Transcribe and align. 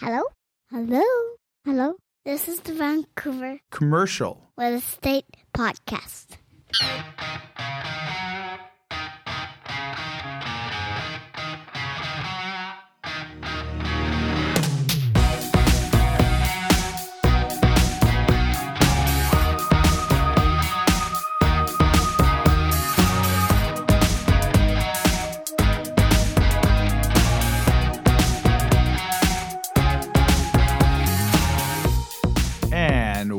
Hello? 0.00 0.22
Hello? 0.70 1.02
Hello? 1.64 1.94
This 2.24 2.48
is 2.48 2.60
the 2.60 2.72
Vancouver 2.72 3.58
Commercial. 3.70 4.50
with 4.56 4.66
Real 4.68 4.78
Estate 4.78 5.24
Podcast. 5.52 6.36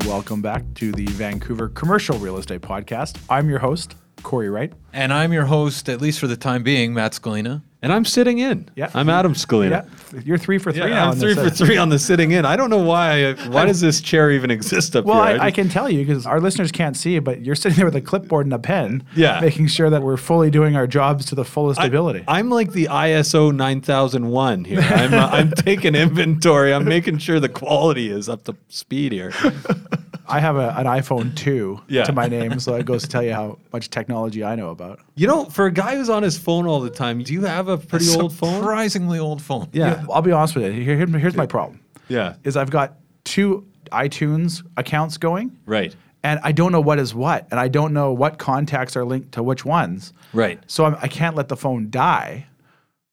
Welcome 0.10 0.42
back 0.42 0.64
to 0.74 0.92
the 0.92 1.06
Vancouver 1.06 1.70
Commercial 1.70 2.18
Real 2.18 2.40
Estate 2.40 2.62
Podcast. 2.62 3.20
I'm 3.30 3.48
your 3.48 3.60
host, 3.60 3.96
Corey 4.24 4.50
Wright. 4.50 4.74
And 4.94 5.14
I'm 5.14 5.32
your 5.34 5.46
host, 5.46 5.88
at 5.90 6.02
least 6.02 6.20
for 6.20 6.28
the 6.28 6.38
time 6.38 6.64
being, 6.64 6.94
Matt 6.94 7.14
Scalina. 7.14 7.62
And 7.82 7.94
I'm 7.94 8.04
sitting 8.04 8.40
in. 8.40 8.70
Yeah. 8.76 8.92
I'm 8.94 9.08
Adam 9.08 9.34
Scalina. 9.34 9.88
Yeah, 10.14 10.20
you're 10.26 10.38
three 10.38 10.58
for 10.58 10.74
three 10.74 10.82
Yeah, 10.82 10.90
now. 10.90 11.04
I'm 11.04 11.10
on 11.12 11.16
three 11.18 11.34
for 11.34 11.50
three 11.50 11.78
on 11.78 11.88
the 11.88 11.98
sitting 11.98 12.32
in. 12.32 12.44
I 12.44 12.58
don't 12.58 12.70
know 12.70 12.80
why. 12.84 13.36
Why 13.48 13.66
does 13.66 13.80
this 13.80 14.02
chair 14.02 14.32
even 14.32 14.52
exist 14.52 14.98
up 14.98 15.06
Well, 15.06 15.16
here? 15.26 15.40
I, 15.40 15.46
I 15.46 15.50
just- 15.50 15.56
can 15.56 15.70
tell 15.70 15.90
you 15.90 16.06
because 16.06 16.26
our 16.26 16.42
listeners 16.42 16.74
can't 16.74 16.98
see 16.98 17.16
it, 17.16 17.24
but 17.24 17.42
you're 17.46 17.56
sitting 17.56 17.78
there 17.78 17.86
with 17.86 17.96
a 17.96 18.02
clipboard 18.02 18.48
and 18.48 18.54
a 18.54 18.60
pen, 18.60 19.06
Yeah. 19.16 19.40
making 19.40 19.68
sure 19.68 19.90
that 19.90 20.02
we're 20.02 20.18
fully 20.18 20.50
doing 20.52 20.76
our 20.76 20.88
jobs 20.88 21.24
to 21.28 21.36
the 21.36 21.46
fullest 21.46 21.80
ability. 21.80 22.26
I, 22.28 22.40
am 22.42 22.50
like 22.50 22.74
the 22.74 22.88
ISO 22.88 23.56
9001 23.56 24.66
here. 24.66 24.82
I'm, 24.82 25.14
uh, 25.14 25.30
I'm 25.32 25.52
taking 25.56 25.96
inventory. 25.96 26.74
I'm 26.74 26.84
making 26.86 27.20
sure 27.20 27.40
the 27.40 27.48
quality 27.48 28.10
is 28.10 28.28
up 28.28 28.44
to 28.46 28.58
speed 28.68 29.14
here. 29.14 29.32
I 30.30 30.40
have 30.40 30.56
a, 30.56 30.70
an 30.78 30.86
iPhone 30.86 31.36
2 31.36 31.82
Yeah. 31.90 32.04
to 32.04 32.14
my 32.14 32.28
name, 32.28 32.60
so 32.60 32.76
it 32.76 32.86
goes 32.86 33.02
to 33.04 33.10
tell 33.10 33.24
you 33.24 33.34
how 33.34 33.58
much 33.74 33.90
technology 33.90 34.44
I 34.44 34.56
know 34.56 34.70
about. 34.70 35.00
You 35.16 35.28
know, 35.28 35.46
for 35.46 35.66
a 35.66 35.72
guy 35.72 35.96
who's 35.96 36.10
on 36.10 36.24
his 36.24 36.38
phone 36.38 36.68
all 36.68 36.80
the 36.80 36.90
time, 36.90 37.24
do 37.24 37.34
you 37.34 37.42
have 37.46 37.68
a 37.68 37.78
pretty 37.78 38.08
old 38.16 38.34
phone? 38.34 38.60
Surprisingly 38.62 39.20
old 39.20 39.42
phone. 39.42 39.68
Yeah. 39.74 40.04
I'll 40.12 40.22
be 40.22 40.32
honest 40.32 40.56
with 40.56 40.66
you. 40.66 40.72
Here, 40.84 40.96
here- 40.96 41.08
here's 41.20 41.36
my 41.36 41.46
problem: 41.48 41.80
Yeah. 42.08 42.36
is 42.44 42.56
I've 42.56 42.70
got 42.70 42.96
two 43.26 43.66
iTunes 43.92 44.64
accounts 44.78 45.18
going, 45.18 45.58
Right. 45.66 45.96
and 46.24 46.40
I 46.44 46.52
don't 46.52 46.72
know 46.72 46.82
what 46.82 47.00
is 47.00 47.14
what, 47.16 47.48
and 47.50 47.60
I 47.60 47.68
don't 47.68 47.92
know 47.94 48.14
what 48.14 48.38
contacts 48.38 48.96
are 48.96 49.04
linked 49.04 49.32
to 49.34 49.44
which 49.44 49.66
ones. 49.66 50.14
Right. 50.34 50.60
So 50.68 50.86
I'm, 50.86 50.96
I 51.02 51.08
can't 51.08 51.36
let 51.36 51.48
the 51.48 51.58
phone 51.58 51.90
die 51.90 52.46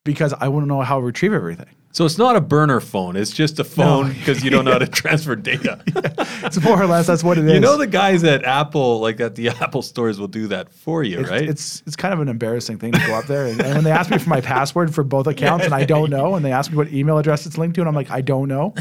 because 0.05 0.33
I 0.35 0.49
want 0.49 0.65
to 0.65 0.69
know 0.69 0.83
how 0.83 0.99
to 1.01 1.05
retrieve 1.07 1.33
everything. 1.33 1.67
So 1.97 2.05
it's 2.05 2.19
not 2.19 2.37
a 2.37 2.43
burner 2.43 2.81
phone. 2.81 3.17
It's 3.17 3.31
just 3.31 3.59
a 3.59 3.65
phone 3.65 4.13
because 4.13 4.45
you 4.45 4.51
don't 4.51 4.67
know 4.67 4.73
how 4.73 4.81
to 4.81 4.87
transfer 5.03 5.35
data. 5.35 5.81
It's 6.45 6.61
more 6.63 6.81
or 6.81 6.87
less 6.87 7.07
that's 7.07 7.25
what 7.25 7.39
it 7.39 7.47
is. 7.47 7.55
You 7.55 7.61
know 7.61 7.77
the 7.77 7.87
guys 7.87 8.23
at 8.23 8.45
Apple, 8.45 9.01
like 9.01 9.19
at 9.21 9.35
the 9.35 9.49
Apple 9.61 9.83
stores, 9.83 10.21
will 10.21 10.29
do 10.29 10.47
that 10.49 10.71
for 10.71 11.03
you, 11.03 11.21
it's, 11.21 11.31
right? 11.31 11.49
it's 11.49 11.83
it's 11.87 11.97
kind 11.97 12.13
of 12.15 12.21
an 12.21 12.29
embarrassing 12.29 12.79
thing 12.79 12.93
to 12.93 12.99
go 13.07 13.15
up 13.15 13.25
there 13.25 13.47
and, 13.47 13.61
and 13.61 13.75
when 13.75 13.85
they 13.85 13.91
ask 13.91 14.11
me 14.11 14.19
for 14.19 14.29
my 14.29 14.41
password 14.41 14.95
for 14.95 15.03
both 15.03 15.27
accounts 15.27 15.65
and 15.65 15.75
I 15.75 15.85
don't 15.85 16.11
know, 16.11 16.35
and 16.35 16.45
they 16.45 16.53
ask 16.53 16.71
me 16.71 16.77
what 16.77 16.93
email 16.93 17.19
address 17.19 17.47
it's 17.47 17.59
linked 17.59 17.75
to, 17.77 17.81
and 17.81 17.89
I'm 17.89 17.95
like 17.95 18.11
I 18.11 18.21
don't 18.21 18.49
know. 18.49 18.75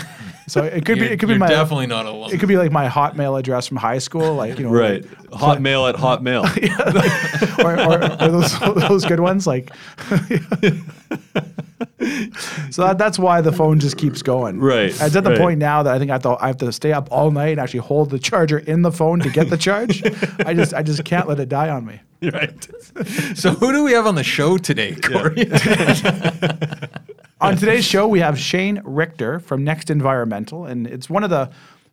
So 0.47 0.63
it 0.63 0.86
could 0.86 0.99
be 0.99 1.05
it 1.05 1.19
could 1.19 1.30
be 1.30 1.38
my 1.38 1.47
definitely 1.47 1.88
not 1.88 2.05
alone. 2.05 2.31
it 2.31 2.39
could 2.39 2.49
be 2.49 2.58
like 2.58 2.71
my 2.71 2.88
Hotmail 2.88 3.39
address 3.39 3.66
from 3.66 3.77
high 3.77 3.99
school, 3.99 4.36
like 4.36 4.59
you 4.59 4.66
know, 4.66 4.71
right. 4.71 5.03
Hotmail 5.31 5.89
at 5.89 5.95
Hotmail. 5.95 6.43
or, 7.63 7.80
or, 7.80 8.03
or 8.21 8.31
those, 8.31 8.59
those 8.88 9.05
good 9.05 9.21
ones 9.21 9.47
like 9.47 9.71
so 12.71 12.83
that, 12.83 12.97
that's 12.97 13.17
why 13.19 13.41
the 13.41 13.52
phone 13.52 13.80
just 13.80 13.97
keeps 13.97 14.21
going 14.21 14.59
Right, 14.59 14.89
it's 14.89 15.02
at 15.16 15.23
the 15.23 15.31
right. 15.31 15.39
point 15.39 15.59
now 15.59 15.83
that 15.83 15.94
i 15.94 15.99
think 15.99 16.11
I 16.11 16.16
have, 16.16 16.23
to, 16.23 16.38
I 16.39 16.47
have 16.47 16.58
to 16.58 16.71
stay 16.71 16.94
up 16.94 17.08
all 17.11 17.31
night 17.31 17.49
and 17.49 17.59
actually 17.59 17.81
hold 17.81 18.09
the 18.09 18.19
charger 18.19 18.59
in 18.59 18.81
the 18.81 18.91
phone 18.91 19.19
to 19.21 19.30
get 19.30 19.49
the 19.49 19.58
charge 19.58 20.03
i 20.45 20.53
just 20.53 20.73
i 20.73 20.81
just 20.83 21.03
can't 21.05 21.27
let 21.27 21.39
it 21.39 21.49
die 21.49 21.69
on 21.69 21.86
me 21.86 21.99
right. 22.31 22.67
so 23.36 23.52
who 23.52 23.71
do 23.71 23.83
we 23.83 23.92
have 23.92 24.08
on 24.08 24.15
the 24.15 24.23
show 24.23 24.58
today, 24.58 24.95
Corey? 24.95 25.52
on 27.42 27.58
today's 27.58 27.86
show 27.86 28.08
we 28.08 28.20
have 28.20 28.39
shane 28.39 28.81
richter 28.83 29.39
from 29.39 29.64
next 29.64 29.89
environmental 29.89 30.65
and 30.65 30.87
it's 30.87 31.09
one 31.09 31.23
of 31.23 31.30
the 31.30 31.49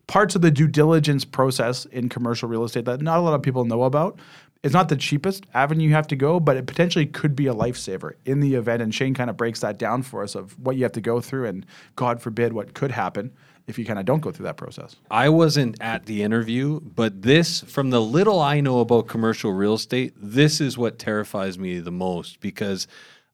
parts 0.07 0.35
of 0.35 0.41
the 0.41 0.51
due 0.51 0.67
diligence 0.67 1.23
process 1.23 1.85
in 1.85 2.09
commercial 2.09 2.49
real 2.49 2.63
estate 2.63 2.85
that 2.85 3.01
not 3.01 3.17
a 3.19 3.21
lot 3.21 3.33
of 3.33 3.41
people 3.41 3.65
know 3.65 3.83
about 3.83 4.17
it's 4.63 4.73
not 4.73 4.87
the 4.87 4.95
cheapest 4.95 5.45
avenue 5.53 5.87
you 5.87 5.93
have 5.93 6.07
to 6.07 6.15
go, 6.15 6.39
but 6.39 6.55
it 6.55 6.65
potentially 6.65 7.05
could 7.05 7.35
be 7.35 7.47
a 7.47 7.53
lifesaver 7.53 8.13
in 8.25 8.39
the 8.39 8.55
event. 8.55 8.81
And 8.81 8.95
Shane 8.95 9.13
kind 9.13 9.29
of 9.29 9.35
breaks 9.35 9.59
that 9.59 9.77
down 9.77 10.03
for 10.03 10.23
us 10.23 10.35
of 10.35 10.57
what 10.57 10.77
you 10.77 10.83
have 10.83 10.93
to 10.93 11.01
go 11.01 11.19
through, 11.19 11.47
and 11.47 11.65
God 11.95 12.21
forbid 12.21 12.53
what 12.53 12.73
could 12.73 12.91
happen 12.91 13.33
if 13.67 13.77
you 13.77 13.85
kind 13.85 13.99
of 13.99 14.05
don't 14.05 14.21
go 14.21 14.31
through 14.31 14.45
that 14.45 14.57
process. 14.57 14.95
I 15.11 15.29
wasn't 15.29 15.81
at 15.81 16.05
the 16.05 16.23
interview, 16.23 16.79
but 16.79 17.21
this, 17.21 17.61
from 17.61 17.89
the 17.89 18.01
little 18.01 18.39
I 18.39 18.61
know 18.61 18.79
about 18.79 19.07
commercial 19.07 19.53
real 19.53 19.75
estate, 19.75 20.13
this 20.17 20.59
is 20.59 20.77
what 20.77 20.99
terrifies 20.99 21.57
me 21.57 21.79
the 21.79 21.91
most 21.91 22.39
because 22.39 22.87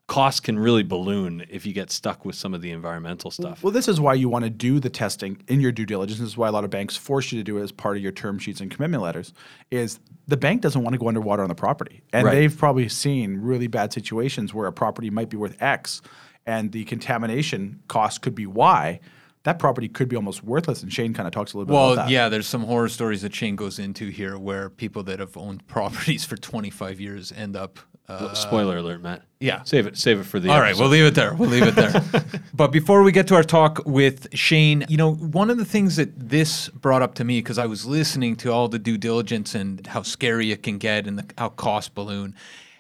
costs 0.10 0.40
can 0.40 0.58
really 0.60 0.84
balloon 0.84 1.46
if 1.50 1.66
you 1.66 1.72
get 1.72 1.92
stuck 1.92 2.26
with 2.26 2.36
some 2.36 2.54
of 2.54 2.62
the 2.62 2.72
environmental 2.72 3.30
stuff. 3.32 3.64
Well, 3.64 3.72
this 3.72 3.88
is 3.88 4.02
why 4.02 4.16
you 4.16 4.28
want 4.28 4.44
to 4.44 4.50
do 4.50 4.80
the 4.80 4.90
testing 4.90 5.42
in 5.48 5.62
your 5.62 5.72
due 5.72 5.86
diligence. 5.86 6.20
This 6.20 6.28
is 6.30 6.36
why 6.36 6.48
a 6.48 6.52
lot 6.52 6.64
of 6.64 6.72
banks 6.72 6.98
force 6.98 7.32
you 7.32 7.40
to 7.40 7.44
do 7.44 7.58
it 7.60 7.62
as 7.62 7.72
part 7.72 7.96
of 7.96 8.04
your 8.04 8.12
term 8.12 8.40
sheets 8.40 8.60
and 8.60 8.72
commitment 8.72 9.04
letters. 9.04 9.34
Is 9.72 10.00
the 10.28 10.36
bank 10.36 10.62
doesn't 10.62 10.82
want 10.84 10.96
to 10.96 10.98
go 11.00 11.08
underwater 11.08 11.44
on 11.44 11.50
the 11.50 11.56
property, 11.56 12.02
and 12.12 12.26
Right. 12.26 12.34
they've 12.34 12.58
probably 12.58 12.90
seen 12.90 13.38
really 13.38 13.68
bad 13.68 13.94
situations 13.94 14.54
where 14.54 14.68
a 14.68 14.74
property 14.74 15.10
might 15.10 15.30
be 15.30 15.38
worth 15.38 15.56
X, 15.62 16.02
and 16.46 16.72
the 16.72 16.84
contamination 16.86 17.80
cost 17.88 18.22
could 18.22 18.34
be 18.36 18.48
Y. 18.48 19.00
That 19.44 19.58
property 19.60 19.88
could 19.88 20.10
be 20.10 20.16
almost 20.16 20.44
worthless. 20.44 20.84
And 20.84 20.92
Shane 20.92 21.14
kind 21.14 21.26
of 21.28 21.34
talks 21.34 21.54
a 21.54 21.58
little 21.58 21.68
bit 21.68 21.74
about 21.74 21.86
well, 21.86 21.96
that. 21.96 22.10
yeah, 22.10 22.28
there's 22.30 22.48
some 22.48 22.64
horror 22.64 22.90
stories 22.90 23.22
that 23.22 23.34
Shane 23.34 23.56
goes 23.56 23.80
into 23.80 24.10
here 24.10 24.38
where 24.38 24.70
people 24.70 25.02
that 25.04 25.20
have 25.20 25.38
owned 25.38 25.66
properties 25.76 26.26
for 26.26 26.36
25 26.36 27.00
years 27.00 27.32
end 27.32 27.56
up. 27.56 27.80
Uh, 28.10 28.34
Spoiler 28.34 28.78
alert, 28.78 29.02
Matt. 29.04 29.22
yeah. 29.40 29.62
Save 29.64 29.86
it. 29.88 29.98
Save 29.98 30.20
it 30.20 30.24
for 30.26 30.40
the. 30.40 30.50
All 30.50 30.60
right, 30.60 30.70
episode. 30.70 30.82
we'll 30.82 30.90
leave 30.90 31.06
it 31.06 31.16
there. 31.16 31.34
We'll 31.36 31.50
leave 31.50 31.68
it 31.68 31.76
there. 31.76 32.04
but 32.54 32.72
before 32.72 33.04
we 33.04 33.12
get 33.12 33.28
to 33.28 33.36
our 33.36 33.44
talk 33.44 33.84
with 33.86 34.28
Shane, 34.36 34.86
you 34.90 34.98
know, 34.98 35.14
one 35.14 35.50
of 35.50 35.58
the 35.58 35.66
things 35.66 35.96
that 35.98 36.30
this 36.30 36.70
brought 36.70 37.02
up 37.04 37.14
to 37.16 37.24
me 37.24 37.40
because 37.40 37.58
I 37.60 37.68
was 37.68 37.86
listening 37.86 38.36
to 38.38 38.52
all 38.52 38.68
the 38.68 38.80
due 38.80 38.98
diligence 38.98 39.54
and 39.54 39.86
how 39.86 40.02
scary 40.02 40.52
it 40.52 40.64
can 40.64 40.80
get 40.80 41.06
and 41.06 41.20
the, 41.20 41.26
how 41.38 41.50
cost 41.50 41.94
balloon, 41.94 42.36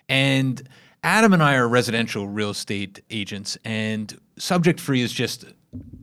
and 0.07 0.67
Adam 1.03 1.31
and 1.33 1.43
I 1.43 1.55
are 1.55 1.67
residential 1.67 2.27
real 2.27 2.49
estate 2.49 3.01
agents, 3.09 3.57
and 3.63 4.19
subject 4.37 4.79
free 4.79 5.01
is 5.01 5.13
just 5.13 5.45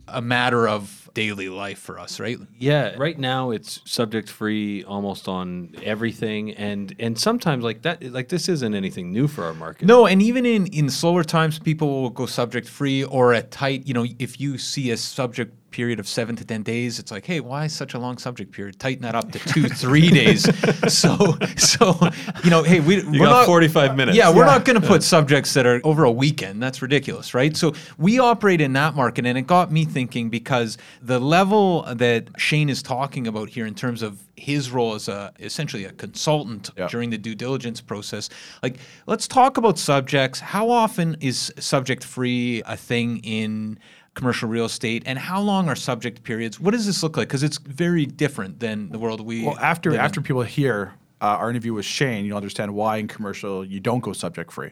a 0.07 0.21
matter 0.21 0.67
of 0.67 1.09
daily 1.13 1.49
life 1.49 1.79
for 1.79 1.99
us, 1.99 2.19
right? 2.19 2.37
Yeah, 2.59 2.95
right 2.97 3.17
now 3.17 3.51
it's 3.51 3.81
subject 3.85 4.29
free 4.29 4.83
almost 4.83 5.27
on 5.27 5.73
everything, 5.83 6.51
and 6.51 6.95
and 6.99 7.17
sometimes 7.17 7.63
like 7.63 7.81
that, 7.81 8.03
like 8.03 8.29
this 8.29 8.47
isn't 8.49 8.75
anything 8.75 9.11
new 9.11 9.27
for 9.27 9.43
our 9.43 9.53
market. 9.53 9.85
No, 9.85 10.05
and 10.05 10.21
even 10.21 10.45
in 10.45 10.67
in 10.67 10.89
slower 10.89 11.23
times, 11.23 11.59
people 11.59 12.01
will 12.01 12.09
go 12.09 12.25
subject 12.25 12.67
free 12.67 13.03
or 13.03 13.33
at 13.33 13.51
tight. 13.51 13.87
You 13.87 13.93
know, 13.93 14.05
if 14.19 14.39
you 14.39 14.57
see 14.57 14.91
a 14.91 14.97
subject 14.97 15.66
period 15.71 15.99
of 15.99 16.07
seven 16.07 16.35
to 16.37 16.45
ten 16.45 16.63
days, 16.63 16.99
it's 16.99 17.11
like, 17.11 17.25
hey, 17.25 17.39
why 17.39 17.67
such 17.67 17.93
a 17.93 17.99
long 17.99 18.17
subject 18.17 18.51
period? 18.51 18.79
Tighten 18.79 19.03
that 19.03 19.15
up 19.15 19.31
to 19.31 19.39
two, 19.39 19.67
three 19.83 20.09
days. 20.09 20.47
So, 20.87 21.37
so 21.57 21.97
you 22.43 22.49
know, 22.49 22.63
hey, 22.63 22.79
we 22.79 23.01
you 23.03 23.11
we're 23.19 23.25
got 23.27 23.39
not 23.41 23.45
45 23.45 23.95
minutes. 23.97 24.17
Yeah, 24.17 24.29
we're 24.29 24.45
Yeah. 24.45 24.51
not 24.53 24.65
going 24.65 24.79
to 24.81 24.87
put 24.87 25.03
subjects 25.03 25.53
that 25.53 25.65
are 25.65 25.81
over 25.83 26.03
a 26.05 26.11
weekend. 26.11 26.61
That's 26.63 26.81
ridiculous, 26.81 27.33
right? 27.33 27.55
So 27.57 27.73
we 27.97 28.19
operate 28.19 28.61
in 28.61 28.73
that 28.73 28.95
market, 28.95 29.25
and 29.25 29.37
it 29.37 29.43
got 29.47 29.71
me 29.71 29.85
thinking 29.85 30.29
because 30.29 30.77
the 31.01 31.19
level 31.19 31.83
that 31.93 32.29
Shane 32.37 32.69
is 32.69 32.81
talking 32.81 33.27
about 33.27 33.49
here 33.49 33.65
in 33.65 33.75
terms 33.75 34.01
of 34.01 34.21
his 34.35 34.69
role 34.71 34.93
as 34.93 35.07
a 35.07 35.33
essentially 35.39 35.85
a 35.85 35.91
consultant 35.91 36.69
Yeah. 36.77 36.87
during 36.87 37.09
the 37.09 37.17
due 37.17 37.35
diligence 37.35 37.81
process. 37.81 38.29
Like, 38.63 38.77
let's 39.07 39.27
talk 39.27 39.57
about 39.57 39.77
subjects. 39.79 40.39
How 40.39 40.69
often 40.69 41.17
is 41.19 41.51
subject 41.59 42.03
free 42.03 42.61
a 42.65 42.77
thing 42.77 43.17
in 43.23 43.79
commercial 44.17 44.49
real 44.49 44.65
estate, 44.65 45.03
and 45.05 45.17
how 45.17 45.39
long 45.39 45.69
are 45.69 45.75
subject 45.75 46.23
periods? 46.23 46.59
What 46.59 46.71
does 46.71 46.85
this 46.85 47.03
look 47.03 47.15
like? 47.15 47.27
Because 47.27 47.43
it's 47.43 47.59
very 47.59 48.05
different 48.05 48.59
than 48.59 48.89
the 48.89 48.99
world 48.99 49.21
we. 49.21 49.45
Well, 49.45 49.57
after 49.59 49.91
live 49.91 49.99
in. 49.99 50.05
after 50.05 50.21
people 50.21 50.41
hear 50.41 50.93
uh, 51.21 51.25
our 51.25 51.49
interview 51.49 51.73
with 51.73 51.85
Shane, 51.85 52.25
you'll 52.25 52.37
understand 52.37 52.73
why 52.73 52.97
in 52.97 53.07
commercial 53.07 53.63
you 53.63 53.79
don't 53.79 54.01
go 54.01 54.13
subject 54.13 54.51
free. 54.51 54.71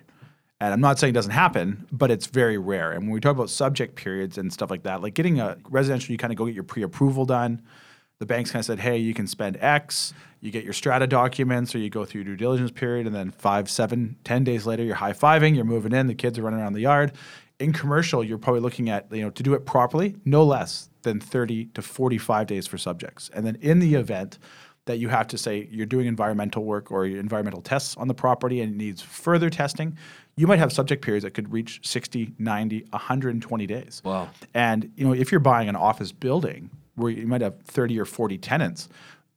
And 0.60 0.74
I'm 0.74 0.82
not 0.82 0.98
saying 0.98 1.12
it 1.12 1.14
doesn't 1.14 1.32
happen, 1.32 1.86
but 1.92 2.10
it's 2.12 2.28
very 2.28 2.58
rare. 2.58 2.92
And 2.94 3.04
when 3.04 3.12
we 3.12 3.20
talk 3.20 3.36
about 3.36 3.50
subject 3.50 3.96
periods 3.96 4.38
and 4.38 4.52
stuff 4.52 4.72
like 4.72 4.84
that, 4.84 5.02
like 5.02 5.14
getting 5.14 5.40
a 5.40 5.58
residential, 5.70 6.12
you 6.12 6.18
kind 6.18 6.34
of 6.34 6.38
go 6.38 6.46
get 6.46 6.56
your 6.56 6.64
pre-approval 6.64 7.26
done. 7.26 7.62
The 8.20 8.26
banks 8.26 8.52
kind 8.52 8.62
of 8.62 8.66
said, 8.66 8.80
hey, 8.80 8.98
you 8.98 9.14
can 9.14 9.28
spend 9.28 9.58
X. 9.60 10.14
You 10.40 10.52
get 10.52 10.64
your 10.64 10.74
strata 10.74 11.08
documents, 11.08 11.76
or 11.76 11.80
you 11.80 11.90
go 11.90 12.06
through 12.06 12.22
your 12.22 12.36
due 12.36 12.38
diligence 12.38 12.72
period, 12.72 13.06
and 13.06 13.16
then 13.16 13.32
five, 13.32 13.70
seven, 13.70 14.16
ten 14.24 14.44
days 14.44 14.66
later, 14.66 14.84
you're 14.84 14.96
high 14.96 15.12
fiving, 15.12 15.56
you're 15.56 15.66
moving 15.66 15.92
in, 15.92 16.08
the 16.08 16.16
kids 16.16 16.40
are 16.40 16.44
running 16.44 16.62
around 16.62 16.74
the 16.74 16.82
yard. 16.82 17.12
In 17.60 17.72
commercial, 17.72 18.24
you're 18.24 18.38
probably 18.38 18.62
looking 18.62 18.90
at 18.90 19.08
you 19.12 19.22
know 19.22 19.30
to 19.30 19.44
do 19.44 19.54
it 19.54 19.66
properly, 19.66 20.16
no 20.26 20.44
less 20.44 20.90
than 21.04 21.20
30 21.20 21.66
to 21.68 21.82
45 21.82 22.48
days 22.48 22.68
for 22.68 22.78
subjects. 22.78 23.30
And 23.34 23.46
then 23.46 23.58
in 23.62 23.80
the 23.80 23.96
event 23.96 24.40
that 24.86 25.00
you 25.00 25.10
have 25.10 25.28
to 25.28 25.38
say 25.38 25.68
you're 25.72 25.86
doing 25.86 26.06
environmental 26.06 26.64
work 26.64 26.92
or 26.92 27.06
environmental 27.06 27.62
tests 27.62 27.96
on 27.98 28.08
the 28.08 28.14
property 28.14 28.62
and 28.62 28.74
it 28.74 28.78
needs 28.78 29.02
further 29.02 29.50
testing, 29.50 29.98
you 30.36 30.48
might 30.48 30.60
have 30.60 30.72
subject 30.72 31.04
periods 31.04 31.24
that 31.24 31.32
could 31.32 31.52
reach 31.52 31.80
60, 31.84 32.34
90, 32.38 32.86
120 32.90 33.68
days. 33.68 34.02
Wow. 34.04 34.30
And 34.54 34.92
you 34.96 35.06
know, 35.06 35.14
if 35.14 35.32
you're 35.32 35.40
buying 35.40 35.70
an 35.70 35.76
office 35.76 36.12
building 36.12 36.70
where 36.96 37.12
you 37.12 37.28
might 37.28 37.42
have 37.42 37.60
30 37.62 38.00
or 38.00 38.06
40 38.06 38.38
tenants, 38.38 38.90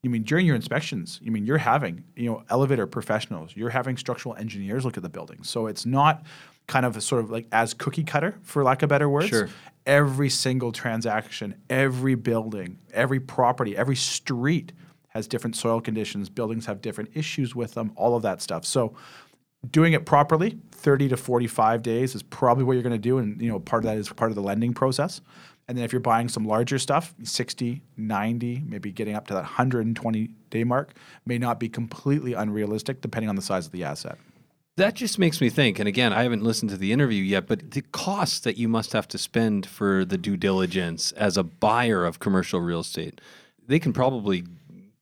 you 0.03 0.11
mean 0.11 0.23
during 0.23 0.47
your 0.47 0.55
inspections, 0.55 1.19
you 1.23 1.33
mean 1.33 1.45
you're 1.45 1.59
having, 1.59 2.05
you 2.15 2.31
know, 2.31 2.45
elevator 2.51 2.87
professionals, 2.87 3.57
you're 3.57 3.71
having 3.71 3.97
structural 3.97 4.35
engineers 4.37 4.85
look 4.85 4.97
at 4.97 5.03
the 5.03 5.09
building. 5.09 5.43
So 5.43 5.67
it's 5.67 5.85
not 5.85 6.25
kind 6.69 6.87
of 6.87 6.97
a 6.97 7.01
sort 7.01 7.25
of 7.25 7.31
like 7.31 7.49
as 7.51 7.75
cookie 7.75 8.05
cutter, 8.05 8.39
for 8.43 8.63
lack 8.63 8.83
of 8.83 8.89
better 8.89 9.09
words. 9.09 9.29
Sure. 9.29 9.49
Every 9.85 10.29
single 10.29 10.71
transaction, 10.71 11.55
every 11.69 12.15
building, 12.15 12.79
every 12.93 13.19
property, 13.19 13.77
every 13.77 13.97
street 13.97 14.73
has 15.09 15.27
different 15.27 15.57
soil 15.57 15.81
conditions. 15.81 16.29
Buildings 16.29 16.67
have 16.67 16.81
different 16.81 17.11
issues 17.15 17.57
with 17.57 17.75
them, 17.75 17.93
all 17.97 18.15
of 18.15 18.23
that 18.23 18.41
stuff. 18.43 18.65
So 18.65 18.95
doing 19.71 19.93
it 19.93 20.07
properly 20.07 20.59
30 20.73 21.09
to 21.09 21.17
45 21.17 21.83
days 21.83 22.15
is 22.15 22.23
probably 22.23 22.65
what 22.65 22.75
you're 22.75 22.83
going 22.83 22.93
to 22.93 22.99
do 22.99 23.19
and 23.19 23.41
you 23.43 23.49
know 23.49 23.59
part 23.59 23.85
of 23.85 23.91
that 23.91 23.99
is 23.99 24.09
part 24.09 24.31
of 24.31 24.37
the 24.37 24.43
lending 24.43 24.73
process 24.73 25.21
and 25.67 25.77
then 25.77 25.85
if 25.85 25.93
you're 25.93 26.01
buying 26.01 26.29
some 26.29 26.45
larger 26.47 26.79
stuff 26.79 27.13
60 27.25 27.83
90 27.97 28.63
maybe 28.67 28.93
getting 28.93 29.17
up 29.17 29.27
to 29.27 29.35
that 29.35 29.41
120 29.41 30.31
day 30.51 30.63
mark 30.63 30.95
may 31.27 31.39
not 31.39 31.59
be 31.59 31.69
completely 31.69 32.35
unrealistic 32.35 33.01
depending 33.01 33.29
on 33.29 33.35
the 33.35 33.43
size 33.43 33.67
of 33.67 33.73
the 33.73 33.83
asset 33.83 34.17
That 34.79 34.95
just 34.95 35.19
makes 35.19 35.41
me 35.41 35.51
think, 35.51 35.81
and 35.81 35.89
again, 35.89 36.13
I 36.13 36.23
haven't 36.23 36.45
listened 36.45 36.71
to 36.71 36.77
the 36.77 36.93
interview 36.93 37.21
yet, 37.21 37.49
but 37.49 37.73
the 37.73 37.83
costs 37.91 38.39
that 38.41 38.57
you 38.57 38.69
must 38.69 38.93
have 38.93 39.09
to 39.09 39.19
spend 39.19 39.67
for 39.67 40.05
the 40.05 40.17
due 40.17 40.37
diligence 40.37 41.11
as 41.13 41.37
a 41.37 41.43
buyer 41.43 42.05
of 42.05 42.21
commercial 42.21 42.61
real 42.61 42.79
estate, 42.79 43.21
they 43.67 43.81
can 43.81 43.93
probably 43.93 44.45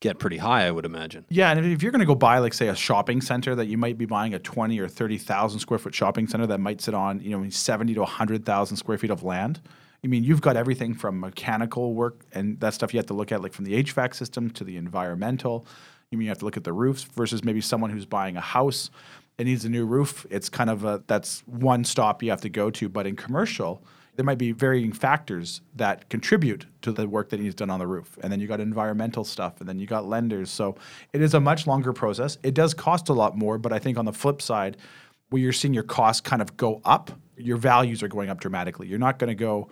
get 0.00 0.19
pretty 0.19 0.38
high, 0.38 0.67
I 0.67 0.70
would 0.70 0.87
imagine. 0.87 1.26
Yeah, 1.28 1.50
and 1.50 1.67
if 1.67 1.82
you're 1.82 1.93
going 1.93 2.00
to 2.00 2.06
go 2.06 2.14
buy, 2.14 2.38
like, 2.38 2.55
say, 2.55 2.69
a 2.69 2.75
shopping 2.75 3.20
center 3.20 3.55
that 3.55 3.67
you 3.67 3.76
might 3.76 3.99
be 3.99 4.06
buying 4.06 4.32
a 4.32 4.38
twenty 4.38 4.78
or 4.78 4.88
thirty 4.88 5.19
thousand 5.19 5.61
square 5.61 5.78
foot 5.78 5.94
shopping 5.94 6.26
center 6.26 6.46
that 6.46 6.58
might 6.58 6.81
sit 6.81 6.94
on, 6.94 7.20
you 7.20 7.38
know, 7.38 7.46
seventy 7.50 7.93
to 7.93 8.06
hundred 8.06 8.46
thousand 8.46 8.78
square 8.78 8.96
feet 8.96 9.11
of 9.11 9.25
land. 9.25 9.61
I 10.02 10.06
mean, 10.06 10.25
you've 10.25 10.40
got 10.40 10.56
everything 10.56 10.94
from 10.94 11.20
mechanical 11.20 11.93
work 11.93 12.25
and 12.32 12.58
that 12.61 12.73
stuff 12.73 12.94
you 12.94 12.99
have 12.99 13.06
to 13.08 13.14
look 13.14 13.31
at, 13.31 13.43
like 13.43 13.52
from 13.52 13.67
the 13.67 13.82
HVAC 13.82 14.14
system 14.14 14.49
to 14.52 14.64
the 14.64 14.78
environmental. 14.78 15.67
You 16.11 16.17
mean 16.17 16.25
you 16.26 16.31
have 16.31 16.38
to 16.38 16.46
look 16.46 16.56
at 16.56 16.64
the 16.64 16.73
roofs 16.73 17.02
versus 17.02 17.44
maybe 17.44 17.61
someone 17.61 17.90
who's 17.90 18.06
buying 18.06 18.38
a 18.38 18.40
house 18.40 18.90
it 19.38 19.44
needs 19.44 19.65
a 19.65 19.69
new 19.69 19.85
roof. 19.85 20.27
It's 20.31 20.49
kind 20.49 20.71
of 20.71 20.85
a 20.85 21.03
that's 21.06 21.43
one 21.47 21.85
stop 21.85 22.23
you 22.23 22.31
have 22.31 22.41
to 22.43 22.49
go 22.49 22.71
to. 22.71 22.88
But 22.88 23.06
in 23.06 23.17
commercial, 23.17 23.83
there 24.17 24.25
might 24.25 24.38
be 24.38 24.53
varying 24.53 24.93
factors 24.93 25.61
that 25.75 26.09
contribute 26.09 26.67
to 26.83 26.93
the 26.93 27.06
work 27.06 27.29
that 27.31 27.41
needs 27.41 27.55
done 27.55 27.69
on 27.69 27.79
the 27.79 27.87
roof. 27.87 28.19
And 28.23 28.33
then 28.33 28.41
you 28.41 28.47
got 28.47 28.61
environmental 28.61 29.25
stuff, 29.25 29.61
and 29.61 29.69
then 29.69 29.79
you 29.79 29.87
got 29.87 30.06
lenders. 30.06 30.50
So 30.50 30.77
it 31.12 31.21
is 31.21 31.35
a 31.35 31.41
much 31.41 31.67
longer 31.67 31.93
process. 31.93 32.38
It 32.43 32.55
does 32.55 32.73
cost 32.73 33.09
a 33.11 33.12
lot 33.12 33.37
more, 33.37 33.59
but 33.59 33.73
I 33.73 33.79
think 33.79 33.99
on 33.99 34.06
the 34.06 34.12
flip 34.12 34.41
side, 34.41 34.79
where 35.29 35.43
you're 35.43 35.53
seeing 35.53 35.75
your 35.75 35.83
costs 35.83 36.21
kind 36.23 36.41
of 36.41 36.56
go 36.56 36.81
up, 36.85 37.11
your 37.37 37.59
values 37.59 38.03
are 38.03 38.09
going 38.09 38.31
up 38.31 38.41
dramatically. 38.41 38.87
You're 38.87 38.99
not 38.99 39.19
going 39.19 39.29
to 39.29 39.35
go 39.35 39.69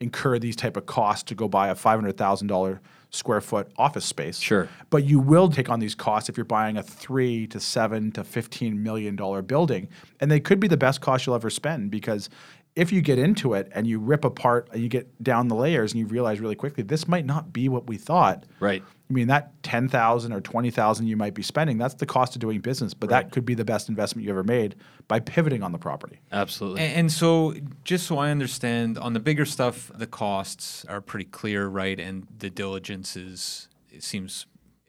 incur 0.00 0.38
these 0.38 0.54
type 0.54 0.76
of 0.76 0.86
costs 0.86 1.24
to 1.24 1.34
go 1.34 1.48
buy 1.48 1.68
a 1.68 1.74
five 1.74 1.98
hundred 1.98 2.16
thousand 2.16 2.46
dollar 2.46 2.80
square 3.10 3.40
foot 3.40 3.70
office 3.76 4.04
space. 4.04 4.38
Sure. 4.38 4.68
But 4.90 5.04
you 5.04 5.18
will 5.18 5.48
take 5.48 5.68
on 5.70 5.80
these 5.80 5.94
costs 5.94 6.28
if 6.28 6.36
you're 6.36 6.44
buying 6.44 6.76
a 6.76 6.82
three 6.82 7.46
to 7.48 7.60
seven 7.60 8.12
to 8.12 8.24
fifteen 8.24 8.82
million 8.82 9.16
dollar 9.16 9.42
building, 9.42 9.88
and 10.20 10.30
they 10.30 10.40
could 10.40 10.60
be 10.60 10.68
the 10.68 10.76
best 10.76 11.00
cost 11.00 11.26
you'll 11.26 11.34
ever 11.34 11.50
spend 11.50 11.90
because 11.90 12.28
if 12.76 12.92
you 12.92 13.00
get 13.00 13.18
into 13.18 13.54
it 13.54 13.68
and 13.74 13.86
you 13.86 13.98
rip 13.98 14.24
apart 14.24 14.68
and 14.72 14.80
you 14.80 14.88
get 14.88 15.22
down 15.22 15.48
the 15.48 15.54
layers 15.54 15.92
and 15.92 16.00
you 16.00 16.06
realize 16.06 16.38
really 16.38 16.54
quickly 16.54 16.84
this 16.84 17.08
might 17.08 17.26
not 17.26 17.52
be 17.52 17.68
what 17.68 17.88
we 17.88 17.96
thought. 17.96 18.44
Right. 18.60 18.84
I 19.10 19.12
mean 19.12 19.28
that 19.28 19.62
ten 19.62 19.88
thousand 19.88 20.32
or 20.32 20.40
twenty 20.40 20.70
thousand 20.70 21.06
you 21.06 21.16
might 21.16 21.32
be 21.34 21.42
spending, 21.42 21.78
that's 21.78 21.94
the 21.94 22.06
cost 22.06 22.34
of 22.36 22.40
doing 22.40 22.60
business, 22.60 22.92
but 22.92 23.08
that 23.08 23.30
could 23.32 23.44
be 23.46 23.54
the 23.54 23.64
best 23.64 23.88
investment 23.88 24.24
you 24.24 24.30
ever 24.30 24.44
made 24.44 24.74
by 25.08 25.18
pivoting 25.20 25.62
on 25.62 25.72
the 25.72 25.78
property. 25.78 26.20
Absolutely. 26.30 26.82
And, 26.82 26.92
and 26.94 27.12
so, 27.12 27.54
just 27.84 28.06
so 28.06 28.18
I 28.18 28.30
understand, 28.30 28.98
on 28.98 29.14
the 29.14 29.20
bigger 29.20 29.46
stuff, 29.46 29.90
the 29.94 30.06
costs 30.06 30.84
are 30.86 31.00
pretty 31.00 31.24
clear, 31.24 31.68
right? 31.68 31.98
And 31.98 32.26
the 32.38 32.50
diligence 32.50 33.16
is 33.16 33.68
it 33.90 34.02
seems 34.02 34.46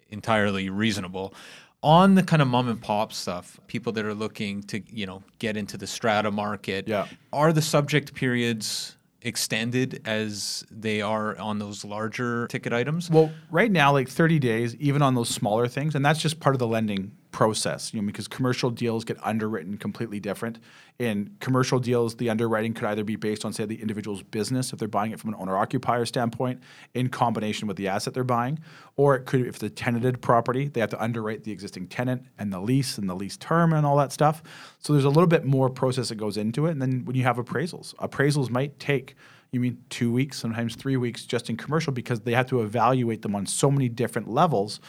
entirely 0.09 0.69
reasonable. 0.69 1.33
On 1.81 2.15
the 2.15 2.23
kind 2.23 2.41
of 2.41 2.49
mom 2.49 2.67
and 2.67 2.81
pop 2.81 3.13
stuff, 3.13 3.57
people 3.67 3.93
that 3.93 4.03
are 4.03 4.13
looking 4.13 4.63
to 4.63 4.81
you 4.93 5.05
know 5.05 5.23
get 5.39 5.55
into 5.55 5.77
the 5.77 5.87
strata 5.87 6.29
market, 6.29 6.89
Yeah. 6.89 7.07
are 7.31 7.53
the 7.53 7.61
subject 7.61 8.13
periods 8.13 8.97
extended 9.21 10.01
as 10.05 10.63
they 10.71 11.01
are 11.01 11.37
on 11.37 11.59
those 11.59 11.83
larger 11.83 12.47
ticket 12.47 12.73
items? 12.73 13.09
Well, 13.09 13.31
right 13.51 13.71
now, 13.71 13.91
like 13.91 14.09
30 14.09 14.39
days, 14.39 14.75
even 14.75 15.01
on 15.01 15.15
those 15.15 15.29
smaller 15.29 15.67
things, 15.67 15.95
and 15.95 16.05
that's 16.05 16.21
just 16.21 16.39
part 16.39 16.55
of 16.55 16.59
the 16.59 16.67
lending 16.67 17.11
process, 17.31 17.93
you 17.93 18.01
know, 18.01 18.07
because 18.07 18.27
commercial 18.27 18.69
deals 18.69 19.05
get 19.05 19.17
underwritten 19.23 19.77
completely 19.77 20.19
different. 20.19 20.59
In 20.97 21.35
commercial 21.39 21.79
deals, 21.79 22.15
the 22.15 22.29
underwriting 22.29 22.73
could 22.73 22.85
either 22.85 23.03
be 23.03 23.15
based 23.15 23.45
on, 23.45 23.53
say, 23.53 23.65
the 23.65 23.79
individual's 23.81 24.23
business, 24.23 24.73
if 24.73 24.79
they're 24.79 24.87
buying 24.87 25.11
it 25.11 25.19
from 25.19 25.29
an 25.29 25.35
owner-occupier 25.39 26.05
standpoint, 26.05 26.61
in 26.93 27.07
combination 27.07 27.67
with 27.67 27.77
the 27.77 27.87
asset 27.87 28.13
they're 28.13 28.23
buying, 28.23 28.59
or 28.95 29.15
it 29.15 29.25
could, 29.25 29.45
if 29.45 29.61
a 29.61 29.69
tenanted 29.69 30.21
property, 30.21 30.67
they 30.67 30.81
have 30.81 30.89
to 30.89 31.01
underwrite 31.01 31.43
the 31.43 31.51
existing 31.51 31.87
tenant 31.87 32.23
and 32.37 32.51
the 32.51 32.59
lease 32.59 32.97
and 32.97 33.09
the 33.09 33.15
lease 33.15 33.37
term 33.37 33.73
and 33.73 33.85
all 33.85 33.97
that 33.97 34.11
stuff. 34.11 34.41
So 34.79 34.93
there's 34.93 35.05
a 35.05 35.09
little 35.09 35.27
bit 35.27 35.45
more 35.45 35.69
process 35.69 36.09
that 36.09 36.15
goes 36.15 36.35
into 36.35 36.65
it. 36.65 36.71
And 36.71 36.81
then 36.81 37.05
when 37.05 37.15
you 37.15 37.23
have 37.23 37.37
appraisals, 37.37 37.95
appraisals 37.95 38.49
might 38.49 38.79
take 38.79 39.15
you 39.51 39.59
mean 39.59 39.83
two 39.89 40.11
weeks, 40.11 40.37
sometimes 40.37 40.75
three 40.75 40.97
weeks 40.97 41.25
just 41.25 41.49
in 41.49 41.57
commercial 41.57 41.91
because 41.91 42.19
they 42.19 42.33
have 42.33 42.45
to 42.47 42.61
evaluate 42.61 43.23
them 43.23 43.35
on 43.35 43.45
so 43.47 43.71
many 43.71 43.89
different 43.89 44.29
levels 44.29 44.79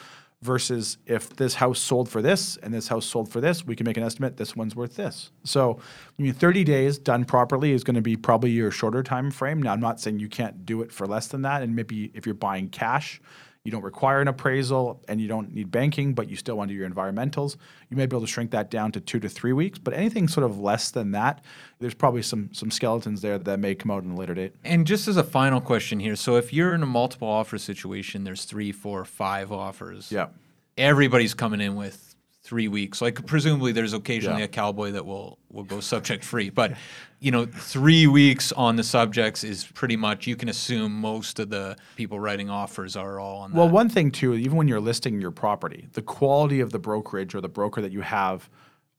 versus 0.43 0.97
if 1.05 1.37
this 1.37 1.55
house 1.55 1.79
sold 1.79 2.09
for 2.09 2.23
this 2.23 2.57
and 2.59 2.73
this 2.73 2.89
house 2.89 3.05
sold 3.05 3.31
for 3.31 3.41
this, 3.41 3.67
we 3.67 3.77
can 3.77 3.85
make 3.85 3.97
an 3.97 4.03
estimate 4.03 4.39
this 4.39 4.57
one's 4.57 4.75
worth 4.75 4.97
this. 4.97 5.31
So, 5.45 5.79
I 6.19 6.23
mean 6.23 6.33
30 6.33 6.65
days 6.65 6.99
done 6.99 7.25
properly 7.25 7.73
is 7.73 7.85
going 7.85 7.97
to 7.97 8.01
be 8.01 8.17
probably 8.17 8.51
your 8.51 8.71
shorter 8.71 9.03
time 9.03 9.31
frame. 9.31 9.63
Now, 9.63 9.73
I'm 9.73 9.81
not 9.81 10.01
saying 10.01 10.19
you 10.19 10.29
can't 10.29 10.65
do 10.65 10.81
it 10.81 10.93
for 10.93 11.07
less 11.07 11.27
than 11.27 11.43
that 11.43 11.63
and 11.63 11.77
maybe 11.77 12.11
if 12.15 12.25
you're 12.25 12.35
buying 12.35 12.69
cash, 12.71 13.21
you 13.65 13.71
don't 13.71 13.83
require 13.83 14.21
an 14.23 14.29
appraisal 14.29 15.03
and 15.07 15.21
you 15.21 15.29
don't 15.29 15.53
need 15.53 15.71
banking, 15.71 16.15
but 16.15 16.31
you 16.31 16.37
still 16.37 16.57
want 16.57 16.69
to 16.69 16.75
do 16.75 16.79
your 16.79 16.89
environmentals. 16.89 17.57
You 17.91 17.97
may 17.97 18.07
be 18.07 18.17
able 18.17 18.23
to 18.23 18.27
shrink 18.27 18.53
that 18.53 18.71
down 18.71 18.91
to 18.93 19.01
two 19.01 19.21
to 19.21 19.29
three 19.29 19.53
weeks, 19.53 19.79
but 19.79 19.93
anything 19.93 20.29
sort 20.29 20.45
of 20.45 20.59
less 20.59 20.91
than 20.91 21.11
that, 21.11 21.45
there's 21.79 21.95
probably 21.95 22.23
some 22.23 22.51
some 22.53 22.71
skeletons 22.71 23.21
there 23.21 23.39
that 23.39 23.59
may 23.59 23.75
come 23.75 23.91
out 23.91 24.03
in 24.03 24.13
a 24.13 24.17
later 24.17 24.35
date. 24.35 24.55
And 24.65 24.87
just 24.87 25.09
as 25.09 25.17
a 25.19 25.25
final 25.25 25.61
question 25.61 26.01
here, 26.01 26.17
so 26.17 26.37
if 26.37 26.53
you're 26.53 26.75
in 26.75 26.83
a 26.83 26.87
multiple 26.87 27.29
offer 27.29 27.59
situation, 27.59 28.25
there's 28.25 28.45
three, 28.45 28.73
four, 28.73 29.05
five 29.05 29.53
offers. 29.53 30.11
Yeah. 30.11 30.29
Everybody's 30.79 31.35
coming 31.35 31.61
in 31.61 31.77
with 31.77 32.10
three 32.51 32.67
weeks. 32.67 33.01
Like 33.01 33.25
presumably, 33.27 33.71
there's 33.71 33.93
occasionally 33.93 34.41
Yeah. 34.41 34.47
a 34.47 34.49
cowboy 34.49 34.91
that 34.91 35.07
will 35.07 35.39
will 35.53 35.63
go 35.63 35.79
subject 35.81 36.25
free, 36.25 36.51
but 36.51 36.73
you 37.21 37.31
know, 37.31 37.45
three 37.47 38.07
weeks 38.09 38.51
on 38.53 38.75
the 38.77 38.83
subjects 38.83 39.45
is 39.45 39.65
pretty 39.67 39.97
much. 39.97 40.27
You 40.27 40.35
can 40.37 40.49
assume 40.49 40.93
most 41.01 41.39
of 41.39 41.49
the 41.51 41.77
people 41.97 42.19
writing 42.19 42.51
offers 42.51 42.97
are 42.97 43.21
all 43.21 43.43
on 43.43 43.51
that. 43.53 43.57
Well, 43.57 43.69
one 43.69 43.89
thing 43.89 44.11
too, 44.11 44.35
even 44.35 44.57
when 44.57 44.67
you're 44.69 44.81
listing 44.81 45.21
your 45.21 45.31
property, 45.31 45.87
the 45.93 46.03
quality 46.03 46.59
of 46.61 46.73
the 46.73 46.79
brokerage 46.81 47.35
or 47.37 47.41
the 47.41 47.49
broker 47.49 47.81
that 47.83 47.93
you 47.93 48.01
have 48.01 48.49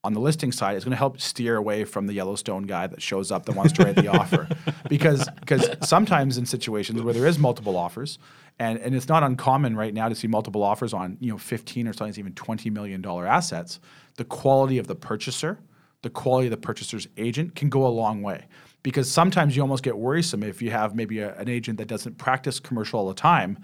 on 0.03 0.13
the 0.13 0.19
listing 0.19 0.51
side 0.51 0.75
is 0.77 0.83
going 0.83 0.91
to 0.91 0.97
help 0.97 1.21
steer 1.21 1.57
away 1.57 1.83
from 1.83 2.07
the 2.07 2.13
Yellowstone 2.13 2.63
guy 2.63 2.87
that 2.87 3.01
shows 3.01 3.31
up 3.31 3.45
that 3.45 3.55
wants 3.55 3.73
to 3.73 3.83
write 3.83 3.95
the 3.95 4.07
offer, 4.07 4.47
because 4.89 5.27
because 5.39 5.69
sometimes 5.87 6.37
in 6.37 6.45
situations 6.45 7.01
where 7.01 7.13
there 7.13 7.27
is 7.27 7.37
multiple 7.37 7.77
offers, 7.77 8.17
and 8.59 8.79
and 8.79 8.95
it's 8.95 9.07
not 9.07 9.23
uncommon 9.23 9.75
right 9.75 9.93
now 9.93 10.09
to 10.09 10.15
see 10.15 10.27
multiple 10.27 10.63
offers 10.63 10.93
on 10.93 11.17
you 11.19 11.31
know 11.31 11.37
15 11.37 11.87
or 11.87 11.93
sometimes 11.93 12.17
even 12.17 12.33
20 12.33 12.69
million 12.69 13.01
dollar 13.01 13.27
assets, 13.27 13.79
the 14.17 14.25
quality 14.25 14.77
of 14.77 14.87
the 14.87 14.95
purchaser 14.95 15.59
the 16.01 16.09
quality 16.09 16.47
of 16.47 16.51
the 16.51 16.57
purchaser's 16.57 17.07
agent 17.17 17.55
can 17.55 17.69
go 17.69 17.85
a 17.85 17.89
long 17.89 18.21
way. 18.21 18.45
Because 18.83 19.11
sometimes 19.11 19.55
you 19.55 19.61
almost 19.61 19.83
get 19.83 19.97
worrisome 19.97 20.41
if 20.43 20.61
you 20.61 20.71
have 20.71 20.95
maybe 20.95 21.19
a, 21.19 21.35
an 21.35 21.47
agent 21.47 21.77
that 21.77 21.87
doesn't 21.87 22.17
practice 22.17 22.59
commercial 22.59 22.99
all 22.99 23.07
the 23.07 23.13
time 23.13 23.59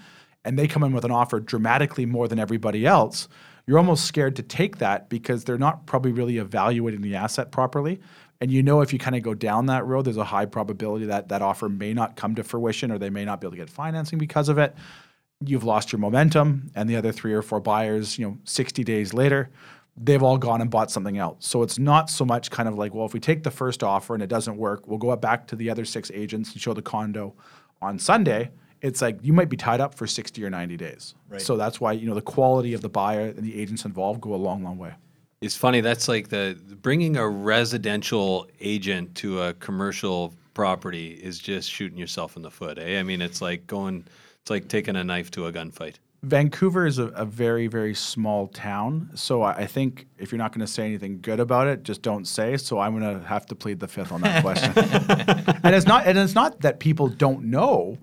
and 0.45 0.57
they 0.57 0.67
come 0.67 0.83
in 0.83 0.93
with 0.93 1.03
an 1.03 1.11
offer 1.11 1.39
dramatically 1.39 2.05
more 2.05 2.27
than 2.27 2.39
everybody 2.39 2.85
else. 2.85 3.27
You're 3.67 3.77
almost 3.77 4.05
scared 4.05 4.37
to 4.37 4.43
take 4.43 4.77
that 4.77 5.09
because 5.09 5.43
they're 5.43 5.57
not 5.57 5.85
probably 5.85 6.13
really 6.13 6.37
evaluating 6.37 7.01
the 7.01 7.15
asset 7.15 7.51
properly. 7.51 7.99
And 8.39 8.49
you 8.49 8.63
know, 8.63 8.81
if 8.81 8.93
you 8.93 8.99
kind 8.99 9.15
of 9.15 9.23
go 9.23 9.33
down 9.33 9.65
that 9.65 9.85
road, 9.85 10.05
there's 10.05 10.17
a 10.17 10.23
high 10.23 10.45
probability 10.45 11.05
that 11.07 11.27
that 11.29 11.41
offer 11.41 11.67
may 11.67 11.93
not 11.93 12.15
come 12.15 12.33
to 12.35 12.43
fruition 12.43 12.91
or 12.91 12.97
they 12.97 13.09
may 13.09 13.25
not 13.25 13.41
be 13.41 13.47
able 13.47 13.51
to 13.51 13.57
get 13.57 13.69
financing 13.69 14.17
because 14.19 14.47
of 14.47 14.57
it. 14.57 14.73
You've 15.45 15.65
lost 15.65 15.91
your 15.91 15.99
momentum, 15.99 16.71
and 16.73 16.89
the 16.89 16.95
other 16.95 17.11
three 17.11 17.33
or 17.33 17.43
four 17.43 17.59
buyers, 17.59 18.17
you 18.17 18.25
know, 18.25 18.37
60 18.45 18.83
days 18.83 19.13
later, 19.13 19.51
they've 19.95 20.23
all 20.23 20.37
gone 20.37 20.61
and 20.61 20.71
bought 20.71 20.89
something 20.89 21.17
else. 21.17 21.45
So 21.45 21.61
it's 21.61 21.77
not 21.77 22.09
so 22.09 22.25
much 22.25 22.49
kind 22.49 22.67
of 22.67 22.75
like, 22.75 22.93
well, 22.93 23.05
if 23.05 23.13
we 23.13 23.19
take 23.19 23.43
the 23.43 23.51
first 23.51 23.83
offer 23.83 24.15
and 24.15 24.23
it 24.23 24.29
doesn't 24.29 24.57
work, 24.57 24.87
we'll 24.87 24.97
go 24.97 25.15
back 25.15 25.45
to 25.47 25.55
the 25.55 25.69
other 25.69 25.85
six 25.85 26.09
agents 26.11 26.53
and 26.53 26.61
show 26.61 26.73
the 26.73 26.81
condo 26.81 27.35
on 27.81 27.99
Sunday. 27.99 28.49
It's 28.81 29.01
like 29.01 29.19
you 29.21 29.33
might 29.33 29.49
be 29.49 29.57
tied 29.57 29.81
up 29.81 29.95
for 29.95 30.07
60 30.07 30.43
or 30.43 30.49
90 30.49 30.77
days. 30.77 31.15
Right. 31.29 31.41
So 31.41 31.57
that's 31.57 31.81
why, 31.81 31.93
you 31.93 32.07
know, 32.07 32.15
the 32.15 32.21
quality 32.21 32.73
of 32.73 32.81
the 32.81 32.89
buyer 32.89 33.27
and 33.27 33.43
the 33.43 33.59
agents 33.59 33.85
involved 33.85 34.21
go 34.21 34.33
a 34.33 34.35
long, 34.35 34.63
long 34.63 34.77
way. 34.77 34.93
It's 35.41 35.55
funny. 35.55 35.81
That's 35.81 36.07
like 36.07 36.29
the 36.29 36.59
bringing 36.81 37.17
a 37.17 37.27
residential 37.27 38.47
agent 38.59 39.13
to 39.15 39.41
a 39.43 39.53
commercial 39.53 40.33
property 40.53 41.11
is 41.11 41.37
just 41.37 41.69
shooting 41.69 41.97
yourself 41.97 42.35
in 42.35 42.41
the 42.41 42.49
foot. 42.49 42.79
Eh? 42.79 42.99
I 42.99 43.03
mean, 43.03 43.21
it's 43.21 43.41
like 43.41 43.67
going. 43.67 44.05
It's 44.41 44.49
like 44.49 44.67
taking 44.67 44.95
a 44.95 45.03
knife 45.03 45.29
to 45.31 45.45
a 45.45 45.51
gunfight. 45.51 45.95
Vancouver 46.23 46.87
is 46.87 46.97
a, 46.97 47.07
a 47.09 47.25
very, 47.25 47.67
very 47.67 47.93
small 47.93 48.47
town. 48.47 49.09
So 49.13 49.43
I, 49.43 49.51
I 49.51 49.65
think 49.67 50.07
if 50.17 50.31
you're 50.31 50.39
not 50.39 50.51
going 50.51 50.65
to 50.65 50.71
say 50.71 50.85
anything 50.85 51.21
good 51.21 51.39
about 51.39 51.67
it, 51.67 51.83
just 51.83 52.01
don't 52.01 52.25
say. 52.25 52.57
So 52.57 52.79
I'm 52.79 52.97
going 52.97 53.19
to 53.19 53.25
have 53.27 53.45
to 53.47 53.55
plead 53.55 53.79
the 53.79 53.87
fifth 53.87 54.11
on 54.11 54.21
that 54.21 54.41
question. 54.41 54.71
and 55.63 55.75
it's 55.75 55.85
not, 55.85 56.07
and 56.07 56.17
it's 56.17 56.33
not 56.33 56.61
that 56.61 56.79
people 56.79 57.07
don't 57.07 57.43
know. 57.45 57.97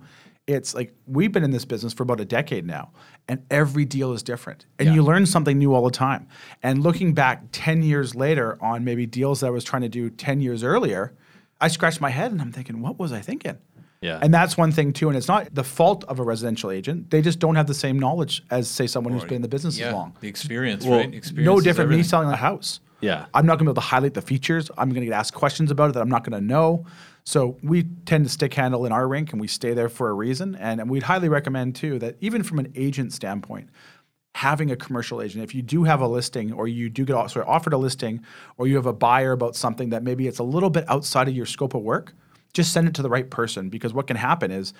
It's 0.47 0.75
like 0.75 0.93
we've 1.07 1.31
been 1.31 1.43
in 1.43 1.51
this 1.51 1.65
business 1.65 1.91
for 1.91 2.03
about 2.03 2.19
a 2.19 2.25
decade 2.25 2.67
now, 2.67 2.91
and 3.27 3.43
every 3.49 3.83
deal 3.83 4.13
is 4.13 4.21
different, 4.21 4.67
and 4.77 4.93
you 4.93 5.01
learn 5.01 5.25
something 5.25 5.57
new 5.57 5.73
all 5.73 5.83
the 5.83 5.89
time. 5.89 6.27
And 6.61 6.83
looking 6.83 7.13
back 7.13 7.43
ten 7.51 7.81
years 7.81 8.13
later 8.13 8.57
on 8.61 8.83
maybe 8.83 9.07
deals 9.07 9.39
that 9.39 9.47
I 9.47 9.49
was 9.49 9.63
trying 9.63 9.81
to 9.81 9.89
do 9.89 10.11
ten 10.11 10.41
years 10.41 10.63
earlier, 10.63 11.15
I 11.59 11.67
scratched 11.67 11.99
my 11.99 12.11
head 12.11 12.31
and 12.31 12.41
I'm 12.41 12.51
thinking, 12.51 12.81
what 12.81 12.99
was 12.99 13.11
I 13.11 13.21
thinking? 13.21 13.57
Yeah. 14.01 14.19
And 14.21 14.33
that's 14.33 14.55
one 14.55 14.71
thing 14.71 14.93
too. 14.93 15.07
And 15.07 15.17
it's 15.17 15.27
not 15.27 15.53
the 15.55 15.63
fault 15.63 16.03
of 16.03 16.19
a 16.19 16.23
residential 16.23 16.69
agent. 16.69 17.09
They 17.09 17.21
just 17.21 17.39
don't 17.39 17.55
have 17.55 17.65
the 17.65 17.73
same 17.73 17.97
knowledge 17.97 18.43
as 18.51 18.69
say 18.69 18.85
someone 18.85 19.13
who's 19.13 19.23
been 19.23 19.37
in 19.37 19.41
the 19.41 19.47
business 19.47 19.79
yeah, 19.79 19.87
as 19.87 19.93
long. 19.93 20.15
the 20.19 20.27
experience, 20.27 20.85
Well, 20.85 20.99
right? 20.99 21.13
Experience 21.13 21.45
No 21.45 21.59
different 21.59 21.89
me 21.89 22.03
selling 22.03 22.29
a 22.29 22.35
house. 22.35 22.81
Yeah. 23.01 23.25
I'm 23.33 23.45
not 23.45 23.59
going 23.59 23.65
to 23.65 23.65
be 23.65 23.69
able 23.71 23.81
to 23.81 23.87
highlight 23.87 24.13
the 24.13 24.21
features. 24.21 24.71
I'm 24.77 24.89
going 24.89 25.01
to 25.01 25.07
get 25.07 25.13
asked 25.13 25.33
questions 25.33 25.71
about 25.71 25.89
it 25.89 25.93
that 25.93 26.01
I'm 26.01 26.09
not 26.09 26.23
going 26.23 26.39
to 26.39 26.45
know. 26.45 26.85
So 27.23 27.57
we 27.63 27.83
tend 28.05 28.25
to 28.25 28.31
stick 28.31 28.53
handle 28.53 28.85
in 28.85 28.91
our 28.91 29.07
rink 29.07 29.31
and 29.31 29.41
we 29.41 29.47
stay 29.47 29.73
there 29.73 29.89
for 29.89 30.09
a 30.09 30.13
reason. 30.13 30.55
And, 30.55 30.79
and 30.79 30.89
we'd 30.89 31.03
highly 31.03 31.29
recommend 31.29 31.75
too 31.75 31.99
that 31.99 32.17
even 32.21 32.43
from 32.43 32.59
an 32.59 32.71
agent 32.75 33.13
standpoint, 33.13 33.69
having 34.35 34.69
a 34.69 34.75
commercial 34.75 35.21
agent, 35.21 35.43
if 35.43 35.55
you 35.55 35.61
do 35.61 35.83
have 35.83 36.01
a 36.01 36.07
listing 36.07 36.53
or 36.53 36.67
you 36.67 36.89
do 36.89 37.05
get 37.05 37.29
sorry, 37.31 37.45
offered 37.45 37.73
a 37.73 37.77
listing 37.77 38.23
or 38.57 38.67
you 38.67 38.75
have 38.75 38.85
a 38.85 38.93
buyer 38.93 39.31
about 39.31 39.55
something 39.55 39.89
that 39.89 40.03
maybe 40.03 40.27
it's 40.27 40.39
a 40.39 40.43
little 40.43 40.69
bit 40.69 40.85
outside 40.89 41.27
of 41.27 41.35
your 41.35 41.45
scope 41.45 41.73
of 41.73 41.81
work, 41.81 42.13
just 42.53 42.71
send 42.71 42.87
it 42.87 42.93
to 42.93 43.01
the 43.01 43.09
right 43.09 43.29
person 43.29 43.69
because 43.69 43.93
what 43.93 44.07
can 44.07 44.17
happen 44.17 44.51
is, 44.51 44.73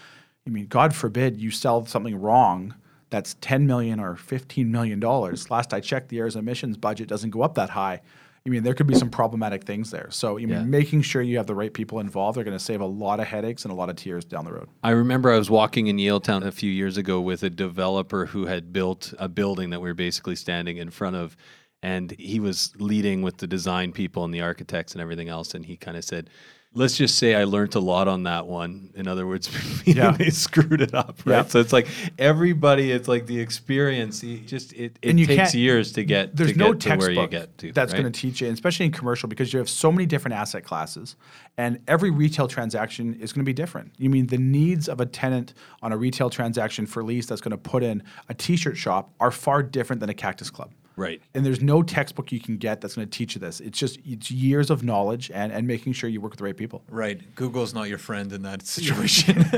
I 0.46 0.50
mean, 0.50 0.68
God 0.68 0.94
forbid 0.94 1.38
you 1.38 1.52
sell 1.52 1.86
something 1.86 2.16
wrong 2.20 2.76
that's 3.10 3.36
10 3.42 3.68
million 3.68 4.00
or 4.00 4.16
15 4.16 4.72
million 4.72 5.00
dollars. 5.00 5.50
Last 5.50 5.74
I 5.74 5.80
checked, 5.80 6.10
the 6.10 6.20
errors 6.20 6.36
and 6.36 6.48
omissions 6.48 6.78
budget 6.78 7.08
doesn't 7.08 7.30
go 7.30 7.42
up 7.42 7.56
that 7.56 7.70
high. 7.70 8.02
I 8.48 8.52
mean, 8.52 8.62
there 8.62 8.76
could 8.76 8.86
be 8.86 8.94
some 8.94 9.10
problematic 9.10 9.64
things 9.64 9.90
there. 9.90 10.08
So, 10.12 10.38
I 10.38 10.46
mean, 10.46 10.70
making 10.70 11.02
sure 11.02 11.24
you 11.24 11.38
have 11.38 11.48
the 11.48 11.56
right 11.56 11.74
people 11.74 12.00
involved 12.00 12.38
are 12.38 12.44
going 12.44 12.56
to 12.56 12.64
save 12.64 12.80
a 12.80 12.86
lot 12.86 13.20
of 13.20 13.26
headaches 13.26 13.66
and 13.66 13.72
a 13.72 13.76
lot 13.76 13.90
of 13.90 13.96
tears 13.96 14.24
down 14.24 14.46
the 14.46 14.54
road. 14.54 14.70
I 14.84 14.92
remember 14.92 15.32
I 15.32 15.38
was 15.40 15.50
walking 15.50 15.88
in 15.88 15.98
Yaletown 15.98 16.46
a 16.46 16.52
few 16.52 16.70
years 16.70 16.96
ago 16.96 17.20
with 17.20 17.42
a 17.42 17.50
developer 17.50 18.28
who 18.28 18.46
had 18.46 18.72
built 18.72 19.16
a 19.18 19.28
building 19.28 19.72
that 19.72 19.82
we 19.82 19.90
were 19.90 19.96
basically 19.96 20.36
standing 20.36 20.78
in 20.78 20.92
front 20.92 21.16
of. 21.16 21.36
And 21.82 22.12
he 22.20 22.40
was 22.40 22.72
leading 22.78 23.24
with 23.24 23.38
the 23.38 23.48
design 23.48 23.92
people 23.92 24.24
and 24.26 24.34
the 24.34 24.42
architects 24.42 24.94
and 24.94 25.02
everything 25.02 25.28
else. 25.28 25.56
And 25.56 25.66
he 25.66 25.76
kind 25.76 25.98
of 25.98 26.04
said, 26.04 26.30
Let's 26.78 26.98
just 26.98 27.18
say 27.18 27.36
I 27.36 27.46
learned 27.46 27.74
a 27.76 27.80
lot 27.80 28.08
on 28.10 28.24
that 28.24 28.48
one. 28.48 28.90
In 28.96 29.08
other 29.08 29.26
words, 29.26 29.50
Yeah. 29.86 30.12
they 30.12 30.30
screwed 30.30 30.82
it 30.82 30.94
up, 30.94 31.20
right? 31.26 31.38
Yeah. 31.38 31.46
So 31.46 31.60
it's 31.62 31.72
like 31.72 31.88
everybody, 32.20 32.92
it's 32.92 33.08
like 33.08 33.26
the 33.28 33.40
experience. 33.40 34.20
Just 34.46 34.74
it, 34.74 35.00
it 35.02 35.14
takes 35.26 35.56
years 35.56 35.94
to 35.94 36.04
get 36.04 36.36
There's 36.36 36.52
to 36.52 36.58
no 36.58 36.74
get 36.74 36.82
to 36.82 36.90
where 36.90 36.98
textbook 36.98 37.32
you 37.32 37.40
get 37.40 37.58
to. 37.60 37.72
that's 37.72 37.94
right? 37.94 38.02
going 38.02 38.12
to 38.12 38.20
teach 38.20 38.42
you, 38.42 38.48
and 38.48 38.54
especially 38.54 38.86
in 38.88 38.92
commercial, 38.92 39.30
because 39.30 39.54
you 39.54 39.60
have 39.60 39.70
so 39.70 39.92
many 39.92 40.06
different 40.06 40.36
asset 40.36 40.64
classes, 40.66 41.16
and 41.58 41.80
every 41.88 42.12
retail 42.12 42.48
transaction 42.48 43.14
is 43.22 43.32
going 43.32 43.44
to 43.46 43.50
be 43.50 43.54
different. 43.54 43.94
You 43.98 44.10
mean 44.10 44.28
the 44.28 44.38
needs 44.38 44.90
of 44.90 45.00
a 45.00 45.06
tenant 45.06 45.54
on 45.82 45.94
a 45.94 45.98
retail 45.98 46.30
transaction 46.30 46.86
for 46.86 47.04
lease 47.04 47.26
that's 47.26 47.42
going 47.42 47.52
to 47.52 47.58
put 47.58 47.84
in 47.84 48.04
a 48.28 48.34
T-shirt 48.34 48.76
shop 48.78 49.12
are 49.20 49.32
far 49.32 49.64
different 49.64 50.02
than 50.02 50.10
a 50.10 50.14
cactus 50.14 50.50
club. 50.50 50.72
Right. 50.96 51.22
And 51.34 51.46
there's 51.46 51.62
no 51.62 51.84
textbook 51.84 52.32
you 52.32 52.40
can 52.40 52.58
get 52.58 52.82
that's 52.82 52.96
going 52.96 53.08
to 53.08 53.18
teach 53.18 53.36
you 53.36 53.42
this. 53.42 53.60
It's 53.60 53.78
just 53.80 54.00
it's 54.06 54.32
years 54.32 54.70
of 54.70 54.84
knowledge 54.84 55.32
and, 55.34 55.52
and 55.52 55.68
making 55.68 55.94
sure 55.94 56.10
you 56.10 56.22
work 56.22 56.32
with 56.32 56.40
the 56.40 56.46
right 56.46 56.58
people. 56.58 56.84
Right. 56.90 57.36
Google's 57.36 57.74
not 57.74 57.90
your 57.90 57.98
friend 57.98 58.32
in 58.34 58.42
that 58.44 58.66
situation. 58.66 59.46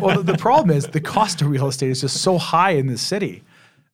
well, 0.00 0.16
the, 0.22 0.32
the 0.32 0.38
problem 0.38 0.76
is 0.76 0.86
the 0.88 1.00
cost 1.00 1.42
of 1.42 1.48
real 1.48 1.66
estate 1.68 1.90
is 1.90 2.00
just 2.02 2.18
so 2.22 2.38
high 2.38 2.72
in 2.72 2.86
this 2.86 3.02
city 3.02 3.42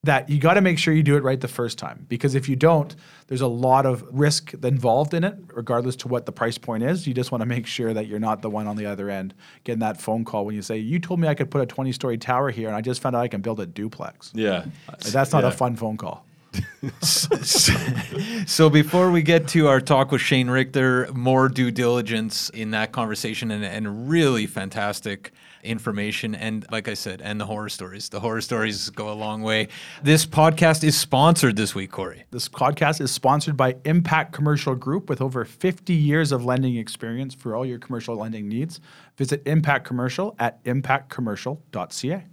that 0.05 0.29
you 0.31 0.39
got 0.39 0.55
to 0.55 0.61
make 0.61 0.79
sure 0.79 0.95
you 0.95 1.03
do 1.03 1.17
it 1.17 1.23
right 1.25 1.41
the 1.41 1.49
first 1.49 1.79
time. 1.79 2.07
Because 2.09 2.37
if 2.37 2.49
you 2.49 2.55
don't, 2.55 2.95
there's 3.27 3.41
a 3.41 3.49
lot 3.49 3.87
of 3.87 4.05
risk 4.13 4.55
involved 4.63 5.15
in 5.15 5.25
it, 5.25 5.35
regardless 5.53 5.97
to 5.97 6.09
what 6.09 6.27
the 6.27 6.33
price 6.33 6.59
point 6.59 6.85
is. 6.85 7.09
You 7.09 7.15
just 7.15 7.33
want 7.33 7.43
to 7.43 7.47
make 7.47 7.67
sure 7.67 7.93
that 7.93 8.07
you're 8.07 8.21
not 8.21 8.41
the 8.41 8.51
one 8.51 8.69
on 8.69 8.77
the 8.77 8.87
other 8.87 9.11
end 9.11 9.35
getting 9.65 9.81
that 9.81 10.01
phone 10.01 10.25
call 10.25 10.45
when 10.47 10.55
you 10.55 10.63
say, 10.63 10.77
"You 10.79 11.01
told 11.01 11.19
me 11.19 11.27
I 11.27 11.35
could 11.35 11.51
put 11.51 11.61
a 11.61 11.67
20 11.67 11.91
story 11.93 12.19
tower 12.19 12.51
here, 12.51 12.69
and 12.69 12.77
I 12.77 12.83
just 12.83 13.01
found 13.03 13.17
out 13.17 13.23
I 13.23 13.29
can 13.29 13.41
build 13.41 13.59
a 13.59 13.67
duplex." 13.67 14.31
Yeah. 14.35 14.67
That's 15.11 15.33
not 15.33 15.43
Yeah. 15.43 15.49
a 15.49 15.53
fun 15.53 15.75
phone 15.77 15.97
call. 15.97 16.25
so 18.47 18.71
before 18.71 19.11
we 19.11 19.23
get 19.23 19.49
to 19.49 19.69
our 19.69 19.81
talk 19.81 20.13
with 20.13 20.21
Shane 20.21 20.49
Richter, 20.49 21.09
more 21.13 21.49
due 21.49 21.71
diligence 21.71 22.51
in 22.51 22.71
that 22.73 22.93
conversation 22.93 23.51
and, 23.51 23.65
and 23.65 24.09
really 24.09 24.47
fantastic 24.47 25.33
information. 25.63 26.35
And 26.35 26.67
like 26.71 26.89
I 26.89 26.95
said, 26.95 27.21
and 27.21 27.41
the 27.41 27.47
horror 27.47 27.69
stories. 27.69 28.09
The 28.09 28.21
horror 28.21 28.41
stories 28.41 28.91
go 28.91 29.11
a 29.11 29.15
long 29.15 29.43
way. 29.43 29.69
This 30.03 30.25
podcast 30.25 30.85
is 30.85 30.99
sponsored 30.99 31.57
this 31.57 31.75
week, 31.75 31.91
Corey. 31.91 32.25
This 32.31 32.49
podcast 32.49 33.01
is 33.01 33.11
sponsored 33.11 33.57
by 33.57 33.77
Impact 33.85 34.33
Commercial 34.33 34.75
Group 34.75 35.09
with 35.09 35.21
over 35.21 35.45
50 35.45 35.93
years 35.93 36.33
of 36.33 36.45
lending 36.45 36.77
experience 36.77 37.35
for 37.35 37.55
all 37.55 37.67
your 37.67 37.79
commercial 37.79 38.17
lending 38.17 38.49
needs. 38.49 38.81
Visit 39.17 39.43
Impact 39.47 39.87
Commercial 39.87 40.35
at 40.39 40.63
impactcommercial.ca. 40.65 42.25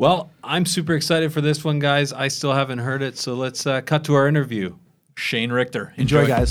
Well, 0.00 0.30
I'm 0.44 0.64
super 0.64 0.94
excited 0.94 1.32
for 1.32 1.40
this 1.40 1.64
one, 1.64 1.80
guys. 1.80 2.12
I 2.12 2.28
still 2.28 2.52
haven't 2.52 2.78
heard 2.78 3.02
it, 3.02 3.18
so 3.18 3.34
let's 3.34 3.66
uh, 3.66 3.80
cut 3.80 4.04
to 4.04 4.14
our 4.14 4.28
interview. 4.28 4.76
Shane 5.16 5.50
Richter. 5.50 5.92
Enjoy, 5.96 6.24
guys. 6.24 6.48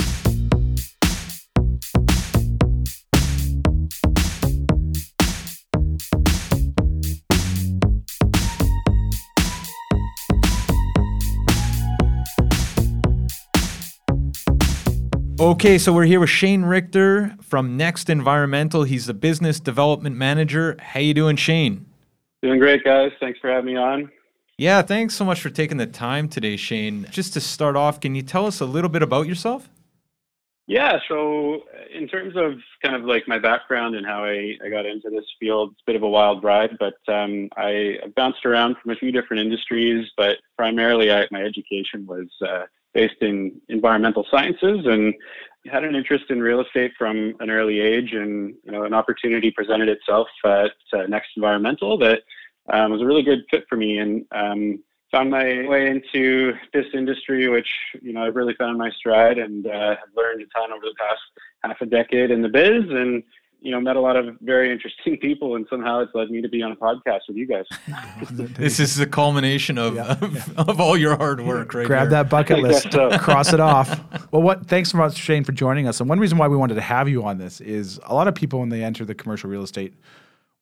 Okay, 15.39 15.77
so 15.77 15.94
we're 15.94 16.04
here 16.04 16.20
with 16.20 16.30
Shane 16.30 16.63
Richter 16.63 17.34
from 17.42 17.77
Next 17.77 18.10
Environmental. 18.10 18.84
He's 18.84 19.06
the 19.06 19.13
business 19.13 19.62
development 19.62 20.18
manager. 20.18 20.75
How 20.82 21.00
you 21.00 21.13
doing, 21.13 21.38
Shane? 21.38 21.86
Doing 22.48 22.60
great, 22.60 22.86
guys. 22.86 23.12
Thanks 23.20 23.38
for 23.42 23.50
having 23.50 23.66
me 23.66 23.75
on. 23.75 24.10
Yeah, 24.58 24.82
thanks 24.82 25.16
so 25.16 25.25
much 25.25 25.42
for 25.42 25.50
taking 25.50 25.75
the 25.75 25.86
time 25.86 26.30
today, 26.30 26.56
Shane. 26.56 27.06
Just 27.12 27.34
to 27.34 27.42
start 27.42 27.75
off, 27.75 28.00
can 28.00 28.16
you 28.16 28.22
tell 28.22 28.46
us 28.46 28.62
a 28.62 28.66
little 28.66 28.89
bit 28.89 29.01
about 29.01 29.27
yourself? 29.27 29.68
Yeah, 30.66 30.98
so 31.10 31.63
in 31.94 32.08
terms 32.08 32.38
of 32.38 32.54
kind 32.82 32.96
of 32.96 33.04
like 33.04 33.27
my 33.27 33.38
background 33.38 33.96
and 33.96 34.06
how 34.06 34.24
I, 34.24 34.54
I 34.63 34.70
got 34.70 34.86
into 34.86 35.10
this 35.10 35.25
field, 35.42 35.72
it's 35.74 35.82
a 35.82 35.88
bit 35.88 35.98
of 35.98 36.04
a 36.04 36.08
wild 36.08 36.42
ride, 36.42 36.77
but 36.80 36.96
um, 37.13 37.50
I 37.58 37.98
bounced 38.16 38.46
around 38.46 38.77
from 38.82 38.92
a 38.92 38.96
few 38.96 39.12
different 39.12 39.42
industries, 39.44 40.10
but 40.16 40.38
primarily 40.58 41.12
I, 41.12 41.27
my 41.32 41.44
education 41.44 42.06
was 42.06 42.27
uh, 42.48 42.63
based 42.94 43.22
in 43.22 43.60
environmental 43.68 44.25
sciences 44.32 44.86
and 44.86 45.13
had 45.70 45.84
an 45.84 45.96
interest 45.96 46.25
in 46.30 46.42
real 46.42 46.62
estate 46.62 46.94
from 46.98 47.36
an 47.42 47.50
early 47.50 47.82
age. 47.82 48.13
And, 48.13 48.56
you 48.63 48.72
know, 48.72 48.84
an 48.84 48.94
opportunity 48.94 49.51
presented 49.51 49.89
itself 49.89 50.27
at 50.46 50.72
uh, 50.94 51.04
Next 51.10 51.30
Environmental 51.36 51.98
that 52.00 52.22
um, 52.70 52.92
was 52.92 53.02
a 53.02 53.06
really 53.06 53.24
good 53.24 53.44
fit 53.50 53.66
for 53.70 53.76
me. 53.76 53.98
And 54.00 54.26
um, 54.32 54.80
found 55.12 55.30
my 55.30 55.66
way 55.68 55.90
into 55.90 56.54
this 56.74 56.86
industry, 56.94 57.48
which 57.48 57.70
you 58.02 58.14
know 58.14 58.24
I've 58.24 58.36
really 58.36 58.56
found 58.56 58.78
my 58.78 58.92
stride 58.92 59.38
and 59.38 59.66
uh, 59.66 59.90
have 59.90 60.10
learned 60.16 60.42
a 60.42 60.46
ton 60.58 60.72
over 60.72 60.86
the 60.86 60.96
past 60.98 61.22
half 61.64 61.82
a 61.82 61.86
decade 61.86 62.32
in 62.32 62.42
the 62.42 62.50
biz, 62.50 62.84
and 62.90 63.24
you 63.62 63.72
know 63.72 63.80
met 63.80 63.96
a 63.96 64.02
lot 64.02 64.16
of 64.16 64.36
very 64.42 64.72
interesting 64.72 65.18
people, 65.22 65.56
and 65.56 65.66
somehow 65.70 66.00
it's 66.00 66.12
led 66.14 66.30
me 66.30 66.42
to 66.42 66.50
be 66.50 66.62
on 66.62 66.72
a 66.72 66.76
podcast 66.76 67.22
with 67.28 67.38
you 67.38 67.48
guys. 67.48 67.66
This 68.58 68.80
is 68.80 68.96
the 68.96 69.06
culmination 69.06 69.78
of, 69.78 69.98
of, 69.98 70.60
of 70.70 70.82
all 70.82 70.98
your 70.98 71.16
hard 71.16 71.42
work, 71.42 71.74
right? 71.74 71.86
Grab 71.86 72.04
here. 72.04 72.10
that 72.10 72.30
bucket 72.30 72.58
I 72.58 72.62
list, 72.62 72.92
so. 72.92 73.18
cross 73.20 73.54
it 73.54 73.60
off. 73.60 74.00
Well, 74.32 74.42
what? 74.42 74.66
Thanks 74.68 74.92
so 74.92 74.98
much, 74.98 75.16
Shane, 75.16 75.44
for 75.44 75.52
joining 75.52 75.88
us. 75.88 76.00
And 76.00 76.10
one 76.10 76.20
reason 76.20 76.38
why 76.38 76.48
we 76.48 76.58
wanted 76.58 76.76
to 76.76 76.82
have 76.82 77.08
you 77.08 77.24
on 77.24 77.38
this 77.38 77.62
is 77.62 78.00
a 78.06 78.14
lot 78.14 78.28
of 78.28 78.36
people 78.36 78.60
when 78.60 78.70
they 78.70 78.84
enter 78.84 79.06
the 79.06 79.16
commercial 79.16 79.50
real 79.50 79.64
estate 79.64 79.94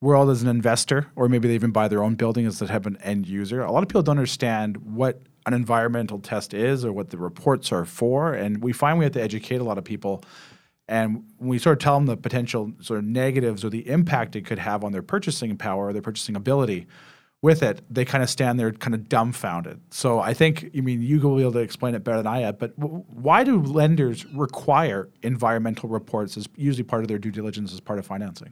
world 0.05 0.29
as 0.29 0.43
an 0.43 0.47
investor, 0.47 1.07
or 1.15 1.27
maybe 1.27 1.47
they 1.47 1.55
even 1.55 1.71
buy 1.71 1.87
their 1.87 2.03
own 2.03 2.13
building 2.13 2.45
as 2.45 2.59
they 2.59 2.67
have 2.67 2.85
an 2.85 2.95
end 2.97 3.27
user. 3.27 3.61
A 3.61 3.71
lot 3.71 3.81
of 3.81 3.89
people 3.89 4.03
don't 4.03 4.17
understand 4.17 4.77
what 4.77 5.21
an 5.47 5.53
environmental 5.53 6.19
test 6.19 6.53
is 6.53 6.85
or 6.85 6.93
what 6.93 7.09
the 7.09 7.17
reports 7.17 7.71
are 7.71 7.85
for, 7.85 8.33
and 8.33 8.63
we 8.63 8.71
find 8.71 8.99
we 8.99 9.05
have 9.05 9.13
to 9.13 9.21
educate 9.21 9.57
a 9.57 9.63
lot 9.63 9.79
of 9.79 9.83
people. 9.83 10.23
And 10.87 11.23
when 11.37 11.49
we 11.49 11.57
sort 11.57 11.79
of 11.79 11.83
tell 11.83 11.95
them 11.95 12.05
the 12.05 12.15
potential 12.15 12.71
sort 12.81 12.99
of 12.99 13.05
negatives 13.05 13.65
or 13.65 13.69
the 13.71 13.89
impact 13.89 14.35
it 14.35 14.45
could 14.45 14.59
have 14.59 14.83
on 14.83 14.91
their 14.91 15.01
purchasing 15.01 15.57
power 15.57 15.87
or 15.87 15.93
their 15.93 16.03
purchasing 16.03 16.35
ability, 16.35 16.85
with 17.41 17.63
it, 17.63 17.81
they 17.89 18.05
kind 18.05 18.23
of 18.23 18.29
stand 18.29 18.59
there 18.59 18.71
kind 18.71 18.95
of 18.95 19.09
dumbfounded. 19.09 19.79
So 19.91 20.19
I 20.19 20.33
think, 20.33 20.69
I 20.75 20.81
mean, 20.81 21.01
you 21.01 21.19
will 21.19 21.35
be 21.35 21.41
able 21.41 21.53
to 21.53 21.59
explain 21.59 21.93
it 21.95 22.03
better 22.03 22.17
than 22.17 22.27
I 22.27 22.39
have, 22.39 22.57
but 22.57 22.73
why 22.77 23.43
do 23.43 23.61
lenders 23.61 24.25
require 24.33 25.09
environmental 25.21 25.89
reports 25.89 26.37
as 26.37 26.47
usually 26.55 26.83
part 26.83 27.03
of 27.03 27.07
their 27.07 27.19
due 27.19 27.31
diligence 27.31 27.73
as 27.73 27.79
part 27.79 27.99
of 27.99 28.05
financing? 28.05 28.51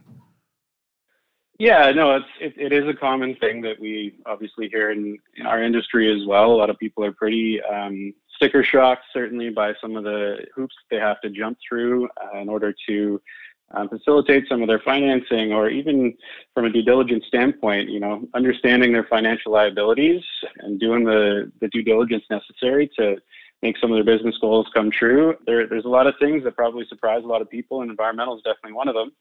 Yeah, 1.60 1.92
no, 1.92 2.16
it's 2.16 2.26
it, 2.42 2.54
it 2.58 2.74
is 2.74 2.88
a 2.90 2.98
common 2.98 3.36
thing 3.36 3.62
that 3.62 3.80
we 3.80 4.16
obviously 4.26 4.70
hear 4.70 4.92
in, 4.92 5.18
in 5.38 5.46
our 5.46 5.64
industry 5.64 6.12
as 6.12 6.28
well. 6.28 6.52
A 6.52 6.54
lot 6.54 6.72
of 6.72 6.80
people 6.80 7.06
are 7.06 7.12
pretty 7.12 7.62
um, 7.62 8.14
sticker 8.36 8.64
shocked, 8.64 9.04
certainly 9.14 9.50
by 9.50 9.74
some 9.80 9.96
of 9.96 10.04
the 10.04 10.38
hoops 10.56 10.76
they 10.90 10.98
have 10.98 11.22
to 11.22 11.30
jump 11.30 11.58
through 11.68 12.10
uh, 12.22 12.40
in 12.40 12.50
order 12.50 12.74
to 12.90 13.22
um, 13.76 13.88
facilitate 13.88 14.46
some 14.50 14.62
of 14.62 14.68
their 14.68 14.80
financing, 14.80 15.54
or 15.54 15.70
even 15.70 16.16
from 16.54 16.66
a 16.66 16.70
due 16.70 16.84
diligence 16.84 17.26
standpoint, 17.28 17.90
you 17.90 18.00
know, 18.00 18.28
understanding 18.34 18.92
their 18.92 19.06
financial 19.06 19.52
liabilities 19.52 20.22
and 20.60 20.80
doing 20.80 21.04
the, 21.04 21.52
the 21.62 21.68
due 21.70 21.84
diligence 21.84 22.24
necessary 22.30 22.90
to 22.98 23.16
make 23.62 23.78
some 23.78 23.92
of 23.92 23.96
their 23.96 24.16
business 24.16 24.38
goals 24.42 24.68
come 24.74 24.92
true. 24.92 25.36
There, 25.46 25.68
there's 25.68 25.86
a 25.86 25.90
lot 25.90 26.08
of 26.08 26.16
things 26.20 26.44
that 26.44 26.58
probably 26.58 26.86
surprise 26.90 27.24
a 27.24 27.28
lot 27.28 27.42
of 27.42 27.50
people, 27.50 27.82
and 27.82 27.90
environmental 27.90 28.36
is 28.36 28.44
definitely 28.44 28.74
one 28.74 28.88
of 28.88 28.96
them. 28.96 29.12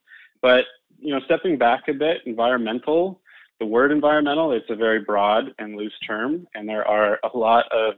But 0.43 0.65
you 0.99 1.13
know, 1.15 1.21
stepping 1.25 1.57
back 1.57 1.89
a 1.89 1.95
bit, 1.95 2.19
environmental, 2.27 3.21
the 3.59 3.67
word 3.67 3.93
environmental, 3.93 4.53
it's 4.53 4.71
a 4.71 4.77
very 4.77 5.01
broad 5.01 5.55
and 5.59 5.77
loose 5.77 5.95
term, 6.07 6.47
and 6.55 6.69
there 6.69 6.87
are 6.87 7.19
a 7.23 7.37
lot 7.37 7.71
of 7.73 7.95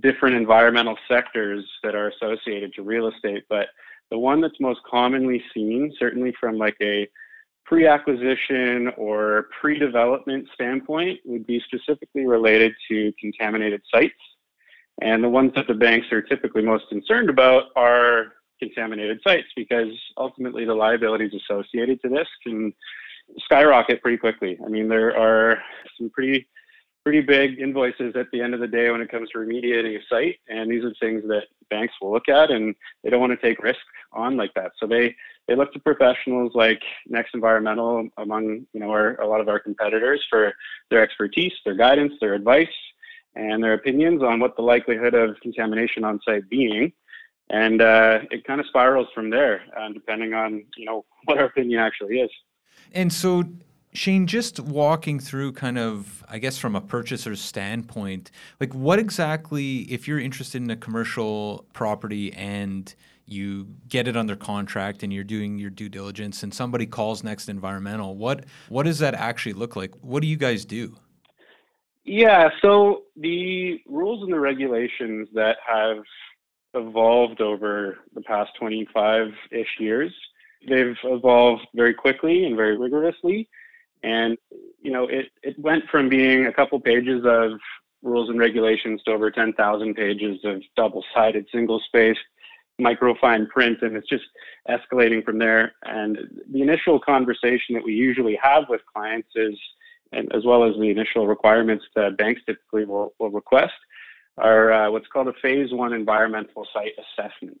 different 0.00 0.34
environmental 0.34 0.96
sectors 1.08 1.64
that 1.82 1.94
are 1.94 2.08
associated 2.08 2.72
to 2.74 2.82
real 2.82 3.08
estate. 3.08 3.44
But 3.48 3.68
the 4.10 4.18
one 4.18 4.40
that's 4.40 4.60
most 4.60 4.80
commonly 4.90 5.42
seen, 5.52 5.92
certainly 5.98 6.34
from 6.40 6.58
like 6.58 6.76
a 6.82 7.08
pre-acquisition 7.64 8.92
or 8.96 9.48
pre-development 9.60 10.48
standpoint, 10.54 11.20
would 11.24 11.46
be 11.46 11.62
specifically 11.66 12.26
related 12.26 12.72
to 12.88 13.12
contaminated 13.18 13.82
sites. 13.92 14.14
And 15.02 15.24
the 15.24 15.28
ones 15.28 15.52
that 15.56 15.66
the 15.66 15.74
banks 15.74 16.12
are 16.12 16.22
typically 16.22 16.62
most 16.62 16.88
concerned 16.88 17.28
about 17.30 17.64
are 17.74 18.32
contaminated 18.64 19.20
sites 19.26 19.48
because 19.56 19.88
ultimately 20.16 20.64
the 20.64 20.74
liabilities 20.74 21.32
associated 21.34 22.00
to 22.02 22.08
this 22.08 22.28
can 22.42 22.72
skyrocket 23.38 24.02
pretty 24.02 24.18
quickly. 24.18 24.58
I 24.64 24.68
mean, 24.68 24.88
there 24.88 25.16
are 25.16 25.62
some 25.98 26.10
pretty 26.10 26.46
pretty 27.04 27.20
big 27.20 27.58
invoices 27.58 28.14
at 28.16 28.26
the 28.32 28.40
end 28.40 28.54
of 28.54 28.60
the 28.60 28.66
day 28.66 28.90
when 28.90 29.02
it 29.02 29.10
comes 29.10 29.28
to 29.28 29.38
remediating 29.38 29.94
a 29.94 30.00
site, 30.08 30.36
and 30.48 30.70
these 30.70 30.82
are 30.82 30.92
things 31.00 31.22
that 31.28 31.42
banks 31.68 31.92
will 32.00 32.10
look 32.10 32.30
at, 32.30 32.50
and 32.50 32.74
they 33.02 33.10
don't 33.10 33.20
want 33.20 33.38
to 33.38 33.46
take 33.46 33.62
risk 33.62 33.80
on 34.14 34.38
like 34.38 34.52
that. 34.54 34.72
So 34.80 34.86
they 34.86 35.14
they 35.46 35.54
look 35.54 35.72
to 35.74 35.80
professionals 35.80 36.52
like 36.54 36.80
Next 37.06 37.34
Environmental, 37.34 38.08
among 38.16 38.66
you 38.72 38.80
know 38.80 38.90
our, 38.90 39.20
a 39.20 39.26
lot 39.26 39.40
of 39.40 39.48
our 39.48 39.58
competitors, 39.58 40.24
for 40.30 40.54
their 40.90 41.02
expertise, 41.02 41.52
their 41.64 41.74
guidance, 41.74 42.14
their 42.20 42.34
advice, 42.34 42.76
and 43.34 43.62
their 43.62 43.74
opinions 43.74 44.22
on 44.22 44.40
what 44.40 44.56
the 44.56 44.62
likelihood 44.62 45.14
of 45.14 45.38
contamination 45.40 46.04
on 46.04 46.20
site 46.26 46.48
being 46.48 46.92
and 47.50 47.80
uh, 47.80 48.20
it 48.30 48.44
kind 48.46 48.60
of 48.60 48.66
spirals 48.66 49.08
from 49.14 49.30
there, 49.30 49.62
uh, 49.78 49.88
depending 49.92 50.34
on 50.34 50.64
you 50.76 50.86
know 50.86 51.04
what 51.24 51.38
our 51.38 51.46
opinion 51.46 51.80
actually 51.80 52.20
is. 52.20 52.30
And 52.92 53.12
so, 53.12 53.44
Shane, 53.92 54.26
just 54.26 54.60
walking 54.60 55.18
through 55.18 55.52
kind 55.52 55.78
of, 55.78 56.24
I 56.28 56.38
guess, 56.38 56.58
from 56.58 56.76
a 56.76 56.80
purchaser's 56.80 57.40
standpoint, 57.40 58.30
like 58.60 58.74
what 58.74 58.98
exactly, 58.98 59.80
if 59.82 60.06
you're 60.06 60.20
interested 60.20 60.62
in 60.62 60.70
a 60.70 60.76
commercial 60.76 61.66
property 61.72 62.32
and 62.34 62.94
you 63.26 63.66
get 63.88 64.06
it 64.06 64.16
under 64.16 64.36
contract 64.36 65.02
and 65.02 65.12
you're 65.12 65.24
doing 65.24 65.58
your 65.58 65.70
due 65.70 65.88
diligence 65.88 66.42
and 66.42 66.52
somebody 66.52 66.86
calls 66.86 67.24
next 67.24 67.48
environmental 67.48 68.16
what 68.16 68.44
what 68.68 68.84
does 68.84 68.98
that 68.98 69.14
actually 69.14 69.52
look 69.52 69.76
like 69.76 69.92
what 70.02 70.20
do 70.20 70.28
you 70.28 70.36
guys 70.36 70.64
do 70.64 70.94
yeah 72.04 72.50
so 72.60 73.04
the 73.16 73.80
rules 73.86 74.22
and 74.22 74.32
the 74.32 74.38
regulations 74.38 75.28
that 75.32 75.56
have 75.66 75.98
evolved 76.74 77.40
over 77.40 77.98
the 78.14 78.20
past 78.22 78.50
25 78.58 79.28
ish 79.50 79.68
years. 79.78 80.12
They've 80.68 80.96
evolved 81.04 81.66
very 81.74 81.94
quickly 81.94 82.44
and 82.44 82.56
very 82.56 82.76
rigorously. 82.76 83.48
And, 84.02 84.36
you 84.82 84.92
know, 84.92 85.06
it, 85.06 85.26
it 85.42 85.58
went 85.58 85.84
from 85.90 86.08
being 86.08 86.46
a 86.46 86.52
couple 86.52 86.78
pages 86.80 87.22
of 87.24 87.52
rules 88.02 88.28
and 88.28 88.38
regulations 88.38 89.02
to 89.04 89.12
over 89.12 89.30
10,000 89.30 89.94
pages 89.94 90.38
of 90.44 90.62
double 90.76 91.04
sided, 91.14 91.46
single 91.52 91.80
spaced, 91.86 92.20
microfine 92.80 93.48
print. 93.48 93.78
And 93.82 93.96
it's 93.96 94.08
just 94.08 94.24
escalating 94.68 95.24
from 95.24 95.38
there. 95.38 95.72
And 95.84 96.18
the 96.50 96.60
initial 96.60 97.00
conversation 97.00 97.74
that 97.74 97.84
we 97.84 97.94
usually 97.94 98.38
have 98.42 98.64
with 98.68 98.82
clients 98.92 99.28
is, 99.36 99.58
and 100.12 100.30
as 100.34 100.44
well 100.44 100.64
as 100.64 100.74
the 100.74 100.90
initial 100.90 101.26
requirements 101.26 101.84
that 101.96 102.18
banks 102.18 102.42
typically 102.46 102.84
will, 102.84 103.14
will 103.18 103.30
request, 103.30 103.72
are 104.38 104.72
uh, 104.72 104.90
what's 104.90 105.06
called 105.08 105.28
a 105.28 105.32
phase 105.40 105.72
one 105.72 105.92
environmental 105.92 106.66
site 106.72 106.92
assessment. 106.98 107.58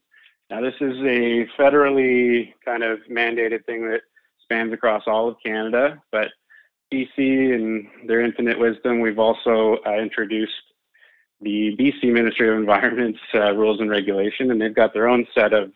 Now, 0.50 0.60
this 0.60 0.74
is 0.80 0.96
a 1.00 1.46
federally 1.58 2.52
kind 2.64 2.82
of 2.82 2.98
mandated 3.10 3.64
thing 3.64 3.88
that 3.88 4.02
spans 4.42 4.72
across 4.72 5.04
all 5.06 5.28
of 5.28 5.36
Canada, 5.44 6.02
but 6.12 6.28
BC, 6.92 7.54
and 7.54 7.86
their 8.06 8.20
infinite 8.20 8.58
wisdom, 8.58 9.00
we've 9.00 9.18
also 9.18 9.78
uh, 9.86 9.94
introduced 9.94 10.52
the 11.40 11.76
BC 11.78 12.12
Ministry 12.12 12.48
of 12.48 12.56
Environment's 12.56 13.20
uh, 13.34 13.52
rules 13.52 13.80
and 13.80 13.90
regulation, 13.90 14.50
and 14.50 14.60
they've 14.60 14.74
got 14.74 14.92
their 14.92 15.08
own 15.08 15.26
set 15.34 15.52
of 15.52 15.72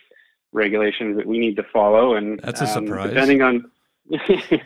regulations 0.52 1.16
that 1.16 1.26
we 1.26 1.38
need 1.38 1.56
to 1.56 1.64
follow. 1.72 2.14
And 2.14 2.40
that's 2.42 2.60
a 2.60 2.64
um, 2.64 2.86
surprise. 2.86 3.10
Depending 3.10 3.42
on 3.42 3.70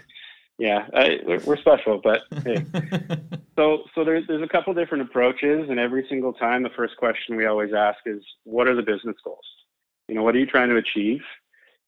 yeah, 0.59 0.87
I, 0.95 1.19
we're 1.45 1.57
special, 1.57 2.01
but 2.03 2.23
hey. 2.45 2.65
so 3.57 3.85
so 3.95 4.05
there's 4.05 4.27
there's 4.27 4.43
a 4.43 4.49
couple 4.49 4.73
different 4.75 5.03
approaches, 5.03 5.69
and 5.69 5.79
every 5.79 6.07
single 6.09 6.33
time 6.33 6.63
the 6.63 6.71
first 6.71 6.97
question 6.97 7.37
we 7.37 7.47
always 7.47 7.73
ask 7.73 7.99
is, 8.07 8.23
what 8.45 8.69
are 8.69 8.75
the 8.75 8.83
business 8.83 9.17
goals? 9.25 9.45
You 10.09 10.15
know, 10.15 10.23
what 10.23 10.35
are 10.35 10.39
you 10.39 10.47
trying 10.47 10.69
to 10.69 10.77
achieve? 10.77 11.21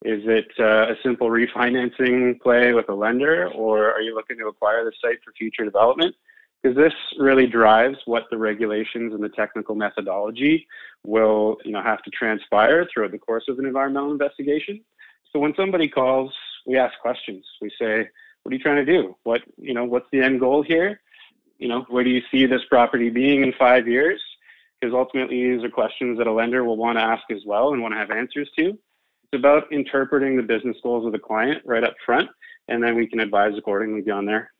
Is 0.05 0.23
it 0.27 0.49
uh, 0.59 0.93
a 0.93 0.97
simple 1.03 1.29
refinancing 1.29 2.41
play 2.41 2.73
with 2.73 2.89
a 2.89 2.95
lender, 2.95 3.49
or 3.55 3.93
are 3.93 4.03
you 4.03 4.15
looking 4.15 4.39
to 4.39 4.49
acquire 4.49 4.85
the 4.85 4.93
site 5.01 5.19
for 5.25 5.33
future 5.33 5.65
development? 5.65 6.15
Because 6.63 6.77
this 6.77 6.95
really 7.19 7.47
drives 7.47 7.99
what 8.07 8.25
the 8.31 8.39
regulations 8.39 9.13
and 9.13 9.23
the 9.23 9.29
technical 9.29 9.75
methodology 9.75 10.67
will, 11.05 11.59
you 11.65 11.73
know, 11.73 11.83
have 11.83 12.03
to 12.03 12.11
transpire 12.11 12.87
throughout 12.93 13.13
the 13.13 13.19
course 13.19 13.45
of 13.49 13.59
an 13.59 13.67
environmental 13.67 14.13
investigation. 14.13 14.81
So 15.33 15.39
when 15.39 15.55
somebody 15.55 15.89
calls, 15.89 16.33
we 16.67 16.79
ask 16.79 16.99
questions. 17.01 17.45
We 17.61 17.71
say, 17.79 18.09
what 18.45 18.53
are 18.53 18.57
you 18.57 18.63
trying 18.63 18.85
to 18.85 18.93
do? 18.93 19.17
What 19.25 19.43
you 19.57 19.75
know, 19.75 19.85
what's 19.85 20.07
the 20.13 20.23
end 20.23 20.39
goal 20.39 20.63
here? 20.63 21.01
You 21.59 21.69
know, 21.69 21.85
where 21.89 22.05
do 22.05 22.11
you 22.11 22.21
see 22.31 22.47
this 22.47 22.61
property 22.69 23.11
being 23.11 23.43
in 23.43 23.53
five 23.59 23.89
years? 23.89 24.21
Because 24.81 24.95
ultimately, 24.95 25.57
these 25.57 25.65
are 25.65 25.71
questions 25.71 26.19
that 26.19 26.27
a 26.27 26.33
lender 26.33 26.63
will 26.63 26.77
want 26.77 26.99
to 26.99 27.03
ask 27.03 27.23
as 27.31 27.41
well 27.47 27.73
and 27.73 27.81
want 27.81 27.95
to 27.95 27.99
have 27.99 28.11
answers 28.11 28.51
to. 28.59 28.69
It's 28.69 29.39
about 29.39 29.73
interpreting 29.73 30.37
the 30.37 30.43
business 30.43 30.77
goals 30.83 31.07
of 31.07 31.13
the 31.13 31.19
client 31.19 31.63
right 31.65 31.83
up 31.83 31.95
front, 32.05 32.29
and 32.69 32.83
then 32.83 32.95
we 32.95 33.07
can 33.07 33.21
advise 33.21 33.53
accordingly 33.57 34.03
beyond 34.03 34.29
there. 34.29 34.53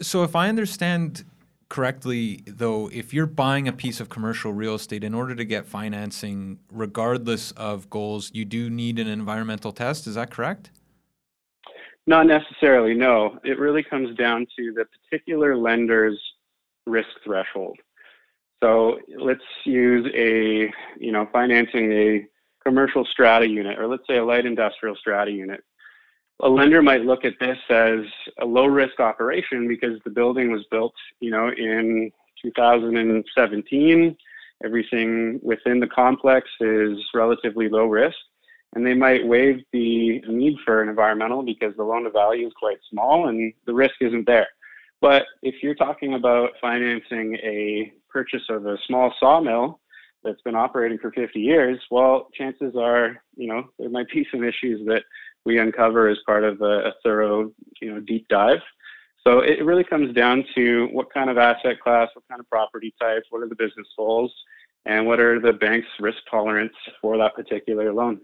So, 0.00 0.22
if 0.22 0.36
I 0.36 0.48
understand 0.48 1.24
correctly, 1.68 2.44
though, 2.46 2.88
if 2.92 3.12
you're 3.12 3.26
buying 3.26 3.66
a 3.66 3.72
piece 3.72 3.98
of 3.98 4.08
commercial 4.08 4.52
real 4.52 4.76
estate, 4.76 5.02
in 5.02 5.12
order 5.12 5.34
to 5.34 5.44
get 5.44 5.66
financing, 5.66 6.60
regardless 6.70 7.50
of 7.52 7.90
goals, 7.90 8.30
you 8.32 8.44
do 8.44 8.70
need 8.70 9.00
an 9.00 9.08
environmental 9.08 9.72
test. 9.72 10.06
Is 10.06 10.14
that 10.14 10.30
correct? 10.30 10.70
Not 12.06 12.26
necessarily, 12.26 12.94
no. 12.94 13.38
It 13.44 13.58
really 13.58 13.82
comes 13.82 14.16
down 14.16 14.46
to 14.58 14.72
the 14.72 14.84
particular 14.86 15.56
lender's 15.56 16.20
risk 16.86 17.08
threshold. 17.24 17.78
So 18.62 18.98
let's 19.18 19.40
use 19.64 20.10
a, 20.14 20.72
you 20.98 21.12
know, 21.12 21.28
financing 21.32 21.92
a 21.92 22.26
commercial 22.64 23.04
strata 23.04 23.48
unit, 23.48 23.78
or 23.78 23.86
let's 23.86 24.06
say 24.08 24.18
a 24.18 24.24
light 24.24 24.46
industrial 24.46 24.96
strata 24.96 25.30
unit. 25.30 25.62
A 26.40 26.48
lender 26.48 26.82
might 26.82 27.04
look 27.04 27.24
at 27.24 27.34
this 27.40 27.58
as 27.70 28.00
a 28.40 28.44
low 28.44 28.66
risk 28.66 28.98
operation 28.98 29.68
because 29.68 30.00
the 30.04 30.10
building 30.10 30.50
was 30.50 30.64
built, 30.70 30.94
you 31.20 31.30
know, 31.30 31.48
in 31.48 32.10
2017. 32.42 34.16
Everything 34.64 35.40
within 35.42 35.78
the 35.80 35.86
complex 35.86 36.48
is 36.60 36.98
relatively 37.14 37.68
low 37.68 37.86
risk 37.86 38.16
and 38.74 38.86
they 38.86 38.94
might 38.94 39.26
waive 39.26 39.62
the 39.72 40.20
need 40.28 40.56
for 40.64 40.82
an 40.82 40.88
environmental 40.88 41.42
because 41.42 41.74
the 41.76 41.82
loan 41.82 42.04
to 42.04 42.10
value 42.10 42.46
is 42.46 42.52
quite 42.58 42.78
small 42.90 43.28
and 43.28 43.52
the 43.66 43.74
risk 43.74 43.94
isn't 44.00 44.26
there. 44.26 44.48
But 45.00 45.24
if 45.42 45.56
you're 45.62 45.74
talking 45.74 46.14
about 46.14 46.50
financing 46.60 47.36
a 47.42 47.92
purchase 48.08 48.44
of 48.48 48.66
a 48.66 48.78
small 48.86 49.12
sawmill 49.18 49.80
that's 50.22 50.40
been 50.42 50.54
operating 50.54 50.98
for 50.98 51.10
50 51.10 51.40
years, 51.40 51.78
well, 51.90 52.28
chances 52.34 52.74
are, 52.78 53.22
you 53.36 53.48
know, 53.48 53.64
there 53.78 53.90
might 53.90 54.08
be 54.08 54.26
some 54.30 54.44
issues 54.44 54.86
that 54.86 55.02
we 55.44 55.58
uncover 55.58 56.08
as 56.08 56.18
part 56.24 56.44
of 56.44 56.60
a, 56.62 56.88
a 56.88 56.92
thorough, 57.02 57.52
you 57.80 57.92
know, 57.92 58.00
deep 58.00 58.28
dive. 58.28 58.60
So 59.26 59.40
it 59.40 59.64
really 59.64 59.84
comes 59.84 60.14
down 60.14 60.44
to 60.54 60.88
what 60.92 61.12
kind 61.12 61.30
of 61.30 61.38
asset 61.38 61.80
class, 61.80 62.08
what 62.14 62.26
kind 62.28 62.40
of 62.40 62.48
property 62.48 62.94
type, 63.00 63.24
what 63.30 63.42
are 63.42 63.48
the 63.48 63.56
business 63.56 63.86
goals, 63.96 64.32
and 64.84 65.06
what 65.06 65.20
are 65.20 65.40
the 65.40 65.52
bank's 65.52 65.88
risk 66.00 66.18
tolerance 66.30 66.74
for 67.00 67.16
that 67.18 67.34
particular 67.34 67.92
loan. 67.92 68.20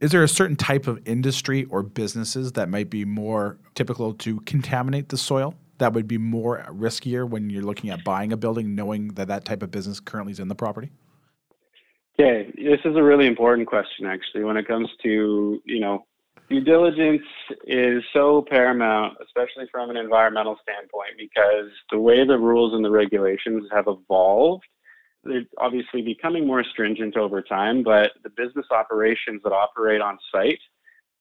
Is 0.00 0.12
there 0.12 0.22
a 0.22 0.28
certain 0.28 0.56
type 0.56 0.86
of 0.86 0.98
industry 1.06 1.64
or 1.64 1.82
businesses 1.82 2.52
that 2.52 2.70
might 2.70 2.88
be 2.88 3.04
more 3.04 3.58
typical 3.74 4.14
to 4.14 4.40
contaminate 4.40 5.10
the 5.10 5.18
soil? 5.18 5.54
That 5.76 5.92
would 5.92 6.08
be 6.08 6.16
more 6.16 6.64
riskier 6.70 7.28
when 7.28 7.50
you're 7.50 7.62
looking 7.62 7.90
at 7.90 8.02
buying 8.02 8.32
a 8.32 8.36
building, 8.38 8.74
knowing 8.74 9.08
that 9.08 9.28
that 9.28 9.44
type 9.44 9.62
of 9.62 9.70
business 9.70 10.00
currently 10.00 10.32
is 10.32 10.40
in 10.40 10.48
the 10.48 10.54
property. 10.54 10.90
Okay, 12.18 12.50
this 12.56 12.80
is 12.86 12.96
a 12.96 13.02
really 13.02 13.26
important 13.26 13.68
question 13.68 14.06
actually. 14.06 14.44
When 14.44 14.56
it 14.56 14.66
comes 14.66 14.88
to 15.02 15.60
you 15.66 15.80
know, 15.80 16.06
due 16.48 16.60
diligence 16.60 17.22
is 17.66 18.02
so 18.14 18.44
paramount, 18.48 19.18
especially 19.22 19.66
from 19.70 19.90
an 19.90 19.98
environmental 19.98 20.56
standpoint, 20.62 21.12
because 21.18 21.70
the 21.90 21.98
way 21.98 22.26
the 22.26 22.38
rules 22.38 22.72
and 22.72 22.82
the 22.82 22.90
regulations 22.90 23.66
have 23.70 23.84
evolved 23.86 24.64
they're 25.24 25.44
obviously 25.58 26.02
becoming 26.02 26.46
more 26.46 26.64
stringent 26.64 27.16
over 27.16 27.42
time, 27.42 27.82
but 27.82 28.12
the 28.22 28.30
business 28.30 28.66
operations 28.70 29.42
that 29.44 29.52
operate 29.52 30.00
on 30.00 30.18
site 30.32 30.60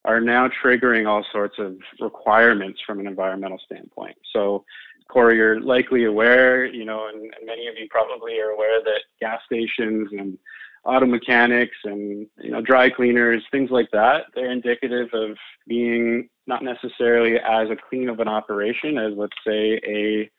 are 0.05 0.21
now 0.21 0.47
triggering 0.63 1.07
all 1.07 1.25
sorts 1.31 1.55
of 1.59 1.75
requirements 1.99 2.79
from 2.85 2.99
an 2.99 3.07
environmental 3.07 3.59
standpoint. 3.65 4.15
So, 4.33 4.63
Corey, 5.09 5.35
you're 5.35 5.59
likely 5.59 6.05
aware, 6.05 6.65
you 6.65 6.85
know, 6.85 7.09
and, 7.09 7.21
and 7.21 7.45
many 7.45 7.67
of 7.67 7.75
you 7.77 7.87
probably 7.89 8.39
are 8.39 8.51
aware 8.51 8.81
that 8.83 9.01
gas 9.19 9.41
stations 9.45 10.09
and 10.11 10.37
auto 10.85 11.05
mechanics 11.05 11.75
and 11.83 12.27
you 12.39 12.51
know 12.51 12.61
dry 12.61 12.89
cleaners, 12.89 13.43
things 13.51 13.69
like 13.69 13.89
that, 13.91 14.25
they're 14.33 14.51
indicative 14.51 15.09
of 15.13 15.35
being 15.67 16.29
not 16.47 16.63
necessarily 16.63 17.37
as 17.37 17.69
a 17.69 17.75
clean 17.89 18.09
of 18.09 18.19
an 18.19 18.27
operation 18.27 18.97
as 18.97 19.13
let's 19.15 19.35
say 19.45 19.79
a, 19.85 20.29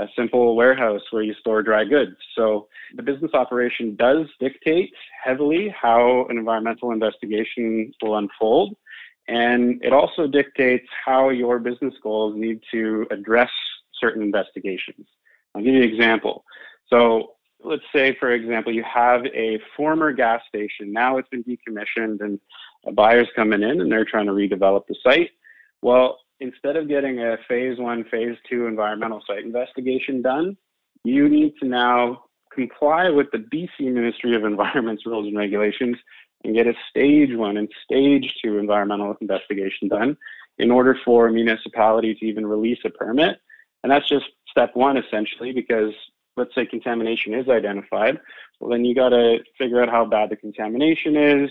a 0.00 0.08
simple 0.16 0.56
warehouse 0.56 1.02
where 1.10 1.22
you 1.22 1.34
store 1.34 1.62
dry 1.62 1.84
goods. 1.84 2.16
So 2.36 2.68
the 2.96 3.02
business 3.02 3.32
operation 3.34 3.96
does 3.96 4.26
dictate 4.40 4.92
heavily 5.22 5.74
how 5.80 6.26
an 6.28 6.38
environmental 6.38 6.92
investigation 6.92 7.92
will 8.02 8.16
unfold. 8.16 8.76
And 9.28 9.82
it 9.82 9.92
also 9.92 10.26
dictates 10.26 10.86
how 11.04 11.30
your 11.30 11.58
business 11.58 11.94
goals 12.02 12.34
need 12.36 12.60
to 12.72 13.06
address 13.10 13.50
certain 14.00 14.22
investigations. 14.22 15.06
I'll 15.54 15.62
give 15.62 15.74
you 15.74 15.82
an 15.82 15.88
example. 15.88 16.44
So 16.88 17.32
let's 17.62 17.82
say, 17.94 18.16
for 18.20 18.32
example, 18.32 18.72
you 18.74 18.84
have 18.84 19.24
a 19.26 19.58
former 19.76 20.12
gas 20.12 20.42
station. 20.48 20.92
Now 20.92 21.16
it's 21.16 21.28
been 21.28 21.44
decommissioned 21.44 22.20
and 22.20 22.38
a 22.86 22.92
buyer's 22.92 23.28
coming 23.34 23.62
in 23.62 23.80
and 23.80 23.90
they're 23.90 24.04
trying 24.04 24.26
to 24.26 24.32
redevelop 24.32 24.82
the 24.88 24.96
site. 25.02 25.30
Well, 25.80 26.18
instead 26.44 26.76
of 26.76 26.88
getting 26.88 27.20
a 27.20 27.36
phase 27.48 27.78
one, 27.78 28.04
phase 28.10 28.36
two 28.48 28.66
environmental 28.66 29.22
site 29.26 29.44
investigation 29.44 30.22
done, 30.22 30.56
you 31.02 31.28
need 31.28 31.54
to 31.60 31.66
now 31.66 32.24
comply 32.52 33.08
with 33.08 33.26
the 33.32 33.38
BC 33.38 33.92
Ministry 33.92 34.36
of 34.36 34.44
Environment's 34.44 35.06
rules 35.06 35.26
and 35.26 35.36
regulations 35.36 35.96
and 36.44 36.54
get 36.54 36.66
a 36.66 36.74
stage 36.90 37.34
one 37.34 37.56
and 37.56 37.68
stage 37.82 38.32
two 38.42 38.58
environmental 38.58 39.16
investigation 39.20 39.88
done 39.88 40.16
in 40.58 40.70
order 40.70 40.96
for 41.04 41.26
a 41.26 41.32
municipality 41.32 42.14
to 42.14 42.26
even 42.26 42.46
release 42.46 42.78
a 42.84 42.90
permit. 42.90 43.38
And 43.82 43.90
that's 43.90 44.08
just 44.08 44.26
step 44.50 44.70
one 44.74 44.96
essentially, 44.96 45.52
because 45.52 45.92
let's 46.36 46.54
say 46.54 46.66
contamination 46.66 47.34
is 47.34 47.48
identified. 47.48 48.20
Well, 48.60 48.70
then 48.70 48.84
you 48.84 48.94
got 48.94 49.10
to 49.10 49.38
figure 49.58 49.82
out 49.82 49.88
how 49.88 50.04
bad 50.04 50.30
the 50.30 50.36
contamination 50.36 51.16
is. 51.16 51.50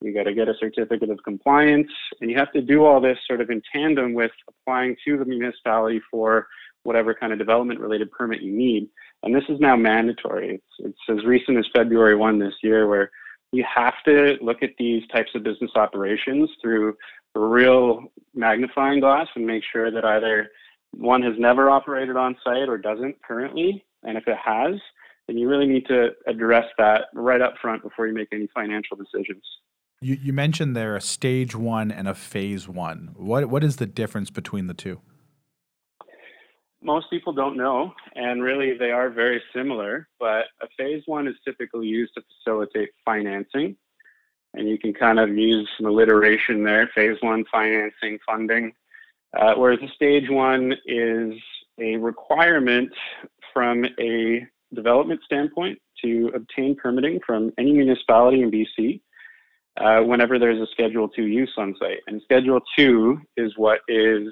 You 0.00 0.14
got 0.14 0.24
to 0.24 0.34
get 0.34 0.48
a 0.48 0.54
certificate 0.58 1.10
of 1.10 1.22
compliance, 1.24 1.90
and 2.20 2.30
you 2.30 2.38
have 2.38 2.52
to 2.52 2.62
do 2.62 2.84
all 2.84 3.00
this 3.00 3.18
sort 3.26 3.40
of 3.40 3.50
in 3.50 3.62
tandem 3.72 4.14
with 4.14 4.30
applying 4.48 4.96
to 5.04 5.18
the 5.18 5.24
municipality 5.24 6.00
for 6.10 6.46
whatever 6.84 7.12
kind 7.14 7.32
of 7.32 7.38
development 7.38 7.80
related 7.80 8.10
permit 8.10 8.40
you 8.40 8.52
need. 8.52 8.88
And 9.22 9.34
this 9.34 9.44
is 9.50 9.60
now 9.60 9.76
mandatory. 9.76 10.54
It's, 10.54 10.96
it's 11.08 11.18
as 11.20 11.26
recent 11.26 11.58
as 11.58 11.66
February 11.74 12.16
1 12.16 12.38
this 12.38 12.54
year, 12.62 12.88
where 12.88 13.10
you 13.52 13.64
have 13.72 13.94
to 14.06 14.38
look 14.40 14.62
at 14.62 14.70
these 14.78 15.06
types 15.08 15.30
of 15.34 15.42
business 15.42 15.72
operations 15.74 16.48
through 16.62 16.96
a 17.34 17.40
real 17.40 18.04
magnifying 18.34 19.00
glass 19.00 19.26
and 19.34 19.46
make 19.46 19.62
sure 19.70 19.90
that 19.90 20.04
either 20.04 20.48
one 20.92 21.22
has 21.22 21.34
never 21.38 21.68
operated 21.68 22.16
on 22.16 22.36
site 22.42 22.68
or 22.68 22.78
doesn't 22.78 23.20
currently, 23.22 23.84
and 24.02 24.16
if 24.16 24.26
it 24.26 24.38
has, 24.42 24.74
then 25.26 25.36
you 25.36 25.48
really 25.48 25.66
need 25.66 25.86
to 25.86 26.08
address 26.26 26.64
that 26.78 27.04
right 27.14 27.40
up 27.40 27.54
front 27.60 27.82
before 27.82 28.06
you 28.06 28.14
make 28.14 28.28
any 28.32 28.48
financial 28.54 28.96
decisions. 28.96 29.42
You, 30.02 30.16
you 30.18 30.32
mentioned 30.32 30.74
there 30.74 30.96
a 30.96 31.00
stage 31.00 31.54
one 31.54 31.90
and 31.90 32.08
a 32.08 32.14
phase 32.14 32.66
one. 32.66 33.10
What 33.16 33.50
what 33.50 33.62
is 33.62 33.76
the 33.76 33.86
difference 33.86 34.30
between 34.30 34.66
the 34.66 34.72
two? 34.72 35.00
Most 36.82 37.10
people 37.10 37.34
don't 37.34 37.58
know, 37.58 37.92
and 38.14 38.42
really 38.42 38.78
they 38.78 38.92
are 38.92 39.10
very 39.10 39.42
similar. 39.54 40.08
But 40.18 40.46
a 40.62 40.68
phase 40.78 41.02
one 41.04 41.28
is 41.28 41.34
typically 41.44 41.86
used 41.86 42.14
to 42.14 42.22
facilitate 42.22 42.88
financing, 43.04 43.76
and 44.54 44.66
you 44.66 44.78
can 44.78 44.94
kind 44.94 45.18
of 45.18 45.36
use 45.36 45.68
some 45.76 45.86
alliteration 45.86 46.64
there. 46.64 46.90
Phase 46.94 47.18
one 47.20 47.44
financing 47.52 48.18
funding, 48.24 48.72
uh, 49.38 49.52
whereas 49.56 49.80
a 49.82 49.88
stage 49.94 50.30
one 50.30 50.72
is 50.86 51.34
a 51.78 51.96
requirement 51.96 52.90
from 53.52 53.84
a 54.00 54.46
development 54.72 55.20
standpoint 55.26 55.78
to 56.02 56.30
obtain 56.34 56.74
permitting 56.74 57.20
from 57.26 57.52
any 57.58 57.72
municipality 57.72 58.40
in 58.40 58.50
BC 58.50 59.02
uh, 59.80 60.00
whenever 60.00 60.38
there's 60.38 60.60
a 60.60 60.70
Schedule 60.72 61.08
2 61.08 61.26
use 61.26 61.52
on 61.56 61.74
site. 61.80 62.00
And 62.06 62.20
Schedule 62.22 62.60
2 62.76 63.20
is 63.36 63.52
what 63.56 63.80
is, 63.88 64.28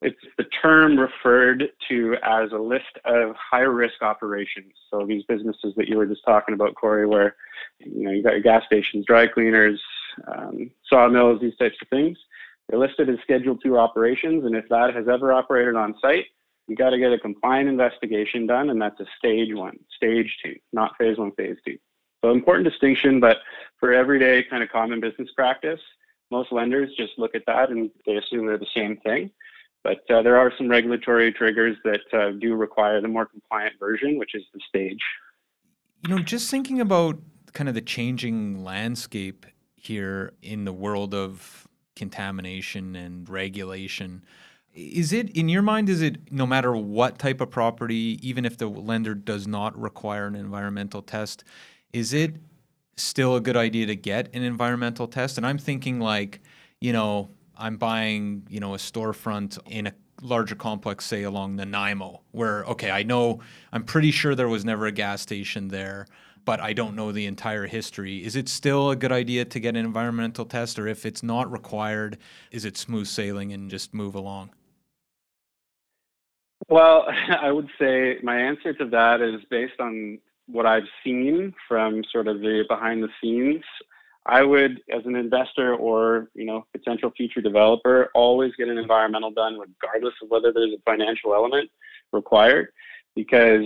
it's 0.00 0.18
the 0.38 0.44
term 0.62 0.98
referred 0.98 1.68
to 1.88 2.16
as 2.22 2.50
a 2.52 2.58
list 2.58 2.98
of 3.04 3.34
high 3.36 3.60
risk 3.60 4.02
operations. 4.02 4.72
So 4.90 5.04
these 5.06 5.24
businesses 5.28 5.74
that 5.76 5.88
you 5.88 5.96
were 5.96 6.06
just 6.06 6.24
talking 6.24 6.54
about, 6.54 6.74
Corey, 6.74 7.06
where 7.06 7.36
you 7.78 8.04
know 8.04 8.10
you 8.10 8.22
got 8.22 8.32
your 8.32 8.42
gas 8.42 8.62
stations, 8.66 9.04
dry 9.06 9.26
cleaners, 9.26 9.80
um, 10.28 10.70
sawmills, 10.88 11.40
these 11.40 11.56
types 11.56 11.76
of 11.82 11.88
things. 11.88 12.18
They're 12.68 12.78
listed 12.78 13.08
as 13.10 13.16
Schedule 13.22 13.56
2 13.56 13.76
operations, 13.76 14.44
and 14.44 14.56
if 14.56 14.68
that 14.70 14.94
has 14.94 15.08
ever 15.08 15.32
operated 15.32 15.76
on 15.76 15.94
site, 16.00 16.26
you 16.68 16.76
got 16.76 16.90
to 16.90 16.98
get 16.98 17.12
a 17.12 17.18
compliant 17.18 17.68
investigation 17.68 18.46
done, 18.46 18.70
and 18.70 18.80
that's 18.80 18.98
a 19.00 19.06
stage 19.18 19.52
one, 19.52 19.78
stage 19.96 20.32
two, 20.44 20.54
not 20.72 20.96
phase 20.96 21.18
one, 21.18 21.32
phase 21.32 21.56
two. 21.66 21.76
So 22.22 22.30
important 22.30 22.68
distinction, 22.68 23.20
but 23.20 23.38
for 23.80 23.92
everyday 23.92 24.44
kind 24.44 24.62
of 24.62 24.68
common 24.70 25.00
business 25.00 25.28
practice, 25.34 25.80
most 26.30 26.52
lenders 26.52 26.90
just 26.96 27.12
look 27.18 27.34
at 27.34 27.42
that 27.46 27.70
and 27.70 27.90
they 28.06 28.16
assume 28.16 28.46
they're 28.46 28.58
the 28.58 28.66
same 28.74 28.96
thing. 28.98 29.30
But 29.84 30.08
uh, 30.08 30.22
there 30.22 30.36
are 30.36 30.52
some 30.56 30.68
regulatory 30.68 31.32
triggers 31.32 31.76
that 31.84 32.00
uh, 32.12 32.30
do 32.38 32.54
require 32.54 33.00
the 33.00 33.08
more 33.08 33.26
compliant 33.26 33.74
version, 33.80 34.16
which 34.16 34.34
is 34.34 34.44
the 34.54 34.60
stage. 34.68 35.00
You 36.02 36.14
know, 36.14 36.22
just 36.22 36.50
thinking 36.50 36.80
about 36.80 37.18
kind 37.52 37.68
of 37.68 37.74
the 37.74 37.80
changing 37.80 38.64
landscape 38.64 39.44
here 39.74 40.32
in 40.42 40.64
the 40.64 40.72
world 40.72 41.14
of 41.14 41.66
contamination 41.96 42.96
and 42.96 43.28
regulation 43.28 44.24
is 44.74 45.12
it 45.12 45.28
in 45.36 45.48
your 45.48 45.60
mind 45.60 45.88
is 45.88 46.00
it 46.00 46.32
no 46.32 46.46
matter 46.46 46.74
what 46.74 47.18
type 47.18 47.40
of 47.40 47.50
property 47.50 48.18
even 48.22 48.46
if 48.46 48.56
the 48.56 48.66
lender 48.66 49.14
does 49.14 49.46
not 49.46 49.78
require 49.78 50.26
an 50.26 50.34
environmental 50.34 51.02
test 51.02 51.44
is 51.92 52.12
it 52.12 52.34
still 52.96 53.36
a 53.36 53.40
good 53.40 53.56
idea 53.56 53.86
to 53.86 53.96
get 53.96 54.34
an 54.34 54.42
environmental 54.42 55.06
test 55.06 55.36
and 55.36 55.46
i'm 55.46 55.58
thinking 55.58 55.98
like 55.98 56.40
you 56.80 56.92
know 56.92 57.28
i'm 57.56 57.76
buying 57.76 58.46
you 58.48 58.60
know 58.60 58.74
a 58.74 58.78
storefront 58.78 59.58
in 59.68 59.86
a 59.86 59.92
larger 60.20 60.54
complex 60.54 61.04
say 61.04 61.24
along 61.24 61.56
Nanaimo 61.56 62.20
where 62.30 62.64
okay 62.64 62.90
i 62.90 63.02
know 63.02 63.40
i'm 63.72 63.82
pretty 63.82 64.10
sure 64.10 64.34
there 64.34 64.48
was 64.48 64.64
never 64.64 64.86
a 64.86 64.92
gas 64.92 65.20
station 65.20 65.68
there 65.68 66.06
but 66.44 66.60
I 66.60 66.72
don't 66.72 66.96
know 66.96 67.12
the 67.12 67.26
entire 67.26 67.66
history. 67.66 68.24
Is 68.24 68.36
it 68.36 68.48
still 68.48 68.90
a 68.90 68.96
good 68.96 69.12
idea 69.12 69.44
to 69.44 69.60
get 69.60 69.76
an 69.76 69.84
environmental 69.84 70.44
test, 70.44 70.78
or 70.78 70.86
if 70.88 71.06
it's 71.06 71.22
not 71.22 71.50
required, 71.50 72.18
is 72.50 72.64
it 72.64 72.76
smooth 72.76 73.06
sailing 73.06 73.52
and 73.52 73.70
just 73.70 73.94
move 73.94 74.14
along? 74.14 74.50
Well, 76.68 77.06
I 77.40 77.52
would 77.52 77.68
say 77.78 78.18
my 78.22 78.38
answer 78.38 78.72
to 78.74 78.86
that 78.86 79.20
is 79.20 79.40
based 79.50 79.80
on 79.80 80.18
what 80.46 80.66
I've 80.66 80.88
seen 81.04 81.54
from 81.68 82.02
sort 82.10 82.28
of 82.28 82.40
the 82.40 82.64
behind 82.68 83.02
the 83.02 83.08
scenes. 83.20 83.62
I 84.26 84.42
would, 84.42 84.80
as 84.94 85.04
an 85.04 85.16
investor 85.16 85.74
or 85.74 86.28
you 86.34 86.44
know 86.44 86.64
potential 86.72 87.10
future 87.16 87.40
developer, 87.40 88.10
always 88.14 88.52
get 88.56 88.68
an 88.68 88.78
environmental 88.78 89.32
done, 89.32 89.58
regardless 89.58 90.14
of 90.22 90.30
whether 90.30 90.52
there's 90.52 90.74
a 90.74 90.82
financial 90.84 91.34
element 91.34 91.68
required, 92.12 92.68
because 93.16 93.64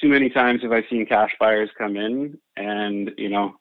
too 0.00 0.08
many 0.08 0.30
times 0.30 0.62
have 0.62 0.72
I 0.72 0.82
seen 0.88 1.06
cash 1.06 1.30
buyers 1.38 1.70
come 1.76 1.96
in 1.96 2.38
and 2.56 3.10
you 3.18 3.28
know 3.28 3.54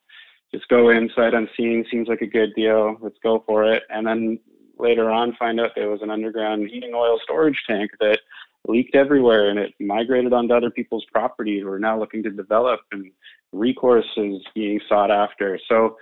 just 0.54 0.68
go 0.68 0.90
in 0.90 1.10
sight 1.16 1.34
unseen, 1.34 1.86
seems 1.90 2.08
like 2.08 2.22
a 2.22 2.28
good 2.28 2.54
deal, 2.56 2.98
let's 3.02 3.18
go 3.24 3.44
for 3.46 3.64
it, 3.66 3.84
and 3.90 4.06
then 4.06 4.40
later 4.78 5.10
on 5.12 5.36
find 5.38 5.60
out 5.60 5.72
there 5.76 5.90
was 5.90 6.02
an 6.02 6.10
underground 6.10 6.68
heating 6.70 6.94
oil 6.96 7.20
storage 7.24 7.62
tank 7.68 7.92
that 8.00 8.20
leaked 8.68 8.96
everywhere 8.96 9.50
and 9.50 9.60
it 9.60 9.74
migrated 9.80 10.34
onto 10.34 10.54
other 10.54 10.70
people's 10.70 11.06
property 11.12 11.60
who 11.60 11.68
are 11.68 11.80
now 11.80 12.00
looking 12.00 12.24
to 12.24 12.30
develop 12.30 12.82
and 12.92 13.12
recourse 13.52 14.06
is 14.18 14.42
being 14.54 14.80
sought 14.88 15.12
after. 15.12 15.60
So 15.68 15.98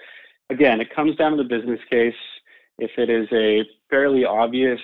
again, 0.49 0.81
it 0.81 0.93
comes 0.93 1.15
down 1.15 1.31
to 1.31 1.37
the 1.37 1.43
business 1.43 1.79
case. 1.89 2.13
If 2.77 2.91
it 2.97 3.09
is 3.09 3.27
a 3.31 3.63
fairly 3.89 4.25
obvious 4.25 4.79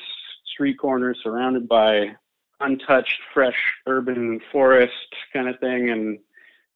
street 0.53 0.77
corner 0.79 1.15
surrounded 1.21 1.67
by 1.67 2.15
untouched, 2.61 3.19
fresh 3.33 3.57
urban 3.88 4.39
forest 4.51 4.93
kind 5.33 5.49
of 5.49 5.59
thing, 5.59 5.89
and 5.89 6.19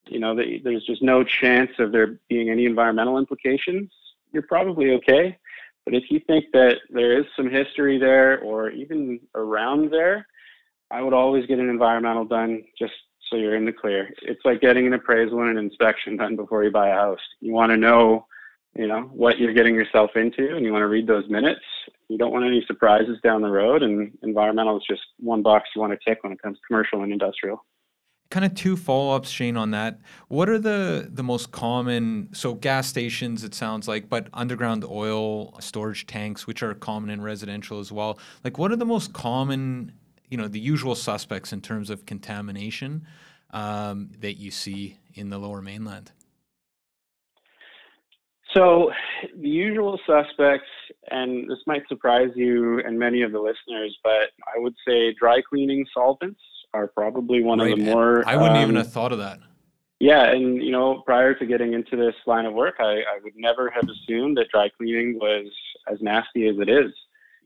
you 0.08 0.20
know, 0.20 0.36
the, 0.36 0.60
there's 0.64 0.86
just 0.86 1.02
no 1.02 1.24
chance 1.24 1.72
of 1.80 1.92
there 1.92 2.20
being 2.30 2.50
any 2.50 2.66
environmental 2.66 3.18
implications, 3.18 3.92
you're 4.32 4.44
probably 4.44 4.92
okay. 4.92 5.38
But 5.86 5.96
if 5.96 6.06
you 6.10 6.20
think 6.28 6.46
that 6.54 6.78
there 6.90 7.20
is 7.20 7.26
some 7.36 7.50
history 7.50 7.98
there 7.98 8.40
or 8.42 8.70
even 8.70 9.20
around 9.36 9.92
there, 9.92 10.28
I 10.92 11.02
would 11.02 11.14
always 11.14 11.46
get 11.46 11.60
an 11.60 11.70
environmental 11.70 12.26
done 12.26 12.64
just 12.78 12.94
so 13.30 13.38
you're 13.38 13.56
in 13.56 13.66
the 13.66 13.74
clear. 13.74 14.10
It's 14.24 14.44
like 14.44 14.62
getting 14.62 14.88
an 14.88 14.94
appraisal 14.94 15.42
and 15.42 15.52
an 15.52 15.58
inspection 15.58 16.18
done 16.18 16.36
before 16.36 16.64
you 16.64 16.72
buy 16.72 16.90
a 16.90 16.94
house. 16.94 17.20
You 17.42 17.54
want 17.54 17.72
to 17.72 17.78
know, 17.78 18.26
you 18.76 18.88
know, 18.88 19.02
what 19.14 19.38
you're 19.38 19.54
getting 19.54 19.76
yourself 19.76 20.12
into 20.16 20.56
and 20.56 20.66
you 20.66 20.72
want 20.72 20.82
to 20.84 20.88
read 20.88 21.08
those 21.08 21.30
minutes. 21.30 21.62
You 22.08 22.18
don't 22.18 22.32
want 22.32 22.46
any 22.46 22.64
surprises 22.66 23.20
down 23.24 23.42
the 23.42 23.50
road 23.50 23.84
and 23.84 24.18
environmental 24.24 24.78
is 24.78 24.84
just 24.90 25.02
one 25.20 25.44
box 25.44 25.70
you 25.76 25.82
want 25.82 25.94
to 25.94 26.00
tick 26.10 26.24
when 26.24 26.34
it 26.34 26.42
comes 26.42 26.58
to 26.58 26.62
commercial 26.68 27.04
and 27.04 27.12
industrial. 27.12 27.64
Kind 28.32 28.46
of 28.46 28.54
two 28.54 28.76
follow 28.76 29.16
ups, 29.16 29.30
Shane, 29.30 29.58
on 29.58 29.72
that. 29.72 30.00
What 30.28 30.50
are 30.50 30.60
the 30.60 31.10
the 31.12 31.24
most 31.24 31.52
common? 31.52 32.30
So 32.32 32.54
gas 32.54 32.88
stations, 32.88 33.44
it 33.44 33.56
sounds 33.56 33.88
like, 33.88 34.08
but 34.08 34.28
underground 34.34 34.86
oil 34.86 35.60
storage 35.60 36.06
tanks, 36.06 36.46
which 36.46 36.62
are 36.62 36.76
common 36.76 37.10
in 37.10 37.24
residential 37.24 37.80
as 37.80 37.92
well. 37.92 38.20
Like, 38.44 38.60
what 38.60 38.72
are 38.72 38.76
the 38.76 38.86
most 38.86 39.14
common? 39.14 39.94
You 40.30 40.38
know, 40.38 40.48
the 40.48 40.60
usual 40.60 40.96
suspects 40.96 41.52
in 41.52 41.62
terms 41.62 41.90
of 41.90 42.06
contamination 42.06 43.06
um, 43.52 44.10
that 44.20 44.34
you 44.34 44.52
see 44.52 44.98
in 45.14 45.30
the 45.30 45.38
Lower 45.38 45.62
Mainland. 45.62 46.12
So, 48.56 48.92
the 49.40 49.48
usual 49.48 50.00
suspects, 50.08 50.68
and 51.12 51.50
this 51.50 51.60
might 51.68 51.88
surprise 51.88 52.30
you 52.36 52.80
and 52.80 52.98
many 52.98 53.22
of 53.22 53.32
the 53.32 53.40
listeners, 53.40 53.96
but 54.04 54.32
I 54.48 54.58
would 54.58 54.74
say 54.88 55.14
dry 55.14 55.42
cleaning 55.48 55.86
solvents 55.94 56.40
are 56.74 56.88
probably 56.88 57.44
one 57.44 57.60
Right, 57.60 57.74
of 57.74 57.78
the 57.78 57.86
more. 57.86 58.24
I 58.28 58.36
wouldn't 58.36 58.58
even 58.58 58.76
um, 58.76 58.84
have 58.84 58.92
thought 58.92 59.12
of 59.12 59.20
that. 59.20 59.40
Yeah, 60.00 60.32
and 60.32 60.64
you 60.64 60.72
know, 60.72 61.04
prior 61.06 61.34
to 61.36 61.46
getting 61.46 61.74
into 61.74 61.98
this 61.98 62.16
line 62.26 62.46
of 62.46 62.54
work, 62.54 62.76
I, 62.80 63.02
I 63.02 63.20
would 63.24 63.34
never 63.36 63.70
have 63.70 63.84
assumed 63.88 64.38
that 64.38 64.48
dry 64.50 64.70
cleaning 64.70 65.20
was 65.20 65.48
as 65.92 66.00
nasty 66.02 66.48
as 66.48 66.56
it 66.58 66.70
is. 66.70 66.92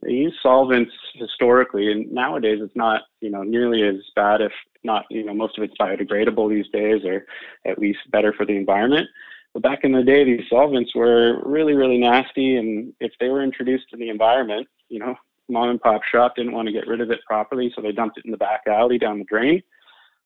They 0.03 0.11
use 0.11 0.37
solvents 0.41 0.91
historically, 1.15 1.91
and 1.91 2.11
nowadays 2.11 2.59
it's 2.61 2.75
not, 2.75 3.03
you 3.21 3.29
know, 3.29 3.43
nearly 3.43 3.83
as 3.83 3.95
bad. 4.15 4.41
If 4.41 4.51
not, 4.83 5.05
you 5.09 5.23
know, 5.23 5.33
most 5.33 5.57
of 5.57 5.63
it's 5.63 5.75
biodegradable 5.79 6.49
these 6.49 6.67
days, 6.71 7.03
or 7.05 7.25
at 7.65 7.79
least 7.79 7.99
better 8.11 8.33
for 8.33 8.45
the 8.45 8.55
environment. 8.55 9.07
But 9.53 9.63
back 9.63 9.83
in 9.83 9.91
the 9.91 10.03
day, 10.03 10.23
these 10.23 10.47
solvents 10.49 10.93
were 10.95 11.41
really, 11.45 11.73
really 11.73 11.97
nasty, 11.97 12.57
and 12.57 12.93
if 12.99 13.11
they 13.19 13.29
were 13.29 13.43
introduced 13.43 13.89
to 13.91 13.97
the 13.97 14.09
environment, 14.09 14.67
you 14.89 14.99
know, 14.99 15.15
mom 15.47 15.69
and 15.69 15.81
pop 15.81 16.01
shop 16.03 16.35
didn't 16.35 16.53
want 16.53 16.67
to 16.67 16.73
get 16.73 16.87
rid 16.87 17.01
of 17.01 17.11
it 17.11 17.19
properly, 17.25 17.71
so 17.75 17.81
they 17.81 17.91
dumped 17.91 18.17
it 18.17 18.25
in 18.25 18.31
the 18.31 18.37
back 18.37 18.61
alley 18.67 18.97
down 18.97 19.19
the 19.19 19.25
drain. 19.25 19.61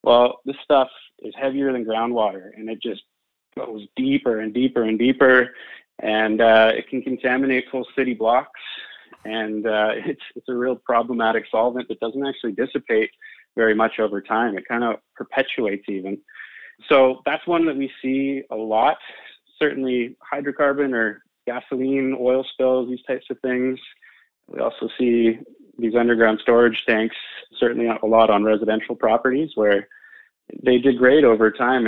Well, 0.03 0.39
this 0.45 0.55
stuff 0.63 0.89
is 1.19 1.33
heavier 1.39 1.73
than 1.73 1.85
groundwater, 1.85 2.51
and 2.55 2.69
it 2.69 2.81
just 2.81 3.01
goes 3.57 3.85
deeper 3.95 4.39
and 4.39 4.53
deeper 4.53 4.83
and 4.83 4.97
deeper, 4.97 5.53
and 5.99 6.41
uh, 6.41 6.71
it 6.73 6.87
can 6.89 7.01
contaminate 7.01 7.65
full 7.69 7.85
city 7.95 8.13
blocks. 8.13 8.59
And 9.27 9.65
uh, 9.67 9.89
it's 10.05 10.21
it's 10.35 10.49
a 10.49 10.55
real 10.55 10.75
problematic 10.75 11.43
solvent 11.51 11.87
that 11.89 11.99
doesn't 11.99 12.25
actually 12.25 12.53
dissipate 12.53 13.09
very 13.55 13.75
much 13.75 13.99
over 13.99 14.21
time. 14.21 14.57
It 14.57 14.67
kind 14.67 14.83
of 14.83 14.95
perpetuates 15.15 15.85
even. 15.89 16.17
So 16.89 17.21
that's 17.25 17.45
one 17.47 17.65
that 17.65 17.75
we 17.75 17.91
see 18.01 18.43
a 18.51 18.55
lot. 18.55 18.97
Certainly, 19.59 20.15
hydrocarbon 20.31 20.93
or 20.93 21.23
gasoline, 21.47 22.15
oil 22.19 22.45
spills, 22.53 22.89
these 22.89 23.03
types 23.07 23.25
of 23.31 23.39
things. 23.39 23.79
We 24.47 24.59
also 24.59 24.87
see 24.99 25.39
these 25.79 25.95
underground 25.95 26.39
storage 26.41 26.83
tanks, 26.87 27.15
certainly 27.59 27.87
a 27.87 28.05
lot 28.05 28.29
on 28.29 28.43
residential 28.43 28.95
properties 28.95 29.51
where 29.55 29.87
they 30.63 30.77
degrade 30.77 31.25
over 31.25 31.51
time 31.51 31.87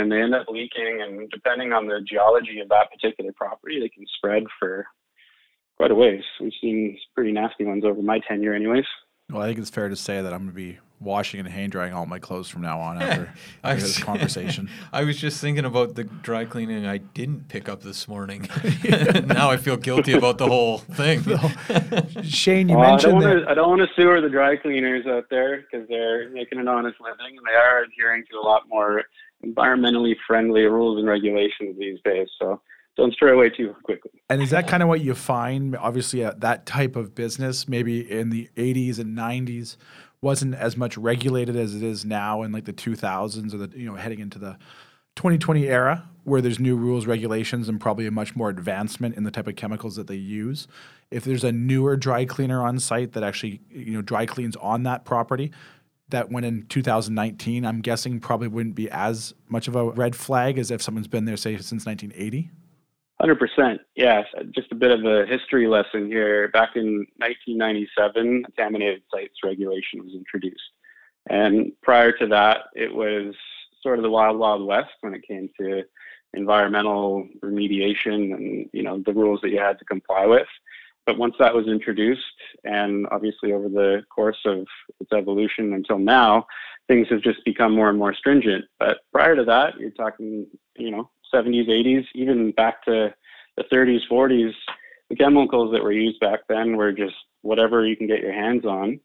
quite 5.80 5.92
a 5.92 5.96
ways. 5.96 6.24
We've 6.42 6.52
seen 6.60 6.98
some 6.98 7.14
pretty 7.16 7.32
nasty 7.32 7.64
ones 7.64 7.86
over 7.86 8.02
my 8.02 8.20
tenure, 8.20 8.54
anyways. 8.54 8.84
Well, 9.32 9.42
I 9.42 9.48
think 9.48 9.60
it's 9.60 9.70
fair 9.70 9.88
to 9.88 9.96
say 9.96 10.22
that 10.22 10.34
I'm 10.34 10.40
going 10.40 10.50
to 10.50 10.56
be 10.56 10.80
washing 11.00 11.40
and 11.40 11.48
hand 11.48 11.72
drying 11.72 11.94
all 11.94 12.06
my 12.06 12.20
clothes 12.20 12.50
from 12.50 12.64
now 12.64 12.82
on 12.82 13.02
after 13.02 13.34
I 13.64 13.76
this 13.76 13.98
conversation. 13.98 14.70
I 14.94 15.06
was 15.06 15.18
just 15.18 15.40
thinking 15.40 15.64
about 15.64 15.96
the 15.96 16.04
dry 16.04 16.44
cleaning 16.44 16.86
I 16.86 16.98
didn't 16.98 17.48
pick 17.48 17.70
up 17.70 17.82
this 17.82 18.10
morning. 18.10 18.50
now 19.26 19.50
I 19.50 19.56
feel 19.56 19.78
guilty 19.78 20.12
about 20.12 20.38
the 20.38 20.48
whole 20.48 20.80
thing. 20.80 21.24
Shane, 22.24 22.68
you 22.68 22.78
Well, 22.78 22.90
mentioned 22.90 23.14
want 23.14 23.48
I 23.48 23.54
don't 23.54 23.70
want 23.70 23.82
to 23.82 23.96
sewer 23.96 24.20
the 24.20 24.30
dry 24.30 24.58
cleaners 24.58 25.06
out 25.06 25.28
there 25.30 25.62
because 25.62 25.88
they're 25.88 26.30
making 26.32 26.60
an 26.60 26.68
honest 26.68 27.00
living 27.00 27.38
and 27.38 27.46
they 27.50 27.56
are 27.56 27.84
adhering 27.84 28.26
to 28.32 28.38
a 28.38 28.44
lot 28.44 28.64
more 28.68 29.04
environmentally 29.46 30.16
friendly 30.28 30.64
rules 30.64 31.00
and 31.00 31.08
regulations 31.08 31.78
these 31.80 32.00
days. 32.04 32.28
So 32.38 32.62
don't 33.00 33.14
stray 33.14 33.32
away 33.32 33.50
too 33.50 33.76
quickly. 33.84 34.12
And 34.30 34.42
is 34.42 34.52
that 34.52 34.68
kind 34.68 34.84
of 34.84 34.90
what 34.90 35.02
you 35.02 35.16
find? 35.16 35.76
Obviously, 35.76 36.24
uh, 36.24 36.34
that 36.38 36.66
type 36.66 36.96
of 36.96 37.16
business, 37.16 37.68
maybe 37.68 38.10
in 38.10 38.30
the 38.30 38.50
80s 38.56 39.00
and 39.00 39.18
90s, 39.18 39.78
wasn't 40.22 40.54
as 40.56 40.78
much 40.78 40.98
regulated 40.98 41.56
as 41.56 41.74
it 41.76 41.82
is 41.82 42.06
now 42.06 42.44
in 42.44 42.52
like 42.52 42.66
the 42.66 42.74
2000s 42.74 43.54
or 43.54 43.58
the, 43.58 43.78
you 43.78 43.86
know, 43.86 43.96
heading 43.96 44.20
into 44.20 44.38
the 44.38 44.58
2020 45.16 45.68
era 45.68 46.08
where 46.26 46.42
there's 46.42 46.60
new 46.60 46.76
rules, 46.76 47.08
regulations, 47.08 47.68
and 47.68 47.80
probably 47.82 48.06
a 48.06 48.12
much 48.12 48.36
more 48.36 48.50
advancement 48.50 49.16
in 49.16 49.24
the 49.24 49.32
type 49.32 49.48
of 49.48 49.56
chemicals 49.56 49.96
that 49.96 50.08
they 50.08 50.16
use. 50.16 50.68
If 51.10 51.24
there's 51.24 51.44
a 51.44 51.52
newer 51.52 51.98
dry 51.98 52.26
cleaner 52.26 52.62
on 52.62 52.80
site 52.80 53.14
that 53.14 53.24
actually, 53.24 53.62
you 53.70 53.94
know, 53.94 54.02
dry 54.02 54.26
cleans 54.26 54.56
on 54.58 54.84
that 54.84 55.06
property, 55.06 55.52
that 56.10 56.32
went 56.32 56.46
in 56.46 56.66
2019, 56.68 57.66
I'm 57.66 57.82
guessing 57.82 58.20
probably 58.20 58.48
wouldn't 58.48 58.76
be 58.76 58.90
as 58.90 59.34
much 59.48 59.68
of 59.68 59.76
a 59.76 59.92
red 59.92 60.16
flag 60.16 60.58
as 60.58 60.72
if 60.72 60.82
someone's 60.82 61.08
been 61.08 61.26
there, 61.26 61.38
say, 61.38 61.56
since 61.58 61.86
1980. 61.86 62.50
Hundred 63.22 63.40
percent. 63.40 63.82
Yes. 63.96 64.26
Just 64.52 64.72
a 64.72 64.76
bit 64.76 64.92
of 64.92 65.04
a 65.04 65.26
history 65.26 65.68
lesson 65.68 66.08
here. 66.08 66.48
Back 66.50 66.76
in 66.76 67.06
1997, 67.18 68.44
contaminated 68.46 69.02
sites 69.14 69.36
regulation 69.44 70.04
was 70.04 70.14
introduced, 70.14 70.72
and 71.30 71.74
prior 71.84 72.14
to 72.14 72.28
that, 72.28 72.66
it 72.76 72.94
was 72.94 73.36
sort 73.84 74.00
of 74.00 74.04
the 74.04 74.10
wild, 74.10 74.38
wild 74.38 74.66
west 74.66 74.92
when 75.02 75.14
it 75.14 75.28
came 75.28 75.50
to 75.60 75.84
environmental 76.34 77.28
remediation 77.44 78.34
and 78.36 78.70
you 78.72 78.84
know 78.84 79.02
the 79.06 79.14
rules 79.14 79.40
that 79.42 79.50
you 79.50 79.60
had 79.60 79.80
to 79.80 79.86
comply 79.86 80.26
with. 80.26 80.48
But 81.06 81.18
once 81.18 81.36
that 81.40 81.56
was 81.56 81.68
introduced, 81.68 82.22
and 82.64 83.08
obviously 83.12 83.52
over 83.52 83.68
the 83.68 84.04
course 84.14 84.38
of 84.46 84.66
its 85.00 85.12
evolution 85.12 85.74
until 85.74 85.98
now, 85.98 86.46
things 86.88 87.08
have 87.10 87.22
just 87.22 87.44
become 87.46 87.74
more 87.74 87.90
and 87.90 87.98
more 87.98 88.14
stringent. 88.14 88.66
But 88.78 89.00
prior 89.12 89.36
to 89.36 89.44
that, 89.46 89.80
you're 89.80 89.92
talking, 89.92 90.46
you 90.78 90.92
know, 90.92 91.10
70s, 91.34 91.68
80s, 91.70 92.06
even 92.16 92.52
back 92.52 92.84
to 92.86 93.14
the 93.58 93.64
30s, 93.64 94.02
40s, 94.10 94.54
the 95.10 95.16
chemicals 95.16 95.72
that 95.72 95.84
were 95.84 95.92
used 95.92 96.20
back 96.20 96.42
then 96.48 96.78
were 96.78 96.92
just 96.92 97.16
whatever 97.42 97.86
you 97.86 97.96
can 97.96 98.08
get 98.08 98.22
your 98.22 98.34
hands 98.34 98.66
on 98.66 99.00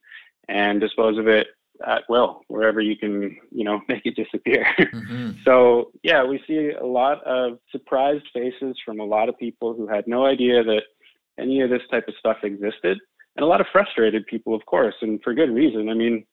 and 0.48 0.80
dispose 0.80 1.18
of 1.18 1.28
it 1.28 1.48
at 1.86 2.02
will, 2.08 2.42
wherever 2.48 2.80
you 2.80 2.96
can, 2.96 3.36
you 3.50 3.64
know, 3.64 3.80
make 3.88 4.06
it 4.06 4.16
disappear. 4.16 4.66
Mhm. 4.78 5.36
So, 5.44 5.90
yeah, 6.02 6.24
we 6.24 6.42
see 6.46 6.70
a 6.70 6.86
lot 6.86 7.22
of 7.24 7.58
surprised 7.70 8.26
faces 8.32 8.76
from 8.84 9.00
a 9.00 9.04
lot 9.04 9.28
of 9.28 9.38
people 9.38 9.74
who 9.74 9.86
had 9.86 10.06
no 10.06 10.24
idea 10.24 10.62
that 10.62 10.82
any 11.38 11.60
of 11.62 11.70
this 11.70 11.82
type 11.90 12.06
of 12.06 12.14
stuff 12.18 12.38
existed, 12.44 12.98
and 13.36 13.44
a 13.44 13.46
lot 13.46 13.60
of 13.60 13.66
frustrated 13.72 14.26
people, 14.26 14.54
of 14.54 14.64
course, 14.66 14.94
and 15.02 15.20
for 15.22 15.34
good 15.34 15.50
reason. 15.50 15.88
I 15.88 15.94
mean, 15.94 16.24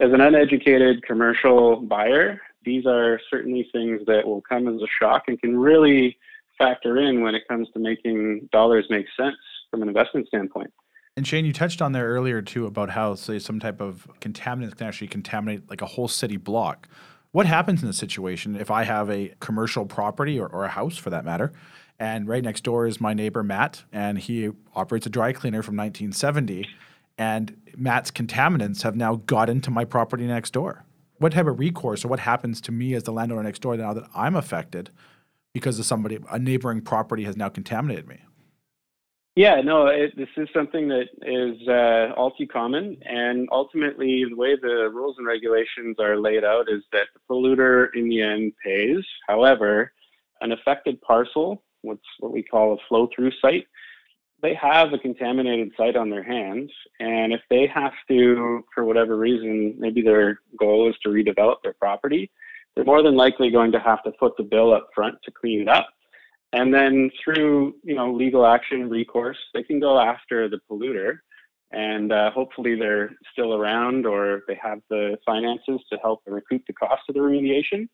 as 0.00 0.12
an 0.12 0.20
uneducated 0.20 1.02
commercial 1.02 1.76
buyer, 1.76 2.40
these 2.64 2.86
are 2.86 3.20
certainly 3.30 3.68
things 3.72 4.02
that 4.06 4.26
will 4.26 4.42
come 4.42 4.68
as 4.68 4.82
a 4.82 4.86
shock 5.00 5.24
and 5.28 5.40
can 5.40 5.58
really 5.58 6.18
factor 6.58 6.98
in 6.98 7.22
when 7.22 7.34
it 7.34 7.46
comes 7.48 7.68
to 7.72 7.78
making 7.78 8.48
dollars 8.52 8.86
make 8.90 9.06
sense 9.18 9.36
from 9.70 9.82
an 9.82 9.88
investment 9.88 10.26
standpoint. 10.26 10.72
And 11.16 11.26
Shane, 11.26 11.44
you 11.44 11.52
touched 11.52 11.82
on 11.82 11.92
there 11.92 12.06
earlier 12.08 12.42
too 12.42 12.66
about 12.66 12.90
how, 12.90 13.14
say, 13.14 13.38
some 13.38 13.58
type 13.58 13.80
of 13.80 14.08
contaminant 14.20 14.76
can 14.76 14.86
actually 14.86 15.08
contaminate 15.08 15.68
like 15.68 15.82
a 15.82 15.86
whole 15.86 16.08
city 16.08 16.36
block. 16.36 16.88
What 17.32 17.46
happens 17.46 17.82
in 17.82 17.88
a 17.88 17.92
situation 17.92 18.56
if 18.56 18.70
I 18.70 18.84
have 18.84 19.10
a 19.10 19.34
commercial 19.40 19.84
property 19.84 20.38
or, 20.38 20.46
or 20.46 20.64
a 20.64 20.68
house 20.68 20.96
for 20.96 21.10
that 21.10 21.24
matter, 21.24 21.52
and 21.98 22.28
right 22.28 22.42
next 22.42 22.62
door 22.62 22.86
is 22.86 23.00
my 23.00 23.14
neighbor 23.14 23.42
Matt, 23.42 23.84
and 23.92 24.18
he 24.18 24.50
operates 24.74 25.06
a 25.06 25.10
dry 25.10 25.32
cleaner 25.32 25.62
from 25.62 25.76
1970, 25.76 26.68
and 27.18 27.56
Matt's 27.76 28.10
contaminants 28.10 28.82
have 28.82 28.94
now 28.94 29.16
got 29.16 29.50
into 29.50 29.70
my 29.70 29.84
property 29.84 30.26
next 30.26 30.52
door? 30.52 30.84
What 31.18 31.32
type 31.32 31.46
of 31.46 31.58
recourse 31.58 32.04
or 32.04 32.08
what 32.08 32.20
happens 32.20 32.60
to 32.62 32.72
me 32.72 32.94
as 32.94 33.02
the 33.02 33.12
landowner 33.12 33.42
next 33.42 33.60
door 33.60 33.76
now 33.76 33.92
that 33.92 34.04
I'm 34.14 34.36
affected 34.36 34.90
because 35.52 35.78
of 35.78 35.84
somebody, 35.84 36.18
a 36.30 36.38
neighboring 36.38 36.80
property 36.80 37.24
has 37.24 37.36
now 37.36 37.48
contaminated 37.48 38.06
me? 38.06 38.20
Yeah, 39.34 39.60
no, 39.60 39.86
it, 39.86 40.16
this 40.16 40.28
is 40.36 40.48
something 40.52 40.88
that 40.88 41.08
is 41.22 41.68
uh, 41.68 42.12
all 42.16 42.32
too 42.32 42.46
common. 42.46 42.96
And 43.04 43.48
ultimately, 43.52 44.24
the 44.28 44.34
way 44.34 44.56
the 44.60 44.90
rules 44.92 45.14
and 45.18 45.26
regulations 45.26 45.96
are 46.00 46.18
laid 46.18 46.44
out 46.44 46.66
is 46.68 46.82
that 46.92 47.06
the 47.14 47.20
polluter 47.30 47.88
in 47.94 48.08
the 48.08 48.20
end 48.20 48.52
pays. 48.64 49.04
However, 49.28 49.92
an 50.40 50.50
affected 50.52 51.00
parcel, 51.02 51.62
what's 51.82 52.02
what 52.18 52.32
we 52.32 52.42
call 52.42 52.74
a 52.74 52.76
flow 52.88 53.08
through 53.14 53.30
site, 53.40 53.66
they 54.42 54.54
have 54.54 54.92
a 54.92 54.98
contaminated 54.98 55.72
site 55.76 55.96
on 55.96 56.10
their 56.10 56.22
hands. 56.22 56.70
And 57.00 57.32
if 57.32 57.40
they 57.50 57.66
have 57.66 57.92
to, 58.08 58.64
for 58.74 58.84
whatever 58.84 59.16
reason, 59.16 59.74
maybe 59.78 60.02
their 60.02 60.40
goal 60.58 60.88
is 60.88 60.96
to 61.02 61.08
redevelop 61.08 61.56
their 61.62 61.74
property, 61.74 62.30
they're 62.74 62.84
more 62.84 63.02
than 63.02 63.16
likely 63.16 63.50
going 63.50 63.72
to 63.72 63.80
have 63.80 64.02
to 64.04 64.12
foot 64.20 64.34
the 64.36 64.44
bill 64.44 64.72
up 64.72 64.88
front 64.94 65.16
to 65.24 65.32
clean 65.32 65.62
it 65.62 65.68
up. 65.68 65.88
And 66.52 66.72
then 66.72 67.10
through 67.22 67.74
you 67.82 67.94
know 67.94 68.12
legal 68.12 68.46
action 68.46 68.88
recourse, 68.88 69.36
they 69.52 69.62
can 69.62 69.80
go 69.80 69.98
after 69.98 70.48
the 70.48 70.60
polluter, 70.70 71.18
and 71.72 72.12
uh, 72.12 72.30
hopefully 72.30 72.74
they're 72.74 73.10
still 73.32 73.54
around 73.54 74.06
or 74.06 74.42
they 74.48 74.58
have 74.62 74.80
the 74.88 75.18
finances 75.26 75.80
to 75.92 75.98
help 75.98 76.22
recoup 76.26 76.62
the 76.66 76.72
cost 76.72 77.02
of 77.08 77.16
the 77.16 77.20
remediation. 77.20 77.88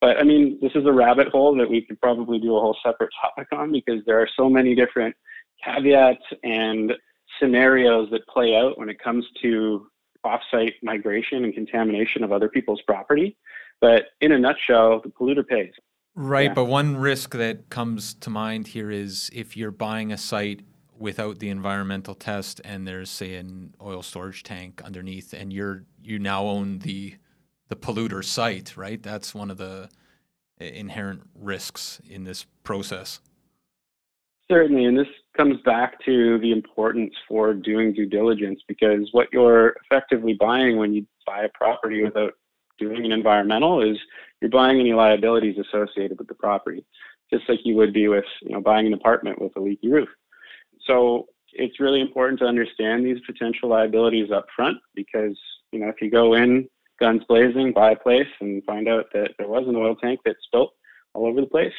But 0.00 0.18
I 0.18 0.24
mean, 0.24 0.58
this 0.60 0.72
is 0.74 0.86
a 0.86 0.92
rabbit 0.92 1.28
hole 1.28 1.54
that 1.56 1.70
we 1.70 1.82
could 1.82 2.00
probably 2.00 2.40
do 2.40 2.56
a 2.56 2.60
whole 2.60 2.76
separate 2.82 3.10
topic 3.20 3.48
on 3.52 3.70
because 3.70 4.02
there 4.06 4.20
are 4.20 4.28
so 4.36 4.48
many 4.48 4.74
different 4.74 5.14
caveats 5.64 6.24
and 6.42 6.92
scenarios 7.38 8.08
that 8.10 8.26
play 8.28 8.54
out 8.56 8.78
when 8.78 8.88
it 8.88 8.98
comes 8.98 9.24
to 9.42 9.86
offsite 10.24 10.74
migration 10.82 11.44
and 11.44 11.54
contamination 11.54 12.22
of 12.22 12.32
other 12.32 12.48
people's 12.48 12.82
property 12.82 13.36
But 13.80 14.08
in 14.20 14.32
a 14.32 14.38
nutshell, 14.38 15.00
the 15.00 15.08
polluter 15.08 15.46
pays. 15.46 15.72
Right, 16.14 16.48
Yeah. 16.48 16.54
but 16.54 16.66
one 16.66 16.98
risk 16.98 17.34
that 17.34 17.70
comes 17.70 18.12
to 18.14 18.28
mind 18.28 18.68
here 18.68 18.90
is 18.90 19.30
if 19.32 19.56
you're 19.56 19.70
buying 19.70 20.12
a 20.12 20.18
site 20.18 20.60
without 20.98 21.38
the 21.38 21.48
environmental 21.48 22.14
test 22.14 22.60
and 22.62 22.86
there's 22.86 23.08
say 23.08 23.36
an 23.36 23.74
oil 23.80 24.02
storage 24.02 24.42
tank 24.42 24.82
underneath 24.84 25.32
and 25.32 25.50
you're 25.50 25.84
you 26.02 26.18
now 26.18 26.44
own 26.44 26.80
the 26.80 27.16
the 27.68 27.76
polluter 27.76 28.22
site, 28.22 28.76
right? 28.76 29.02
That's 29.02 29.34
one 29.34 29.50
of 29.50 29.56
the 29.56 29.88
uh, 30.60 30.64
inherent 30.64 31.22
risks 31.34 32.02
in 32.06 32.24
this 32.24 32.44
process. 32.64 33.20
Certainly, 34.50 34.84
and 34.84 34.98
this 34.98 35.06
comes 35.36 35.60
back 35.64 36.02
to 36.04 36.38
the 36.40 36.52
importance 36.52 37.14
for 37.28 37.54
doing 37.54 37.92
due 37.92 38.06
diligence 38.06 38.60
because 38.66 39.08
what 39.12 39.28
you're 39.32 39.76
effectively 39.84 40.36
buying 40.38 40.76
when 40.76 40.92
you 40.92 41.06
buy 41.26 41.44
a 41.44 41.48
property 41.50 42.02
without 42.02 42.32
doing 42.78 43.04
an 43.04 43.12
environmental 43.12 43.80
is 43.82 43.96
you're 44.40 44.50
buying 44.50 44.80
any 44.80 44.92
liabilities 44.92 45.56
associated 45.58 46.18
with 46.18 46.28
the 46.28 46.34
property, 46.34 46.84
just 47.32 47.48
like 47.48 47.60
you 47.64 47.76
would 47.76 47.92
be 47.92 48.08
with 48.08 48.24
you 48.42 48.50
know 48.50 48.60
buying 48.60 48.86
an 48.86 48.94
apartment 48.94 49.40
with 49.40 49.54
a 49.56 49.60
leaky 49.60 49.88
roof. 49.88 50.08
So 50.86 51.26
it's 51.52 51.80
really 51.80 52.00
important 52.00 52.38
to 52.40 52.46
understand 52.46 53.04
these 53.04 53.20
potential 53.26 53.68
liabilities 53.68 54.30
up 54.30 54.46
front 54.54 54.78
because 54.94 55.38
you 55.72 55.78
know 55.78 55.88
if 55.88 56.00
you 56.00 56.10
go 56.10 56.34
in 56.34 56.68
guns 56.98 57.22
blazing, 57.28 57.72
buy 57.72 57.92
a 57.92 57.96
place, 57.96 58.28
and 58.40 58.62
find 58.64 58.88
out 58.88 59.06
that 59.14 59.30
there 59.38 59.48
was 59.48 59.66
an 59.66 59.76
oil 59.76 59.96
tank 59.96 60.20
that 60.24 60.36
spilt 60.44 60.72
all 61.14 61.26
over 61.26 61.40
the 61.40 61.46
place, 61.46 61.72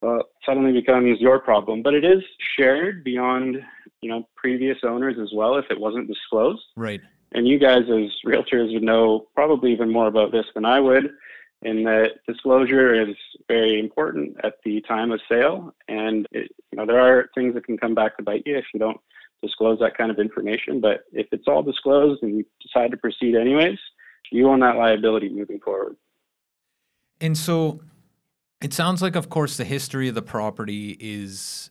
well, 0.00 0.22
suddenly 0.44 0.72
becomes 0.72 1.20
your 1.20 1.38
problem. 1.38 1.82
But 1.82 1.94
it 1.94 2.04
is 2.04 2.22
shared 2.56 3.04
beyond, 3.04 3.56
you 4.00 4.08
know, 4.10 4.28
previous 4.36 4.78
owners 4.84 5.16
as 5.20 5.30
well 5.34 5.56
if 5.56 5.66
it 5.70 5.80
wasn't 5.80 6.08
disclosed. 6.08 6.62
Right. 6.76 7.00
And 7.32 7.46
you 7.46 7.58
guys 7.58 7.82
as 7.82 8.10
realtors 8.24 8.72
would 8.72 8.82
know 8.82 9.26
probably 9.34 9.72
even 9.72 9.92
more 9.92 10.06
about 10.06 10.32
this 10.32 10.46
than 10.54 10.64
I 10.64 10.80
would. 10.80 11.10
In 11.62 11.82
that 11.84 12.12
disclosure 12.26 12.94
is 12.94 13.16
very 13.48 13.80
important 13.80 14.36
at 14.44 14.54
the 14.64 14.80
time 14.82 15.10
of 15.10 15.20
sale, 15.28 15.74
and 15.88 16.24
it, 16.30 16.52
you 16.70 16.78
know 16.78 16.86
there 16.86 17.00
are 17.00 17.28
things 17.34 17.54
that 17.54 17.66
can 17.66 17.76
come 17.76 17.96
back 17.96 18.16
to 18.16 18.22
bite 18.22 18.44
you 18.46 18.56
if 18.56 18.66
you 18.72 18.78
don't 18.78 19.00
disclose 19.42 19.80
that 19.80 19.96
kind 19.96 20.12
of 20.12 20.20
information. 20.20 20.80
But 20.80 21.00
if 21.12 21.26
it's 21.32 21.48
all 21.48 21.64
disclosed 21.64 22.22
and 22.22 22.36
you 22.36 22.44
decide 22.62 22.92
to 22.92 22.96
proceed 22.96 23.34
anyways, 23.34 23.78
you 24.30 24.48
own 24.48 24.60
that 24.60 24.76
liability 24.76 25.30
moving 25.30 25.58
forward. 25.58 25.96
And 27.20 27.36
so 27.36 27.80
it 28.60 28.72
sounds 28.72 29.00
like, 29.02 29.14
of 29.14 29.28
course, 29.28 29.56
the 29.56 29.64
history 29.64 30.08
of 30.08 30.14
the 30.14 30.22
property 30.22 30.96
is 30.98 31.70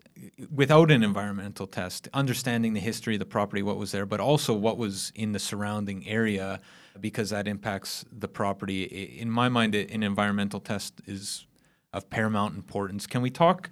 without 0.53 0.89
an 0.89 1.03
environmental 1.03 1.67
test, 1.67 2.07
understanding 2.13 2.73
the 2.73 2.79
history 2.79 3.15
of 3.15 3.19
the 3.19 3.25
property, 3.25 3.61
what 3.61 3.77
was 3.77 3.91
there, 3.91 4.05
but 4.05 4.19
also 4.19 4.53
what 4.53 4.77
was 4.77 5.11
in 5.15 5.31
the 5.31 5.39
surrounding 5.39 6.07
area, 6.07 6.59
because 6.99 7.29
that 7.29 7.47
impacts 7.47 8.05
the 8.11 8.27
property. 8.27 8.83
In 8.83 9.29
my 9.29 9.49
mind, 9.49 9.75
an 9.75 10.01
environmental 10.01 10.59
test 10.59 11.01
is 11.05 11.45
of 11.93 12.09
paramount 12.09 12.55
importance. 12.55 13.05
Can 13.05 13.21
we 13.21 13.29
talk 13.29 13.69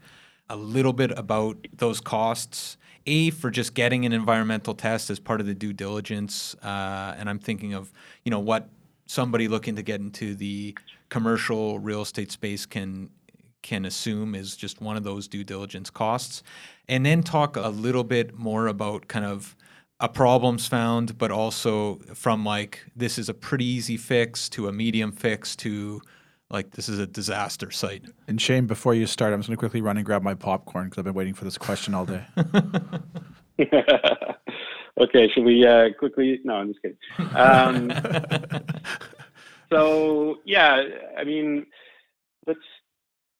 a 0.50 0.56
little 0.56 0.94
bit 0.94 1.12
about 1.18 1.68
those 1.74 2.00
costs? 2.00 2.78
A 3.08 3.30
for 3.30 3.52
just 3.52 3.76
getting 3.76 4.06
an 4.06 4.14
environmental 4.14 4.74
test 4.74 5.12
as 5.12 5.20
part 5.20 5.40
of 5.40 5.46
the 5.46 5.54
due 5.54 5.74
diligence, 5.74 6.56
uh, 6.64 7.16
and 7.18 7.30
I'm 7.30 7.38
thinking 7.38 7.74
of 7.74 7.94
you 8.24 8.32
know 8.32 8.40
what 8.40 8.68
somebody 9.06 9.48
looking 9.48 9.76
to 9.76 9.84
get 9.84 10.00
into 10.00 10.36
the 10.36 10.78
commercial 11.10 11.80
real 11.80 12.02
estate 12.02 12.32
space 12.32 12.66
can 12.66 13.10
can 13.62 13.86
assume 13.86 14.36
is 14.36 14.56
just 14.56 14.80
one 14.80 14.96
of 14.96 15.04
those 15.04 15.28
due 15.28 15.44
diligence 15.44 15.90
costs, 15.90 16.44
and 16.88 17.04
then 17.04 17.24
talk 17.24 17.58
a 17.58 17.70
little 17.70 18.04
bit 18.04 18.38
more 18.38 18.68
about 18.68 19.08
kind 19.08 19.26
of 19.26 19.56
a 20.00 20.08
problems 20.08 20.68
found, 20.68 21.18
but 21.18 21.32
also 21.32 21.96
from 22.14 22.46
like 22.46 22.86
this 22.96 23.18
is 23.18 23.28
a 23.28 23.34
pretty 23.34 23.66
easy 23.66 23.98
fix 23.98 24.50
to 24.50 24.68
a 24.68 24.72
medium 24.72 25.12
fix 25.12 25.56
to 25.56 26.02
like 26.52 26.72
this 26.72 26.90
is 26.90 27.00
a 27.00 27.08
disaster 27.08 27.72
site. 27.72 28.04
And 28.28 28.40
Shane, 28.40 28.68
before 28.68 28.94
you 28.94 29.08
start, 29.08 29.34
I'm 29.34 29.40
just 29.40 29.50
going 29.50 29.58
to 29.58 29.60
quickly 29.60 29.82
run 29.82 29.98
and 29.98 30.06
grab 30.06 30.22
my 30.22 30.36
popcorn 30.36 30.86
because 30.86 31.00
I've 31.00 31.06
been 31.06 31.16
waiting 31.16 31.34
for 31.34 31.46
this 31.46 31.58
question 31.58 31.94
all 31.96 32.06
day. 32.06 32.24
okay, 35.00 35.30
should 35.30 35.44
we 35.44 35.66
uh, 35.66 35.90
quickly? 35.98 36.40
No, 36.44 36.56
I'm 36.56 36.70
just 36.70 36.82
kidding. 36.82 36.98
Um, 37.36 37.92
so 39.72 40.38
yeah, 40.46 40.84
I 41.18 41.24
mean, 41.24 41.66
let's 42.48 42.60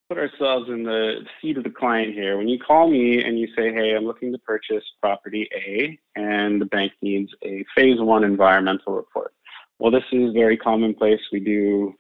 put 0.10 0.18
ourselves 0.18 0.70
in 0.70 0.84
the 0.84 1.26
seat 1.42 1.58
of 1.58 1.64
the 1.64 1.70
client 1.70 2.14
here. 2.14 2.38
When 2.38 2.48
you 2.48 2.60
call 2.60 2.90
me 2.90 3.24
and 3.24 3.40
you 3.40 3.48
say, 3.56 3.74
"Hey, 3.74 3.96
I'm 3.96 4.06
looking 4.06 4.32
to 4.32 4.40
purchase 4.40 4.84
property 5.02 5.50
A, 5.54 5.98
and 6.16 6.62
the 6.62 6.66
bank 6.66 6.94
needs 7.02 7.32
a 7.44 7.66
phase 7.76 8.00
one 8.00 8.24
environmental 8.24 8.94
report," 8.94 9.34
well, 9.80 9.92
this 9.92 10.04
is 10.12 10.34
very 10.34 10.58
commonplace. 10.58 11.22
We 11.32 11.40
do 11.40 11.94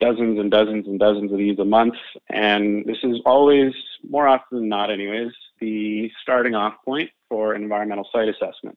dozens 0.00 0.38
and 0.40 0.50
dozens 0.50 0.86
and 0.86 0.98
dozens 0.98 1.30
of 1.30 1.38
these 1.38 1.58
a 1.60 1.64
month, 1.64 1.94
and 2.30 2.84
this 2.86 2.98
is 3.04 3.18
always, 3.24 3.72
more 4.08 4.26
often 4.26 4.58
than 4.58 4.68
not, 4.68 4.90
anyways, 4.90 5.30
the 5.60 6.10
starting 6.20 6.56
off 6.56 6.74
point 6.84 7.08
for 7.28 7.54
environmental 7.54 8.08
site 8.12 8.28
assessment. 8.28 8.76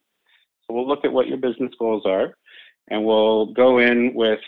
So 0.67 0.75
we'll 0.75 0.87
look 0.87 1.05
at 1.05 1.13
what 1.13 1.27
your 1.27 1.37
business 1.37 1.71
goals 1.77 2.03
are, 2.05 2.37
and 2.89 3.05
we'll 3.05 3.47
go 3.47 3.79
in 3.79 4.13
with 4.13 4.39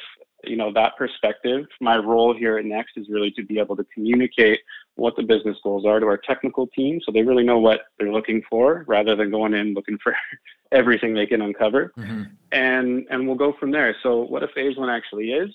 you 0.44 0.56
know 0.56 0.72
that 0.74 0.98
perspective. 0.98 1.66
My 1.82 1.98
role 1.98 2.36
here 2.36 2.58
at 2.58 2.66
Next 2.66 2.98
is 2.98 3.08
really 3.10 3.32
to 3.32 3.44
be 3.44 3.60
able 3.60 3.76
to 3.76 3.86
communicate 3.94 4.60
what 4.96 5.16
the 5.16 5.24
business 5.24 5.58
goals 5.64 5.86
are 5.86 6.00
to 6.00 6.06
our 6.08 6.18
technical 6.18 6.68
team, 6.68 7.00
so 7.06 7.12
they 7.12 7.22
really 7.22 7.44
know 7.44 7.60
what 7.60 7.82
they're 8.00 8.12
looking 8.12 8.42
for, 8.50 8.84
rather 8.88 9.16
than 9.16 9.32
going 9.32 9.54
in 9.54 9.74
looking 9.74 9.98
for 10.02 10.16
everything 10.72 11.14
they 11.14 11.26
can 11.26 11.42
uncover. 11.42 11.94
Mm-hmm. 11.98 12.24
And 12.52 13.06
and 13.10 13.28
we'll 13.28 13.38
go 13.38 13.54
from 13.60 13.72
there. 13.72 13.96
So 14.04 14.22
what 14.22 14.44
a 14.44 14.48
phase 14.50 14.78
one 14.78 14.90
actually 14.90 15.32
is, 15.32 15.54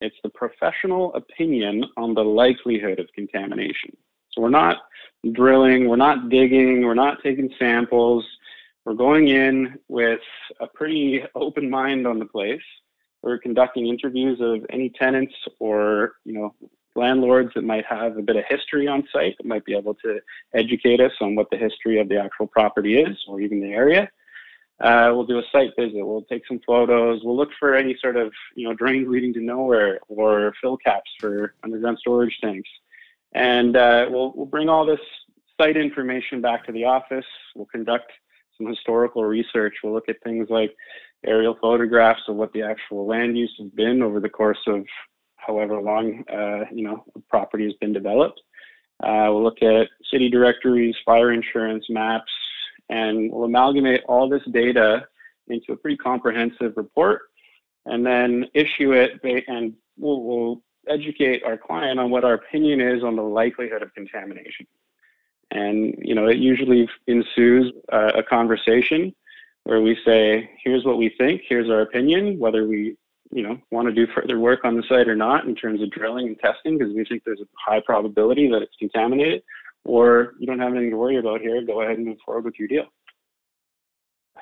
it's 0.00 0.16
the 0.22 0.30
professional 0.30 1.14
opinion 1.14 1.84
on 1.96 2.14
the 2.14 2.24
likelihood 2.24 2.98
of 2.98 3.08
contamination. 3.14 3.96
So 4.32 4.42
we're 4.42 4.50
not 4.50 4.78
drilling, 5.32 5.88
we're 5.88 5.96
not 5.96 6.28
digging, 6.28 6.82
we're 6.82 6.94
not 6.94 7.22
taking 7.22 7.50
samples. 7.58 8.24
We're 8.84 8.94
going 8.94 9.28
in 9.28 9.78
with 9.88 10.20
a 10.60 10.66
pretty 10.66 11.22
open 11.34 11.70
mind 11.70 12.06
on 12.06 12.18
the 12.18 12.26
place. 12.26 12.60
We're 13.22 13.38
conducting 13.38 13.86
interviews 13.86 14.38
of 14.42 14.66
any 14.68 14.90
tenants 14.90 15.34
or, 15.58 16.16
you 16.24 16.34
know, 16.34 16.54
landlords 16.94 17.50
that 17.54 17.64
might 17.64 17.86
have 17.86 18.18
a 18.18 18.22
bit 18.22 18.36
of 18.36 18.44
history 18.46 18.86
on 18.86 19.08
site 19.10 19.36
that 19.38 19.46
might 19.46 19.64
be 19.64 19.74
able 19.74 19.94
to 19.94 20.20
educate 20.54 21.00
us 21.00 21.12
on 21.22 21.34
what 21.34 21.48
the 21.50 21.56
history 21.56 21.98
of 21.98 22.08
the 22.08 22.18
actual 22.18 22.46
property 22.46 23.00
is 23.00 23.16
or 23.26 23.40
even 23.40 23.60
the 23.60 23.72
area. 23.72 24.08
Uh, 24.80 25.10
we'll 25.14 25.24
do 25.24 25.38
a 25.38 25.42
site 25.50 25.70
visit. 25.78 26.04
We'll 26.04 26.22
take 26.22 26.46
some 26.46 26.60
photos. 26.66 27.22
We'll 27.24 27.36
look 27.36 27.50
for 27.58 27.74
any 27.74 27.96
sort 28.00 28.16
of, 28.16 28.32
you 28.54 28.68
know, 28.68 28.74
drains 28.74 29.08
leading 29.08 29.32
to 29.34 29.40
nowhere 29.40 29.98
or 30.08 30.52
fill 30.60 30.76
caps 30.76 31.10
for 31.18 31.54
underground 31.64 31.98
storage 32.00 32.36
tanks. 32.42 32.68
And 33.32 33.76
uh, 33.76 34.06
we'll, 34.10 34.32
we'll 34.36 34.46
bring 34.46 34.68
all 34.68 34.84
this 34.84 35.00
site 35.58 35.76
information 35.76 36.40
back 36.40 36.66
to 36.66 36.72
the 36.72 36.84
office. 36.84 37.24
We'll 37.54 37.66
conduct 37.66 38.12
some 38.56 38.66
historical 38.66 39.24
research. 39.24 39.74
We'll 39.82 39.92
look 39.92 40.08
at 40.08 40.22
things 40.22 40.48
like 40.50 40.74
aerial 41.26 41.56
photographs 41.60 42.22
of 42.28 42.36
what 42.36 42.52
the 42.52 42.62
actual 42.62 43.06
land 43.06 43.36
use 43.36 43.54
has 43.58 43.70
been 43.70 44.02
over 44.02 44.20
the 44.20 44.28
course 44.28 44.58
of 44.66 44.84
however 45.36 45.80
long, 45.80 46.24
uh, 46.32 46.64
you 46.72 46.84
know, 46.84 47.04
the 47.14 47.22
property 47.28 47.64
has 47.64 47.74
been 47.74 47.92
developed. 47.92 48.40
Uh, 49.02 49.26
we'll 49.28 49.42
look 49.42 49.62
at 49.62 49.88
city 50.10 50.30
directories, 50.30 50.94
fire 51.04 51.32
insurance 51.32 51.84
maps, 51.90 52.32
and 52.88 53.30
we'll 53.30 53.44
amalgamate 53.44 54.02
all 54.08 54.28
this 54.28 54.42
data 54.52 55.06
into 55.48 55.72
a 55.72 55.76
pretty 55.76 55.96
comprehensive 55.96 56.72
report 56.76 57.22
and 57.86 58.04
then 58.04 58.46
issue 58.54 58.92
it 58.92 59.20
and 59.22 59.74
we'll, 59.98 60.22
we'll 60.22 60.62
educate 60.88 61.42
our 61.44 61.56
client 61.56 61.98
on 61.98 62.10
what 62.10 62.24
our 62.24 62.34
opinion 62.34 62.80
is 62.80 63.02
on 63.02 63.16
the 63.16 63.22
likelihood 63.22 63.82
of 63.82 63.92
contamination. 63.94 64.66
And, 65.54 65.94
you 66.02 66.14
know, 66.14 66.26
it 66.26 66.38
usually 66.38 66.88
ensues 67.06 67.72
uh, 67.92 68.10
a 68.16 68.22
conversation 68.22 69.14
where 69.62 69.80
we 69.80 69.96
say, 70.04 70.50
here's 70.62 70.84
what 70.84 70.98
we 70.98 71.14
think, 71.16 71.42
here's 71.48 71.70
our 71.70 71.80
opinion, 71.80 72.38
whether 72.38 72.66
we, 72.66 72.96
you 73.32 73.42
know, 73.42 73.58
want 73.70 73.88
to 73.88 73.94
do 73.94 74.06
further 74.12 74.38
work 74.38 74.64
on 74.64 74.76
the 74.76 74.82
site 74.88 75.08
or 75.08 75.16
not 75.16 75.46
in 75.46 75.54
terms 75.54 75.80
of 75.80 75.90
drilling 75.90 76.26
and 76.26 76.38
testing, 76.40 76.76
because 76.76 76.92
we 76.92 77.04
think 77.04 77.22
there's 77.24 77.40
a 77.40 77.46
high 77.56 77.80
probability 77.80 78.50
that 78.50 78.62
it's 78.62 78.74
contaminated, 78.78 79.42
or 79.84 80.34
you 80.38 80.46
don't 80.46 80.58
have 80.58 80.72
anything 80.72 80.90
to 80.90 80.96
worry 80.96 81.18
about 81.18 81.40
here, 81.40 81.62
go 81.62 81.80
ahead 81.80 81.96
and 81.98 82.06
move 82.06 82.18
forward 82.24 82.44
with 82.44 82.58
your 82.58 82.68
deal. 82.68 82.86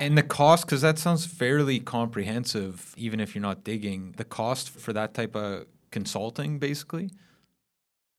And 0.01 0.16
the 0.16 0.22
cost, 0.22 0.64
because 0.64 0.81
that 0.81 0.98
sounds 0.98 1.27
fairly 1.27 1.79
comprehensive, 1.79 2.94
even 2.96 3.20
if 3.20 3.35
you're 3.35 3.42
not 3.42 3.62
digging, 3.64 4.14
the 4.16 4.25
cost 4.25 4.70
for 4.70 4.94
that 4.94 5.12
type 5.12 5.37
of 5.37 5.66
consulting, 5.90 6.59
basically? 6.59 7.11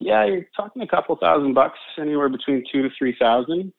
Yeah, 0.04 0.26
you're 0.26 0.46
talking 0.54 0.82
a 0.82 0.86
couple 0.86 1.16
thousand 1.16 1.54
bucks, 1.54 1.78
anywhere 1.98 2.28
between 2.28 2.62
two 2.70 2.82
to 2.82 2.90
three 2.98 3.16
thousand. 3.18 3.72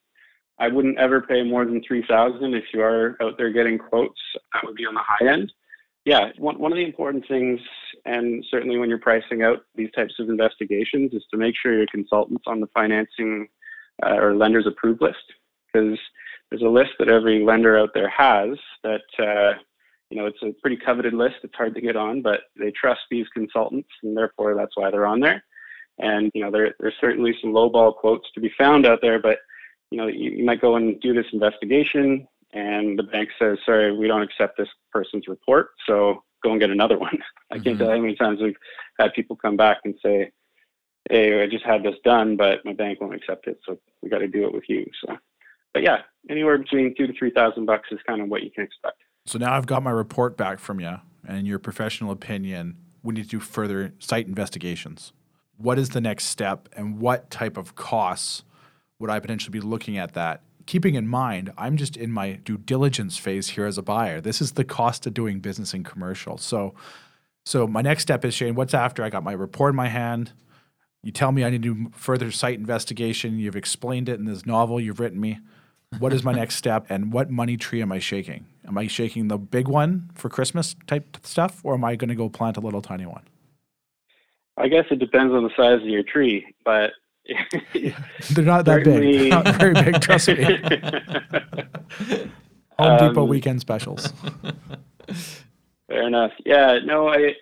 I 0.57 0.69
wouldn't 0.69 0.97
ever 0.97 1.21
pay 1.21 1.43
more 1.43 1.65
than 1.65 1.83
three 1.87 2.03
thousand 2.07 2.55
if 2.55 2.63
you 2.73 2.81
are 2.81 3.15
out 3.21 3.37
there 3.37 3.51
getting 3.51 3.77
quotes. 3.77 4.19
That 4.51 4.65
would 4.65 4.75
be 4.75 4.87
on 4.87 4.95
the 4.95 5.01
high 5.03 5.31
end. 5.31 5.53
Yeah, 6.03 6.31
one 6.39 6.57
one 6.57 6.71
of 6.71 6.77
the 6.77 6.85
important 6.85 7.27
things, 7.27 7.59
and 8.05 8.43
certainly 8.49 8.79
when 8.79 8.89
you're 8.89 8.97
pricing 8.97 9.43
out 9.43 9.65
these 9.75 9.91
types 9.91 10.15
of 10.17 10.29
investigations, 10.29 11.13
is 11.13 11.23
to 11.29 11.37
make 11.37 11.53
sure 11.61 11.77
your 11.77 11.85
consultant's 11.91 12.45
on 12.47 12.59
the 12.59 12.67
financing 12.73 13.47
uh, 14.03 14.15
or 14.15 14.35
lender's 14.35 14.65
approved 14.65 15.01
list, 15.01 15.25
because 15.71 15.99
there's 16.49 16.63
a 16.63 16.67
list 16.67 16.93
that 16.97 17.09
every 17.09 17.43
lender 17.43 17.77
out 17.77 17.91
there 17.93 18.09
has 18.09 18.57
that 18.83 19.01
uh, 19.19 19.59
you 20.09 20.17
know, 20.17 20.25
it's 20.25 20.41
a 20.41 20.53
pretty 20.61 20.77
coveted 20.77 21.13
list. 21.13 21.35
It's 21.43 21.55
hard 21.55 21.75
to 21.75 21.81
get 21.81 21.95
on, 21.95 22.23
but 22.23 22.41
they 22.57 22.71
trust 22.71 23.01
these 23.11 23.27
consultants, 23.33 23.89
and 24.01 24.17
therefore 24.17 24.55
that's 24.55 24.75
why 24.75 24.89
they're 24.89 25.05
on 25.05 25.19
there. 25.19 25.43
And 25.99 26.31
you 26.33 26.43
know, 26.43 26.51
there 26.51 26.75
there's 26.79 26.93
certainly 26.99 27.33
some 27.41 27.53
lowball 27.53 27.95
quotes 27.95 28.27
to 28.33 28.41
be 28.41 28.51
found 28.57 28.85
out 28.85 28.99
there, 29.01 29.19
but 29.19 29.39
you 29.91 29.97
know, 29.97 30.07
you, 30.07 30.31
you 30.31 30.43
might 30.45 30.61
go 30.61 30.75
and 30.75 30.99
do 30.99 31.13
this 31.13 31.25
investigation, 31.31 32.27
and 32.53 32.97
the 32.99 33.03
bank 33.03 33.29
says, 33.39 33.57
"Sorry, 33.65 33.95
we 33.95 34.07
don't 34.07 34.21
accept 34.21 34.57
this 34.57 34.67
person's 34.91 35.27
report, 35.27 35.69
so 35.87 36.23
go 36.43 36.51
and 36.51 36.59
get 36.59 36.69
another 36.69 36.97
one." 36.97 37.17
I 37.51 37.59
can't 37.59 37.77
Mhm. 37.77 37.79
tell 37.79 37.87
you 37.89 37.95
how 37.95 38.01
many 38.01 38.15
times 38.15 38.41
we've 38.41 38.57
had 38.99 39.13
people 39.13 39.35
come 39.35 39.55
back 39.55 39.77
and 39.85 39.95
say, 40.03 40.31
"Hey, 41.09 41.41
I 41.41 41.47
just 41.47 41.63
had 41.65 41.83
this 41.83 41.95
done, 42.03 42.35
but 42.35 42.65
my 42.65 42.73
bank 42.73 42.99
won't 42.99 43.15
accept 43.15 43.47
it, 43.47 43.59
so 43.65 43.77
we 44.01 44.09
got 44.09 44.19
to 44.19 44.27
do 44.27 44.45
it 44.45 44.53
with 44.53 44.65
you." 44.67 44.85
So, 45.05 45.17
but 45.73 45.83
yeah, 45.83 45.99
anywhere 46.29 46.57
between 46.57 46.93
two 46.95 47.07
to 47.07 47.13
three 47.13 47.31
thousand 47.31 47.65
bucks 47.65 47.87
is 47.91 47.99
kind 48.05 48.21
of 48.21 48.27
what 48.27 48.43
you 48.43 48.51
can 48.51 48.63
expect. 48.65 48.97
So 49.25 49.39
now 49.39 49.53
I've 49.53 49.65
got 49.65 49.81
my 49.81 49.91
report 49.91 50.35
back 50.35 50.59
from 50.59 50.79
you, 50.81 50.97
and 51.25 51.37
in 51.37 51.45
your 51.45 51.59
professional 51.59 52.11
opinion, 52.11 52.77
we 53.01 53.13
need 53.13 53.23
to 53.23 53.29
do 53.29 53.39
further 53.39 53.93
site 53.99 54.27
investigations. 54.27 55.13
What 55.57 55.79
is 55.79 55.89
the 55.89 56.01
next 56.01 56.25
step, 56.25 56.67
and 56.75 56.99
what 56.99 57.29
type 57.29 57.57
of 57.57 57.75
costs 57.75 58.43
would 58.99 59.09
I 59.09 59.19
potentially 59.19 59.51
be 59.51 59.65
looking 59.65 59.97
at 59.97 60.13
that? 60.13 60.41
Keeping 60.65 60.95
in 60.95 61.07
mind, 61.07 61.53
I'm 61.57 61.77
just 61.77 61.95
in 61.95 62.11
my 62.11 62.33
due 62.33 62.57
diligence 62.57 63.17
phase 63.17 63.49
here 63.49 63.65
as 63.65 63.77
a 63.77 63.83
buyer. 63.83 64.19
This 64.19 64.41
is 64.41 64.53
the 64.53 64.63
cost 64.63 65.05
of 65.05 65.13
doing 65.13 65.39
business 65.39 65.73
in 65.73 65.83
commercial. 65.83 66.37
So, 66.37 66.73
so 67.45 67.67
my 67.67 67.81
next 67.81 68.01
step 68.01 68.25
is 68.25 68.33
Shane. 68.33 68.55
What's 68.55 68.73
after 68.73 69.03
I 69.03 69.09
got 69.09 69.23
my 69.23 69.33
report 69.33 69.71
in 69.71 69.75
my 69.75 69.87
hand? 69.87 70.33
You 71.03 71.11
tell 71.11 71.31
me 71.31 71.43
I 71.43 71.51
need 71.51 71.61
to 71.61 71.75
do 71.75 71.91
further 71.93 72.31
site 72.31 72.57
investigation. 72.57 73.37
You've 73.37 73.55
explained 73.55 74.09
it 74.09 74.17
in 74.17 74.25
this 74.25 74.45
novel 74.45 74.79
you've 74.79 74.99
written 74.99 75.19
me. 75.19 75.39
What 75.99 76.13
is 76.13 76.23
my 76.23 76.31
next 76.41 76.55
step, 76.55 76.87
and 76.89 77.13
what 77.13 77.29
money 77.29 77.57
tree 77.57 77.81
am 77.81 77.91
I 77.91 77.99
shaking? 77.99 78.47
Am 78.67 78.75
I 78.77 78.87
shaking 78.87 79.27
the 79.27 79.37
big 79.37 79.67
one 79.67 80.09
for 80.15 80.29
Christmas 80.29 80.75
type 80.87 81.17
stuff, 81.23 81.61
or 81.63 81.75
am 81.75 81.83
I 81.83 81.95
going 81.95 82.09
to 82.09 82.15
go 82.15 82.27
plant 82.27 82.57
a 82.57 82.59
little 82.59 82.81
tiny 82.81 83.05
one? 83.05 83.21
I 84.57 84.67
guess 84.67 84.85
it 84.89 84.99
depends 84.99 85.33
on 85.33 85.43
the 85.43 85.49
size 85.55 85.81
of 85.81 85.87
your 85.87 86.03
tree, 86.03 86.45
but 86.63 86.91
They're 87.73 88.45
not 88.45 88.65
that 88.65 88.83
big. 88.83 89.29
Not 89.29 89.47
very 89.55 89.73
big, 89.73 89.99
trust 90.01 90.27
me. 90.27 90.35
Home 92.77 92.97
Depot 92.99 93.23
Um, 93.23 93.29
weekend 93.29 93.61
specials. 93.61 94.13
Fair 95.87 96.07
enough. 96.07 96.31
Yeah, 96.45 96.79
no, 96.83 97.07
I, 97.09 97.33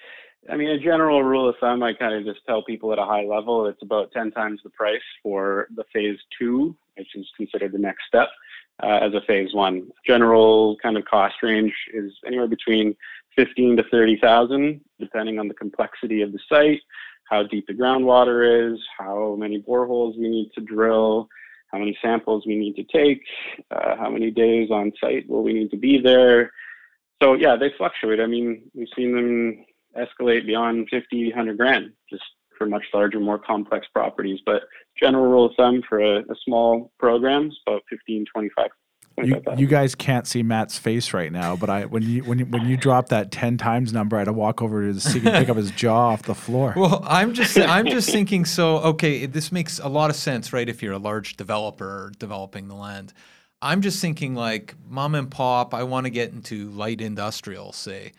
I 0.49 0.55
mean, 0.55 0.69
a 0.69 0.79
general 0.79 1.23
rule 1.23 1.49
of 1.49 1.55
thumb, 1.59 1.81
I 1.83 1.93
kind 1.93 2.13
of 2.13 2.23
just 2.23 2.45
tell 2.45 2.63
people 2.63 2.91
at 2.93 2.99
a 2.99 3.05
high 3.05 3.23
level, 3.23 3.65
it's 3.67 3.81
about 3.81 4.11
10 4.11 4.31
times 4.31 4.61
the 4.63 4.69
price 4.69 5.01
for 5.21 5.67
the 5.75 5.83
phase 5.93 6.19
two, 6.37 6.75
which 6.97 7.15
is 7.15 7.27
considered 7.35 7.71
the 7.71 7.77
next 7.79 8.05
step, 8.07 8.29
uh, 8.81 8.99
as 9.01 9.13
a 9.13 9.21
phase 9.25 9.53
one. 9.53 9.89
General 10.05 10.77
kind 10.81 10.97
of 10.97 11.05
cost 11.05 11.35
range 11.41 11.73
is 11.93 12.11
anywhere 12.25 12.47
between 12.47 12.95
15 13.35 13.77
to 13.77 13.83
30,000, 13.91 14.81
depending 14.99 15.39
on 15.39 15.47
the 15.47 15.53
complexity 15.53 16.21
of 16.21 16.31
the 16.31 16.39
site, 16.49 16.79
how 17.29 17.43
deep 17.43 17.65
the 17.67 17.73
groundwater 17.73 18.73
is, 18.73 18.79
how 18.97 19.35
many 19.37 19.61
boreholes 19.61 20.17
we 20.17 20.29
need 20.29 20.51
to 20.55 20.61
drill, 20.61 21.27
how 21.71 21.79
many 21.79 21.97
samples 22.01 22.45
we 22.45 22.55
need 22.55 22.75
to 22.75 22.83
take, 22.83 23.21
uh, 23.71 23.95
how 23.97 24.09
many 24.09 24.29
days 24.29 24.69
on 24.69 24.91
site 25.01 25.27
will 25.27 25.43
we 25.43 25.53
need 25.53 25.71
to 25.71 25.77
be 25.77 25.99
there. 25.99 26.51
So 27.21 27.33
yeah, 27.33 27.55
they 27.55 27.71
fluctuate. 27.77 28.19
I 28.19 28.27
mean, 28.27 28.63
we've 28.73 28.87
seen 28.95 29.15
them 29.15 29.65
escalate 29.97 30.45
beyond 30.45 30.87
50, 30.89 31.29
100 31.29 31.57
grand 31.57 31.91
just 32.09 32.23
for 32.57 32.67
much 32.67 32.83
larger, 32.93 33.19
more 33.19 33.39
complex 33.39 33.87
properties. 33.93 34.39
But 34.45 34.63
general 35.01 35.25
rule 35.25 35.45
of 35.45 35.53
thumb 35.57 35.81
for 35.87 35.99
a, 35.99 36.19
a 36.19 36.35
small 36.45 36.91
program 36.99 37.47
is 37.47 37.57
about 37.65 37.81
15, 37.89 38.25
25. 38.31 38.69
You, 39.17 39.41
you 39.57 39.67
guys 39.67 39.93
can't 39.93 40.25
see 40.25 40.41
Matt's 40.41 40.77
face 40.77 41.13
right 41.13 41.31
now, 41.31 41.55
but 41.55 41.69
I 41.69 41.85
when 41.85 42.01
you 42.01 42.23
when 42.23 42.39
you, 42.39 42.45
when 42.45 42.67
you 42.67 42.77
drop 42.77 43.09
that 43.09 43.31
ten 43.31 43.57
times 43.57 43.93
number, 43.93 44.15
I 44.15 44.19
had 44.21 44.25
to 44.25 44.33
walk 44.33 44.61
over 44.61 44.91
to 44.91 44.99
see 44.99 45.19
pick 45.19 45.49
up 45.49 45.57
his 45.57 45.69
jaw 45.75 46.09
off 46.09 46.23
the 46.23 46.33
floor. 46.33 46.73
Well, 46.75 47.03
I'm 47.07 47.33
just 47.33 47.57
I'm 47.57 47.85
just 47.85 48.09
thinking. 48.09 48.43
So 48.45 48.77
okay, 48.79 49.27
this 49.27 49.51
makes 49.51 49.77
a 49.77 49.87
lot 49.87 50.09
of 50.09 50.15
sense, 50.15 50.51
right? 50.51 50.67
If 50.67 50.81
you're 50.81 50.93
a 50.93 50.99
large 50.99 51.35
developer 51.35 52.11
developing 52.17 52.67
the 52.67 52.75
land, 52.75 53.13
I'm 53.61 53.81
just 53.81 54.01
thinking 54.01 54.33
like 54.33 54.75
mom 54.89 55.13
and 55.13 55.29
pop. 55.29 55.75
I 55.75 55.83
want 55.83 56.05
to 56.05 56.09
get 56.09 56.31
into 56.31 56.71
light 56.71 56.99
industrial, 56.99 57.71
say. 57.71 58.13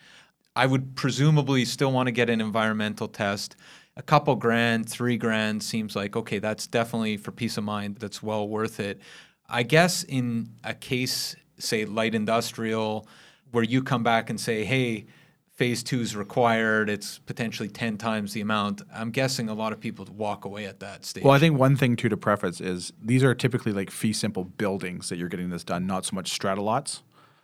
I 0.55 0.65
would 0.65 0.95
presumably 0.95 1.65
still 1.65 1.91
want 1.91 2.07
to 2.07 2.11
get 2.13 2.29
an 2.29 2.39
environmental 2.39 3.09
test. 3.09 3.57
A 3.97 4.01
couple 4.01 4.35
grand, 4.35 4.89
three 4.89 5.17
grand 5.17 5.61
seems 5.61 5.93
like 5.95 6.15
okay. 6.15 6.39
That's 6.39 6.67
definitely 6.67 7.17
for 7.17 7.31
peace 7.31 7.57
of 7.57 7.65
mind. 7.65 7.97
That's 7.97 8.23
well 8.23 8.47
worth 8.47 8.79
it. 8.79 9.01
I 9.49 9.63
guess 9.63 10.03
in 10.03 10.49
a 10.63 10.73
case, 10.73 11.35
say 11.57 11.85
light 11.85 12.15
industrial, 12.15 13.07
where 13.51 13.63
you 13.63 13.83
come 13.83 14.03
back 14.03 14.29
and 14.29 14.39
say, 14.39 14.65
hey, 14.65 15.05
phase 15.55 15.83
two 15.83 16.01
is 16.01 16.15
required, 16.15 16.89
it's 16.89 17.19
potentially 17.19 17.69
10 17.69 17.97
times 17.97 18.33
the 18.33 18.41
amount. 18.41 18.81
I'm 18.93 19.11
guessing 19.11 19.47
a 19.47 19.53
lot 19.53 19.71
of 19.71 19.79
people 19.79 20.05
would 20.05 20.17
walk 20.17 20.45
away 20.45 20.65
at 20.65 20.81
that 20.81 21.05
stage. 21.05 21.23
Well, 21.23 21.33
I 21.33 21.39
think 21.39 21.57
one 21.57 21.75
thing 21.77 21.95
too 21.95 22.09
to 22.09 22.17
preface 22.17 22.59
is 22.59 22.91
these 23.01 23.23
are 23.23 23.33
typically 23.33 23.71
like 23.71 23.89
fee 23.89 24.13
simple 24.13 24.43
buildings 24.43 25.09
that 25.09 25.17
you're 25.17 25.29
getting 25.29 25.49
this 25.49 25.63
done, 25.63 25.87
not 25.87 26.05
so 26.05 26.15
much 26.15 26.31
strata 26.31 26.61
lots. 26.61 27.03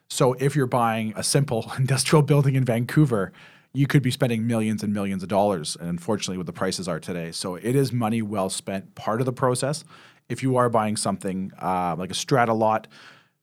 So 0.09 0.33
if 0.33 0.57
you're 0.57 0.67
buying 0.67 1.13
a 1.15 1.23
simple 1.23 1.71
industrial 1.77 2.23
building 2.23 2.55
in 2.55 2.65
Vancouver, 2.65 3.31
you 3.73 3.87
could 3.87 4.03
be 4.03 4.11
spending 4.11 4.45
millions 4.45 4.83
and 4.83 4.93
millions 4.93 5.23
of 5.23 5.29
dollars. 5.29 5.77
And 5.79 5.87
unfortunately, 5.87 6.35
what 6.37 6.47
the 6.47 6.53
prices 6.53 6.89
are 6.89 6.99
today, 6.99 7.31
so 7.31 7.55
it 7.55 7.75
is 7.75 7.93
money 7.93 8.21
well 8.21 8.49
spent. 8.49 8.95
Part 8.95 9.21
of 9.21 9.25
the 9.25 9.31
process. 9.31 9.85
If 10.31 10.41
you 10.41 10.55
are 10.55 10.69
buying 10.69 10.95
something 10.95 11.51
uh, 11.61 11.95
like 11.97 12.09
a 12.09 12.13
strata 12.13 12.53
lot 12.53 12.87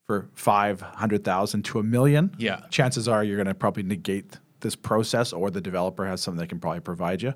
for 0.07 0.27
five 0.33 0.81
hundred 0.81 1.23
thousand 1.23 1.63
to 1.65 1.77
a 1.79 1.83
million, 1.83 2.35
Yeah. 2.39 2.61
chances 2.71 3.07
are 3.07 3.23
you're 3.23 3.37
going 3.37 3.45
to 3.47 3.53
probably 3.53 3.83
negate 3.83 4.39
this 4.61 4.75
process, 4.75 5.31
or 5.31 5.51
the 5.51 5.61
developer 5.61 6.05
has 6.05 6.19
something 6.21 6.39
they 6.39 6.47
can 6.47 6.59
probably 6.59 6.79
provide 6.81 7.21
you. 7.21 7.33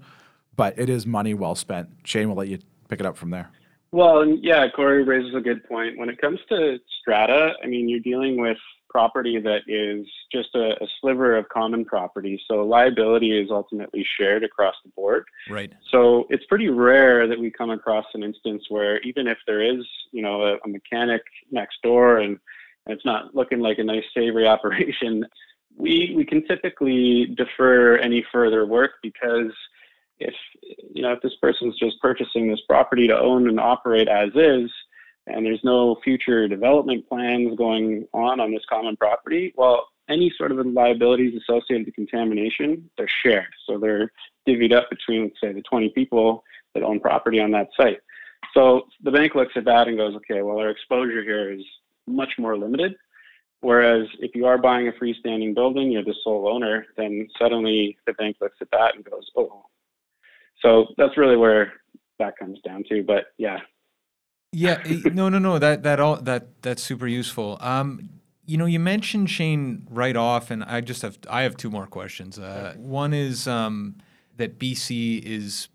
But 0.55 0.77
it 0.77 0.89
is 0.89 1.05
money 1.05 1.35
well 1.35 1.55
spent. 1.55 1.87
Shane 2.03 2.27
will 2.29 2.35
let 2.35 2.47
you 2.47 2.57
pick 2.89 2.99
it 2.99 3.05
up 3.05 3.15
from 3.15 3.29
there. 3.29 3.49
Well, 3.91 4.25
yeah, 4.27 4.67
Corey 4.75 5.03
raises 5.03 5.35
a 5.35 5.39
good 5.39 5.63
point. 5.65 5.99
When 5.99 6.09
it 6.09 6.19
comes 6.19 6.39
to 6.49 6.79
strata, 6.99 7.53
I 7.63 7.67
mean, 7.67 7.87
you're 7.87 7.99
dealing 7.99 8.41
with 8.41 8.57
property 8.93 9.39
that 9.39 9.61
is 9.67 10.05
just 10.31 10.55
a, 10.55 10.81
a 10.81 10.87
sliver 11.01 11.35
of 11.35 11.49
common 11.49 11.83
property. 11.83 12.41
So 12.47 12.63
liability 12.65 13.37
is 13.37 13.49
ultimately 13.51 14.05
shared 14.17 14.43
across 14.43 14.75
the 14.85 14.91
board. 14.91 15.25
right. 15.49 15.73
So 15.91 16.27
it's 16.29 16.45
pretty 16.45 16.69
rare 16.69 17.27
that 17.27 17.39
we 17.39 17.51
come 17.51 17.71
across 17.71 18.05
an 18.13 18.23
instance 18.23 18.63
where 18.69 19.01
even 19.01 19.27
if 19.27 19.37
there 19.47 19.61
is, 19.61 19.85
you 20.11 20.21
know, 20.21 20.43
a, 20.43 20.57
a 20.63 20.67
mechanic 20.67 21.23
next 21.51 21.81
door 21.81 22.17
and, 22.19 22.37
and 22.85 22.95
it's 22.95 23.05
not 23.05 23.35
looking 23.35 23.59
like 23.59 23.79
a 23.79 23.83
nice 23.83 24.05
savory 24.15 24.47
operation, 24.55 25.25
we 25.75 26.13
we 26.15 26.23
can 26.23 26.45
typically 26.47 27.33
defer 27.35 27.97
any 27.97 28.23
further 28.31 28.65
work 28.65 28.91
because 29.01 29.51
if 30.19 30.35
you 30.93 31.01
know 31.01 31.13
if 31.13 31.21
this 31.21 31.35
person's 31.41 31.77
just 31.79 31.99
purchasing 31.99 32.47
this 32.47 32.61
property 32.69 33.07
to 33.07 33.19
own 33.19 33.49
and 33.49 33.59
operate 33.59 34.07
as 34.07 34.29
is 34.35 34.69
and 35.27 35.45
there's 35.45 35.63
no 35.63 35.95
future 36.03 36.47
development 36.47 37.07
plans 37.07 37.55
going 37.57 38.07
on 38.13 38.39
on 38.39 38.51
this 38.51 38.63
common 38.69 38.95
property 38.97 39.53
well 39.57 39.87
any 40.09 40.31
sort 40.37 40.51
of 40.51 40.65
liabilities 40.65 41.39
associated 41.41 41.85
with 41.85 41.95
contamination 41.95 42.89
they're 42.97 43.07
shared 43.23 43.47
so 43.65 43.77
they're 43.77 44.11
divvied 44.47 44.73
up 44.73 44.89
between 44.89 45.31
say 45.41 45.51
the 45.53 45.61
20 45.61 45.89
people 45.89 46.43
that 46.73 46.83
own 46.83 46.99
property 46.99 47.39
on 47.39 47.51
that 47.51 47.69
site 47.77 47.99
so 48.53 48.83
the 49.03 49.11
bank 49.11 49.35
looks 49.35 49.53
at 49.55 49.65
that 49.65 49.87
and 49.87 49.97
goes 49.97 50.15
okay 50.15 50.41
well 50.41 50.59
our 50.59 50.69
exposure 50.69 51.23
here 51.23 51.51
is 51.51 51.63
much 52.07 52.33
more 52.37 52.57
limited 52.57 52.95
Whereas 53.63 54.09
if 54.19 54.35
you 54.35 54.45
are 54.45 54.57
buying 54.57 54.89
a 54.89 54.91
freestanding 54.91 55.55
building, 55.55 55.89
you're 55.89 56.03
the 56.03 56.13
sole 56.21 56.49
owner, 56.49 56.85
then 56.97 57.29
suddenly 57.39 57.97
the 58.05 58.11
bank 58.13 58.35
looks 58.41 58.57
at 58.59 58.69
that 58.71 58.93
and 58.95 59.05
goes, 59.05 59.25
oh. 59.37 59.67
So 60.61 60.87
that's 60.97 61.15
really 61.15 61.37
where 61.37 61.71
that 62.19 62.37
comes 62.37 62.59
down 62.59 62.83
to. 62.89 63.03
But 63.03 63.27
yeah, 63.37 63.59
Yeah, 64.53 64.81
eh, 64.85 65.01
no, 65.11 65.29
no, 65.29 65.39
no. 65.39 65.59
That 65.59 65.83
that 65.83 65.99
all 65.99 66.17
that 66.17 66.61
that's 66.61 66.81
super 66.81 67.07
useful. 67.07 67.57
Um, 67.59 68.09
you 68.45 68.57
know, 68.57 68.65
you 68.65 68.79
mentioned 68.79 69.29
Shane 69.29 69.87
right 69.89 70.15
off, 70.15 70.51
and 70.51 70.63
I 70.63 70.81
just 70.81 71.01
have 71.01 71.17
I 71.29 71.41
have 71.41 71.57
two 71.57 71.69
more 71.69 71.87
questions. 71.87 72.37
Uh, 72.37 72.75
one 72.77 73.13
is 73.13 73.47
um, 73.47 73.95
that 74.37 74.59
BC 74.59 75.23
is 75.23 75.69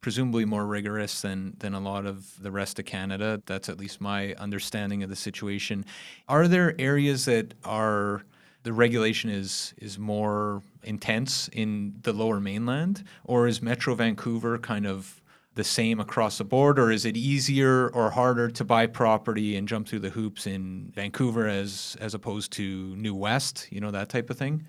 presumably 0.00 0.44
more 0.44 0.66
rigorous 0.66 1.20
than 1.20 1.54
than 1.60 1.74
a 1.74 1.80
lot 1.80 2.06
of 2.06 2.42
the 2.42 2.50
rest 2.50 2.78
of 2.78 2.84
Canada. 2.84 3.40
That's 3.46 3.68
at 3.68 3.78
least 3.78 4.00
my 4.00 4.34
understanding 4.34 5.02
of 5.02 5.10
the 5.10 5.16
situation. 5.16 5.84
Are 6.28 6.48
there 6.48 6.74
areas 6.78 7.26
that 7.26 7.54
are 7.64 8.24
the 8.64 8.72
regulation 8.72 9.30
is 9.30 9.74
is 9.78 9.98
more 9.98 10.62
intense 10.82 11.48
in 11.52 11.94
the 12.02 12.12
lower 12.12 12.40
mainland, 12.40 13.04
or 13.24 13.46
is 13.46 13.62
Metro 13.62 13.94
Vancouver 13.94 14.58
kind 14.58 14.86
of 14.86 15.22
the 15.54 15.64
same 15.64 16.00
across 16.00 16.38
the 16.38 16.44
board, 16.44 16.78
or 16.78 16.90
is 16.90 17.04
it 17.04 17.16
easier 17.16 17.88
or 17.88 18.10
harder 18.10 18.48
to 18.50 18.64
buy 18.64 18.86
property 18.86 19.56
and 19.56 19.68
jump 19.68 19.88
through 19.88 20.00
the 20.00 20.10
hoops 20.10 20.46
in 20.46 20.92
Vancouver 20.94 21.46
as 21.46 21.96
as 22.00 22.14
opposed 22.14 22.52
to 22.52 22.94
New 22.96 23.14
West? 23.14 23.68
You 23.70 23.80
know 23.80 23.90
that 23.90 24.08
type 24.08 24.30
of 24.30 24.38
thing. 24.38 24.64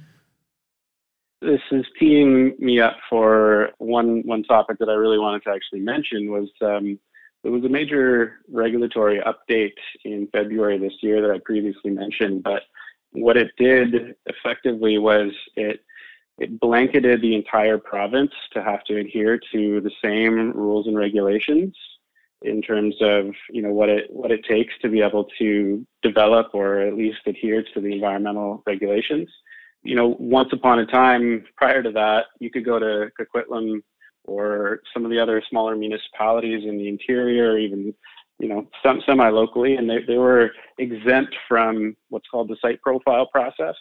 this 1.42 1.62
is 1.72 1.86
teeing 2.00 2.56
me 2.60 2.80
up 2.80 2.98
for 3.10 3.70
one 3.78 4.22
one 4.26 4.44
topic 4.44 4.80
that 4.80 4.90
I 4.90 4.94
really 4.94 5.20
wanted 5.20 5.44
to 5.44 5.52
actually 5.52 5.82
mention 5.82 6.32
was 6.32 6.50
um, 6.62 7.00
there 7.44 7.52
was 7.52 7.64
a 7.64 7.70
major 7.70 8.40
regulatory 8.52 9.22
update 9.22 9.78
in 10.04 10.28
February 10.32 10.80
this 10.80 10.94
year 11.02 11.22
that 11.22 11.30
I 11.30 11.40
previously 11.46 11.92
mentioned, 11.92 12.42
but 12.42 12.64
what 13.12 13.38
it 13.38 13.52
did 13.58 14.16
effectively 14.26 14.98
was 14.98 15.32
it 15.56 15.85
it 16.38 16.60
blanketed 16.60 17.22
the 17.22 17.36
entire 17.36 17.78
province 17.78 18.32
to 18.54 18.62
have 18.62 18.84
to 18.86 18.98
adhere 18.98 19.40
to 19.54 19.82
the 19.82 19.92
same 20.04 20.52
rules 20.52 20.88
and 20.88 20.98
regulations 20.98 21.76
in 22.42 22.62
terms 22.62 22.96
of 23.02 23.28
you 23.50 23.62
know 23.62 23.72
what 23.72 23.90
it 23.90 24.06
what 24.10 24.32
it 24.32 24.44
takes 24.48 24.74
to 24.82 24.90
be 24.90 25.02
able 25.02 25.26
to 25.40 25.86
develop 26.02 26.48
or 26.54 26.80
at 26.80 26.96
least 26.96 27.20
adhere 27.26 27.64
to 27.74 27.82
the 27.82 27.94
environmental 27.94 28.64
regulations. 28.68 29.30
You 29.84 29.96
know, 29.96 30.16
once 30.20 30.50
upon 30.52 30.80
a 30.80 30.86
time, 30.86 31.46
prior 31.58 31.84
to 31.84 31.92
that, 31.92 32.26
you 32.40 32.50
could 32.50 32.66
go 32.66 32.80
to 32.80 33.12
Coquitlam 33.20 33.82
or 34.24 34.82
some 34.94 35.06
of 35.06 35.12
the 35.12 35.20
other 35.20 35.42
smaller 35.50 35.76
municipalities 35.76 36.64
in 36.68 36.78
the 36.78 36.88
interior, 36.88 37.58
even 37.58 37.94
you 38.40 38.50
know 38.50 38.68
some 38.84 39.02
semi 39.06 39.30
locally, 39.30 39.76
and 39.76 39.90
they, 39.90 40.00
they 40.08 40.18
were 40.18 40.52
exempt 40.80 41.36
from 41.48 41.96
what's 42.10 42.28
called 42.28 42.50
the 42.50 42.58
site 42.62 42.82
profile 42.82 43.28
process, 43.28 43.76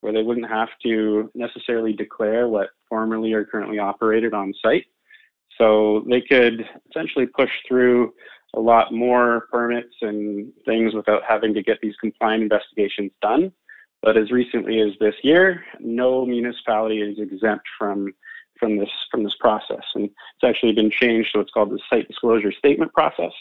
where 0.00 0.12
they 0.12 0.22
wouldn't 0.22 0.48
have 0.48 0.68
to 0.82 1.30
necessarily 1.34 1.92
declare 1.92 2.48
what 2.48 2.70
formerly 2.88 3.32
or 3.32 3.44
currently 3.44 3.78
operated 3.78 4.34
on 4.34 4.54
site. 4.62 4.86
So 5.58 6.04
they 6.08 6.22
could 6.22 6.66
essentially 6.90 7.26
push 7.26 7.50
through 7.68 8.14
a 8.54 8.60
lot 8.60 8.92
more 8.92 9.46
permits 9.52 9.94
and 10.00 10.52
things 10.64 10.94
without 10.94 11.22
having 11.28 11.54
to 11.54 11.62
get 11.62 11.78
these 11.82 11.94
compliant 12.00 12.42
investigations 12.42 13.12
done. 13.20 13.52
But 14.02 14.16
as 14.16 14.30
recently 14.30 14.80
as 14.80 14.92
this 14.98 15.14
year, 15.22 15.62
no 15.78 16.24
municipality 16.24 17.02
is 17.02 17.18
exempt 17.18 17.66
from 17.78 18.12
from 18.58 18.76
this 18.76 18.90
from 19.10 19.24
this 19.24 19.36
process, 19.40 19.84
and 19.94 20.04
it's 20.04 20.44
actually 20.44 20.72
been 20.72 20.90
changed 20.90 21.32
to 21.32 21.38
what's 21.38 21.50
called 21.50 21.70
the 21.70 21.80
site 21.88 22.08
disclosure 22.08 22.52
statement 22.52 22.92
process. 22.92 23.32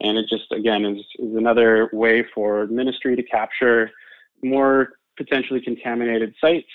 And 0.00 0.18
it 0.18 0.26
just 0.28 0.50
again 0.52 0.84
is, 0.84 1.04
is 1.18 1.36
another 1.36 1.88
way 1.92 2.24
for 2.34 2.66
ministry 2.66 3.16
to 3.16 3.22
capture 3.22 3.90
more 4.42 4.90
potentially 5.16 5.60
contaminated 5.60 6.34
sites 6.40 6.66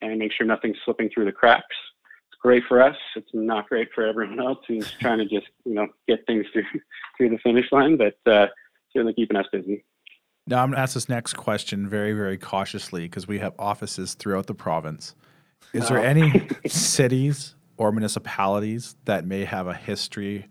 and 0.00 0.18
make 0.18 0.32
sure 0.32 0.46
nothing's 0.46 0.76
slipping 0.84 1.08
through 1.12 1.24
the 1.24 1.32
cracks 1.32 1.64
It's 2.30 2.40
great 2.40 2.62
for 2.68 2.82
us. 2.82 2.96
It's 3.16 3.28
not 3.32 3.68
great 3.68 3.88
for 3.94 4.06
everyone 4.06 4.40
else 4.40 4.58
who's 4.66 4.90
trying 5.00 5.18
to 5.18 5.24
just 5.24 5.46
you 5.64 5.74
know 5.74 5.86
get 6.08 6.26
things 6.26 6.46
through 6.52 6.64
through 7.16 7.30
the 7.30 7.38
finish 7.38 7.66
line, 7.72 7.96
but 7.96 8.16
uh, 8.30 8.46
certainly 8.92 9.14
keeping 9.14 9.36
us 9.36 9.46
busy. 9.52 9.84
Now 10.46 10.62
I'm 10.62 10.70
going 10.70 10.76
to 10.76 10.82
ask 10.82 10.94
this 10.94 11.08
next 11.08 11.34
question 11.34 11.88
very 11.88 12.12
very 12.12 12.36
cautiously 12.36 13.02
because 13.02 13.26
we 13.28 13.38
have 13.38 13.54
offices 13.58 14.14
throughout 14.14 14.46
the 14.46 14.54
province. 14.54 15.14
Is 15.72 15.88
there 15.88 15.98
any 15.98 16.48
cities 16.66 17.54
or 17.76 17.92
municipalities 17.92 18.96
that 19.04 19.24
may 19.24 19.44
have 19.44 19.66
a 19.66 19.74
history 19.74 20.48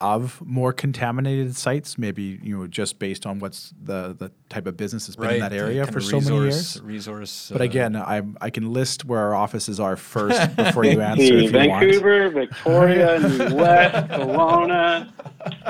of 0.00 0.42
more 0.44 0.72
contaminated 0.74 1.56
sites, 1.56 1.96
maybe 1.96 2.38
you 2.42 2.58
know 2.58 2.66
just 2.66 2.98
based 2.98 3.24
on 3.24 3.38
what's 3.38 3.72
the 3.82 4.14
the 4.18 4.30
type 4.48 4.66
of 4.66 4.76
business 4.76 5.06
has 5.06 5.16
been 5.16 5.30
in 5.30 5.40
that 5.40 5.54
area 5.54 5.86
for 5.86 6.00
so 6.00 6.18
resource, 6.18 6.28
many 6.28 6.42
years. 6.42 6.82
Resource, 6.82 7.48
but 7.50 7.62
uh, 7.62 7.64
again, 7.64 7.96
I 7.96 8.22
I 8.40 8.50
can 8.50 8.72
list 8.72 9.06
where 9.06 9.20
our 9.20 9.34
offices 9.34 9.80
are 9.80 9.96
first 9.96 10.54
before 10.56 10.84
you 10.84 11.00
answer. 11.12 11.22
if 11.22 11.44
you 11.44 11.50
Vancouver, 11.50 12.24
want. 12.24 12.34
Victoria, 12.34 13.18
New 13.20 13.54
West, 13.56 14.10
Kelowna, 14.10 15.10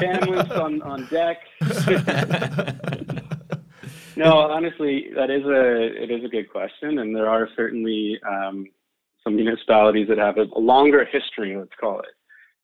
families 0.00 0.50
on 0.50 0.82
on 0.82 1.06
deck. 1.06 1.38
no, 4.16 4.38
honestly, 4.38 5.10
that 5.14 5.30
is 5.30 5.44
a 5.44 6.02
it 6.02 6.10
is 6.10 6.24
a 6.24 6.28
good 6.28 6.50
question, 6.50 6.98
and 6.98 7.14
there 7.14 7.30
are 7.30 7.48
certainly 7.54 8.18
um, 8.28 8.66
some 9.22 9.36
municipalities 9.36 10.08
that 10.08 10.18
have 10.18 10.36
a, 10.38 10.46
a 10.56 10.58
longer 10.58 11.04
history. 11.04 11.56
Let's 11.56 11.70
call 11.80 12.00
it 12.00 12.15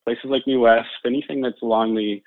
places 0.04 0.24
like 0.26 0.46
New 0.46 0.60
West, 0.60 0.88
anything 1.04 1.40
that's 1.40 1.62
along 1.62 1.94
the 1.94 2.22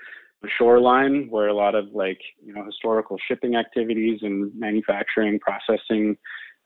shoreline 0.57 1.27
where 1.29 1.47
a 1.47 1.53
lot 1.53 1.75
of 1.75 1.87
like 1.93 2.19
you 2.43 2.53
know 2.53 2.63
historical 2.63 3.17
shipping 3.27 3.55
activities 3.55 4.19
and 4.21 4.53
manufacturing 4.55 5.39
processing 5.39 6.17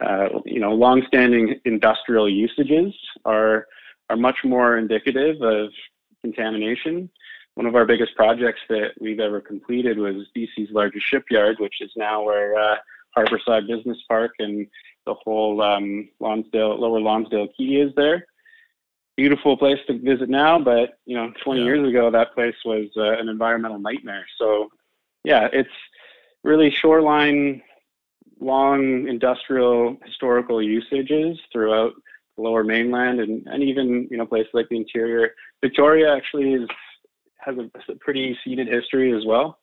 uh, 0.02 0.28
you 0.46 0.60
know 0.60 0.74
longstanding 0.74 1.60
industrial 1.66 2.30
usages 2.30 2.94
are 3.26 3.68
are 4.10 4.18
much 4.18 4.38
more 4.44 4.78
indicative 4.78 5.42
of 5.42 5.70
contamination. 6.22 7.10
One 7.56 7.66
of 7.66 7.76
our 7.76 7.86
biggest 7.86 8.16
projects 8.16 8.62
that 8.70 8.92
we've 9.00 9.20
ever 9.20 9.42
completed 9.42 9.98
was 9.98 10.28
BC's 10.36 10.72
largest 10.72 11.06
shipyard, 11.08 11.58
which 11.60 11.82
is 11.82 11.92
now 11.96 12.24
where 12.24 12.58
uh, 12.58 12.76
Harborside 13.18 13.68
Business 13.68 13.98
Park 14.08 14.32
and 14.40 14.66
the 15.06 15.14
whole 15.14 15.62
um, 15.62 16.10
Lonsdale, 16.20 16.80
Lower 16.80 17.02
Lonsdale 17.02 17.48
Quay 17.58 17.82
is 17.82 17.94
there 17.96 18.26
beautiful 19.20 19.58
place 19.58 19.80
to 19.86 20.00
visit 20.00 20.30
now, 20.30 20.58
but 20.58 20.98
you 21.06 21.14
know, 21.14 21.34
20 21.44 21.60
yeah. 21.60 21.66
years 21.66 21.90
ago, 21.90 22.10
that 22.10 22.34
place 22.34 22.56
was 22.64 22.88
uh, 22.96 23.20
an 23.20 23.28
environmental 23.28 23.78
nightmare. 23.78 24.26
So, 24.38 24.70
yeah, 25.26 25.50
it's 25.52 25.70
really 26.46 26.72
shoreline, 26.72 27.62
long 28.40 29.10
industrial 29.10 29.98
historical 30.06 30.62
usages 30.62 31.38
throughout 31.52 31.92
the 32.38 32.44
Lower 32.44 32.64
Mainland, 32.64 33.20
and, 33.20 33.46
and 33.48 33.62
even 33.62 34.08
you 34.10 34.16
know 34.16 34.26
places 34.26 34.52
like 34.54 34.70
the 34.70 34.78
interior. 34.78 35.32
Victoria 35.62 36.16
actually 36.16 36.54
is 36.54 36.70
has 37.40 37.58
a, 37.58 37.70
a 37.92 37.96
pretty 37.96 38.38
seeded 38.42 38.70
history 38.70 39.12
as 39.12 39.26
well. 39.26 39.60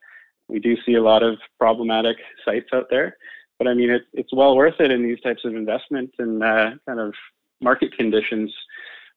We 0.48 0.58
do 0.58 0.76
see 0.84 0.96
a 0.96 1.02
lot 1.02 1.22
of 1.22 1.38
problematic 1.58 2.18
sites 2.44 2.68
out 2.74 2.88
there, 2.90 3.16
but 3.58 3.68
I 3.68 3.72
mean, 3.72 3.88
it's 3.88 4.04
it's 4.12 4.34
well 4.34 4.54
worth 4.54 4.80
it 4.80 4.90
in 4.90 5.02
these 5.02 5.20
types 5.22 5.46
of 5.46 5.54
investment 5.54 6.10
and 6.18 6.44
uh, 6.44 6.72
kind 6.86 7.00
of 7.00 7.14
market 7.62 7.96
conditions 7.96 8.52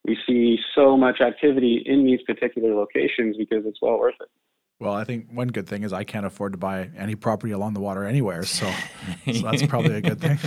we 0.06 0.18
see 0.28 0.58
so 0.76 0.98
much 0.98 1.22
activity 1.22 1.84
in 1.86 2.06
these 2.06 2.22
particular 2.26 2.74
locations 2.74 3.38
because 3.38 3.66
it's 3.66 3.80
well 3.82 4.00
worth 4.00 4.16
it. 4.22 4.30
Well, 4.80 4.94
I 4.94 5.04
think 5.04 5.28
one 5.30 5.50
good 5.50 5.68
thing 5.68 5.84
is 5.84 5.92
I 5.92 6.06
can't 6.06 6.26
afford 6.26 6.54
to 6.54 6.58
buy 6.58 6.90
any 6.98 7.16
property 7.16 7.52
along 7.52 7.74
the 7.74 7.82
water 7.82 8.06
anywhere, 8.06 8.44
so, 8.44 8.72
so 9.26 9.42
that's 9.42 9.66
probably 9.66 9.96
a 9.96 10.02
good 10.02 10.22
thing. 10.22 10.40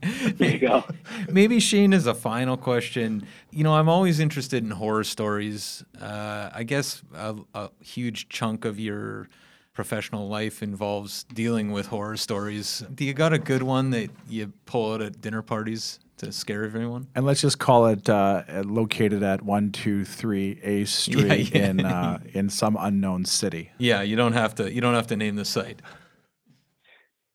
there 0.36 0.50
you 0.52 0.58
go. 0.58 0.82
Maybe 1.30 1.60
Shane 1.60 1.92
is 1.92 2.06
a 2.06 2.14
final 2.14 2.56
question. 2.56 3.26
You 3.50 3.64
know, 3.64 3.74
I'm 3.74 3.88
always 3.88 4.18
interested 4.18 4.64
in 4.64 4.70
horror 4.70 5.04
stories. 5.04 5.84
Uh, 6.00 6.48
I 6.54 6.62
guess 6.62 7.02
a, 7.14 7.36
a 7.52 7.70
huge 7.82 8.30
chunk 8.30 8.64
of 8.64 8.80
your 8.80 9.28
professional 9.74 10.26
life 10.26 10.62
involves 10.62 11.24
dealing 11.24 11.70
with 11.70 11.86
horror 11.86 12.16
stories. 12.16 12.82
Do 12.94 13.04
you 13.04 13.12
got 13.12 13.34
a 13.34 13.38
good 13.38 13.62
one 13.62 13.90
that 13.90 14.10
you 14.26 14.54
pull 14.64 14.94
out 14.94 15.02
at 15.02 15.20
dinner 15.20 15.42
parties? 15.42 16.00
To 16.18 16.32
scare 16.32 16.64
everyone. 16.64 17.08
And 17.14 17.24
let's 17.24 17.40
just 17.40 17.58
call 17.58 17.86
it 17.86 18.08
uh, 18.08 18.42
located 18.64 19.22
at 19.22 19.42
one 19.42 19.72
two 19.72 20.04
three 20.04 20.60
A 20.62 20.84
Street 20.84 21.52
yeah, 21.54 21.60
yeah. 21.60 21.66
in 21.68 21.84
uh, 21.84 22.18
in 22.32 22.48
some 22.50 22.76
unknown 22.78 23.24
city. 23.24 23.70
Yeah, 23.78 24.02
you 24.02 24.16
don't 24.16 24.34
have 24.34 24.54
to 24.56 24.72
you 24.72 24.80
don't 24.80 24.94
have 24.94 25.06
to 25.08 25.16
name 25.16 25.36
the 25.36 25.44
site. 25.44 25.82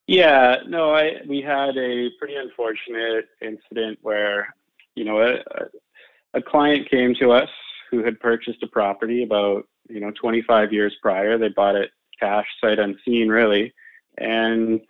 Yeah, 0.07 0.57
no, 0.67 0.93
I 0.93 1.21
we 1.27 1.41
had 1.41 1.77
a 1.77 2.09
pretty 2.19 2.35
unfortunate 2.35 3.25
incident 3.41 3.99
where 4.01 4.53
you 4.95 5.05
know 5.05 5.21
a, 5.21 5.37
a 6.33 6.41
client 6.41 6.89
came 6.89 7.15
to 7.15 7.31
us 7.31 7.49
who 7.89 8.03
had 8.03 8.19
purchased 8.19 8.63
a 8.63 8.67
property 8.67 9.23
about 9.23 9.67
you 9.89 9.99
know 9.99 10.11
25 10.11 10.73
years 10.73 10.95
prior. 11.01 11.37
They 11.37 11.49
bought 11.49 11.75
it 11.75 11.91
cash, 12.19 12.47
sight 12.61 12.79
unseen, 12.79 13.29
really, 13.29 13.73
and 14.17 14.81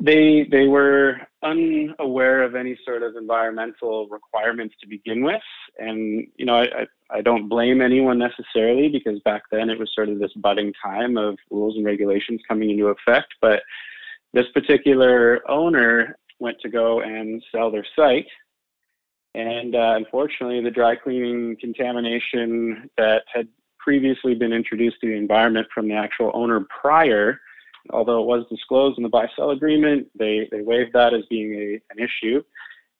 they 0.00 0.46
they 0.50 0.66
were 0.66 1.20
unaware 1.44 2.42
of 2.42 2.54
any 2.54 2.78
sort 2.84 3.02
of 3.02 3.16
environmental 3.16 4.08
requirements 4.08 4.74
to 4.80 4.88
begin 4.88 5.22
with, 5.22 5.42
and 5.78 6.26
you 6.36 6.46
know 6.46 6.56
I, 6.56 6.62
I, 6.62 6.86
I 7.10 7.20
don't 7.20 7.48
blame 7.48 7.80
anyone 7.80 8.18
necessarily 8.18 8.88
because 8.88 9.20
back 9.20 9.42
then 9.52 9.70
it 9.70 9.78
was 9.78 9.90
sort 9.94 10.08
of 10.08 10.18
this 10.18 10.32
budding 10.36 10.72
time 10.82 11.16
of 11.16 11.36
rules 11.50 11.76
and 11.76 11.84
regulations 11.84 12.40
coming 12.48 12.70
into 12.70 12.88
effect. 12.88 13.34
But 13.40 13.62
this 14.32 14.46
particular 14.54 15.48
owner 15.48 16.18
went 16.40 16.58
to 16.62 16.68
go 16.68 17.02
and 17.02 17.42
sell 17.52 17.70
their 17.70 17.86
site, 17.94 18.26
and 19.34 19.74
uh, 19.74 19.94
unfortunately 19.96 20.62
the 20.62 20.70
dry 20.70 20.96
cleaning 20.96 21.56
contamination 21.60 22.90
that 22.96 23.22
had 23.32 23.48
previously 23.78 24.34
been 24.34 24.52
introduced 24.52 24.96
to 25.02 25.08
the 25.08 25.14
environment 25.14 25.66
from 25.72 25.88
the 25.88 25.94
actual 25.94 26.30
owner 26.32 26.66
prior 26.80 27.38
although 27.90 28.22
it 28.22 28.26
was 28.26 28.46
disclosed 28.48 28.98
in 28.98 29.02
the 29.02 29.08
buy-sell 29.08 29.50
agreement, 29.50 30.08
they, 30.18 30.48
they 30.50 30.62
waived 30.62 30.92
that 30.94 31.14
as 31.14 31.24
being 31.30 31.54
a, 31.54 31.80
an 31.92 31.98
issue. 31.98 32.42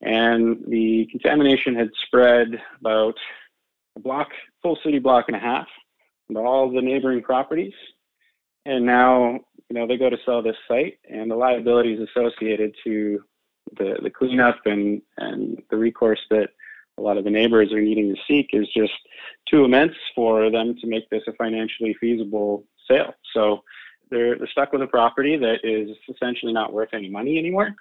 And 0.03 0.64
the 0.68 1.07
contamination 1.11 1.74
had 1.74 1.91
spread 2.07 2.61
about 2.80 3.16
a 3.97 4.01
block, 4.01 4.28
full 4.62 4.78
city 4.85 4.99
block 4.99 5.26
and 5.28 5.37
a 5.37 5.41
half, 5.41 5.68
into 6.28 6.41
all 6.41 6.70
the 6.70 6.82
neighboring 6.82 7.22
properties. 7.22 7.72
And 8.66 8.85
now, 8.85 9.41
you 9.68 9.76
know, 9.76 9.87
they 9.87 9.97
go 9.97 10.11
to 10.11 10.18
sell 10.24 10.43
this 10.43 10.57
site, 10.68 10.99
and 11.09 11.30
the 11.30 11.37
liabilities 11.37 12.01
associated 12.01 12.74
to 12.85 13.22
the, 13.78 13.99
the 14.03 14.11
cleanup 14.11 14.61
and, 14.66 15.01
and 15.16 15.62
the 15.70 15.76
recourse 15.76 16.20
that 16.30 16.51
a 16.99 17.03
lot 17.03 17.16
of 17.16 17.24
the 17.24 17.30
neighbors 17.30 17.72
are 17.72 17.80
needing 17.80 18.14
to 18.14 18.20
seek 18.26 18.51
is 18.53 18.68
just 18.68 18.93
too 19.51 19.64
immense 19.64 19.95
for 20.14 20.51
them 20.51 20.76
to 20.80 20.87
make 20.87 21.09
this 21.11 21.22
a 21.26 21.32
financially 21.32 21.95
feasible 22.01 22.64
sale. 22.89 23.14
So 23.32 23.64
they're, 24.11 24.39
they're 24.39 24.49
stuck 24.49 24.73
with 24.73 24.83
a 24.83 24.87
property 24.87 25.37
that 25.37 25.57
is 25.63 25.97
essentially 26.15 26.53
not 26.53 26.73
worth 26.73 26.91
any 26.93 27.09
money 27.09 27.39
anymore. 27.39 27.75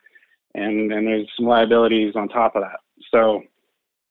And 0.56 0.92
then 0.92 1.06
there's 1.06 1.28
some 1.38 1.48
liabilities 1.48 2.14
on 2.16 2.28
top 2.30 2.56
of 2.56 2.64
that. 2.64 2.80
So 3.12 3.42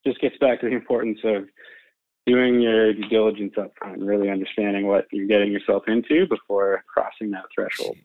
just 0.06 0.20
gets 0.20 0.36
back 0.38 0.60
to 0.60 0.66
the 0.68 0.74
importance 0.74 1.18
of 1.24 1.44
doing 2.26 2.60
your 2.60 2.92
due 2.92 3.08
diligence 3.08 3.54
up 3.58 3.72
front 3.78 3.98
and 3.98 4.06
really 4.06 4.30
understanding 4.30 4.86
what 4.86 5.06
you're 5.12 5.26
getting 5.26 5.52
yourself 5.52 5.84
into 5.86 6.26
before 6.28 6.84
crossing 6.92 7.30
that 7.30 7.44
threshold. 7.54 7.96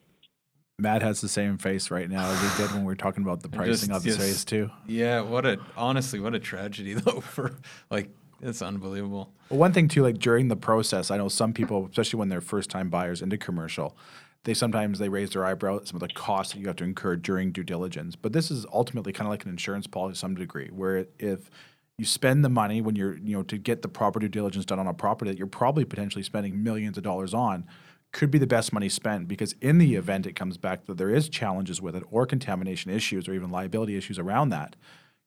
Matt 0.80 1.02
has 1.02 1.22
the 1.22 1.28
same 1.28 1.58
face 1.58 1.90
right 1.90 2.08
now 2.08 2.30
as 2.30 2.40
he 2.40 2.62
did 2.62 2.72
when 2.72 2.82
we 2.82 2.86
were 2.86 2.96
talking 2.96 3.24
about 3.24 3.42
the 3.42 3.50
pricing 3.50 3.90
just- 3.90 3.92
of 3.92 4.04
the 4.04 4.10
just- 4.10 4.22
space 4.22 4.46
too. 4.46 4.70
Yeah, 4.86 5.22
what 5.22 5.46
a 5.46 5.60
honestly, 5.76 6.20
what 6.20 6.36
a 6.36 6.40
tragedy 6.40 6.94
though. 6.96 7.22
For 7.22 7.56
like, 7.90 8.10
it's 8.42 8.62
unbelievable. 8.62 9.34
Well, 9.50 9.60
one 9.60 9.74
thing 9.74 9.88
too, 9.88 10.04
like 10.04 10.20
during 10.20 10.48
the 10.48 10.56
process, 10.56 11.12
I 11.12 11.18
know 11.18 11.30
some 11.30 11.54
people, 11.54 11.88
especially 11.90 12.20
when 12.20 12.30
they're 12.30 12.42
first 12.42 12.70
time 12.70 12.90
buyers 12.90 13.22
into 13.22 13.38
commercial, 13.38 13.98
they 14.44 14.54
sometimes 14.54 15.00
they 15.00 15.10
raise 15.10 15.32
their 15.32 15.46
eyebrow 15.46 15.78
at 15.78 15.88
some 15.88 15.96
of 15.96 16.02
the 16.02 16.14
costs 16.14 16.54
that 16.54 16.60
you 16.60 16.68
have 16.68 16.76
to 16.78 16.84
incur 16.84 17.16
during 17.16 17.52
due 17.52 17.64
diligence. 17.64 18.16
But 18.16 18.34
this 18.34 18.50
is 18.50 18.66
ultimately 18.72 19.12
kind 19.12 19.28
of 19.28 19.32
like 19.32 19.44
an 19.44 19.50
insurance 19.50 19.88
policy 19.88 20.14
to 20.14 20.20
some 20.20 20.36
degree, 20.36 20.70
where 20.72 21.08
if 21.20 21.50
you 21.98 22.06
spend 22.06 22.46
the 22.46 22.50
money 22.50 22.80
when 22.80 22.96
you're, 22.96 23.18
you 23.18 23.36
know, 23.36 23.44
to 23.44 23.58
get 23.58 23.82
the 23.82 23.88
proper 23.88 24.20
due 24.20 24.28
diligence 24.28 24.66
done 24.66 24.80
on 24.80 24.88
a 24.88 24.94
property 24.94 25.32
that 25.32 25.38
you're 25.38 25.48
probably 25.48 25.84
potentially 25.84 26.24
spending 26.24 26.64
millions 26.64 26.98
of 26.98 27.04
dollars 27.04 27.34
on, 27.34 27.66
could 28.14 28.32
be 28.32 28.38
the 28.38 28.48
best 28.48 28.72
money 28.72 28.88
spent 28.88 29.28
because 29.28 29.54
in 29.62 29.80
the 29.80 29.96
event 29.96 30.26
it 30.26 30.34
comes 30.34 30.58
back 30.58 30.86
that 30.86 30.98
there 30.98 31.10
is 31.10 31.28
challenges 31.28 31.82
with 31.82 31.96
it 31.96 32.04
or 32.10 32.26
contamination 32.26 32.92
issues 32.92 33.28
or 33.28 33.34
even 33.34 33.50
liability 33.50 33.98
issues 33.98 34.18
around 34.18 34.50
that, 34.50 34.76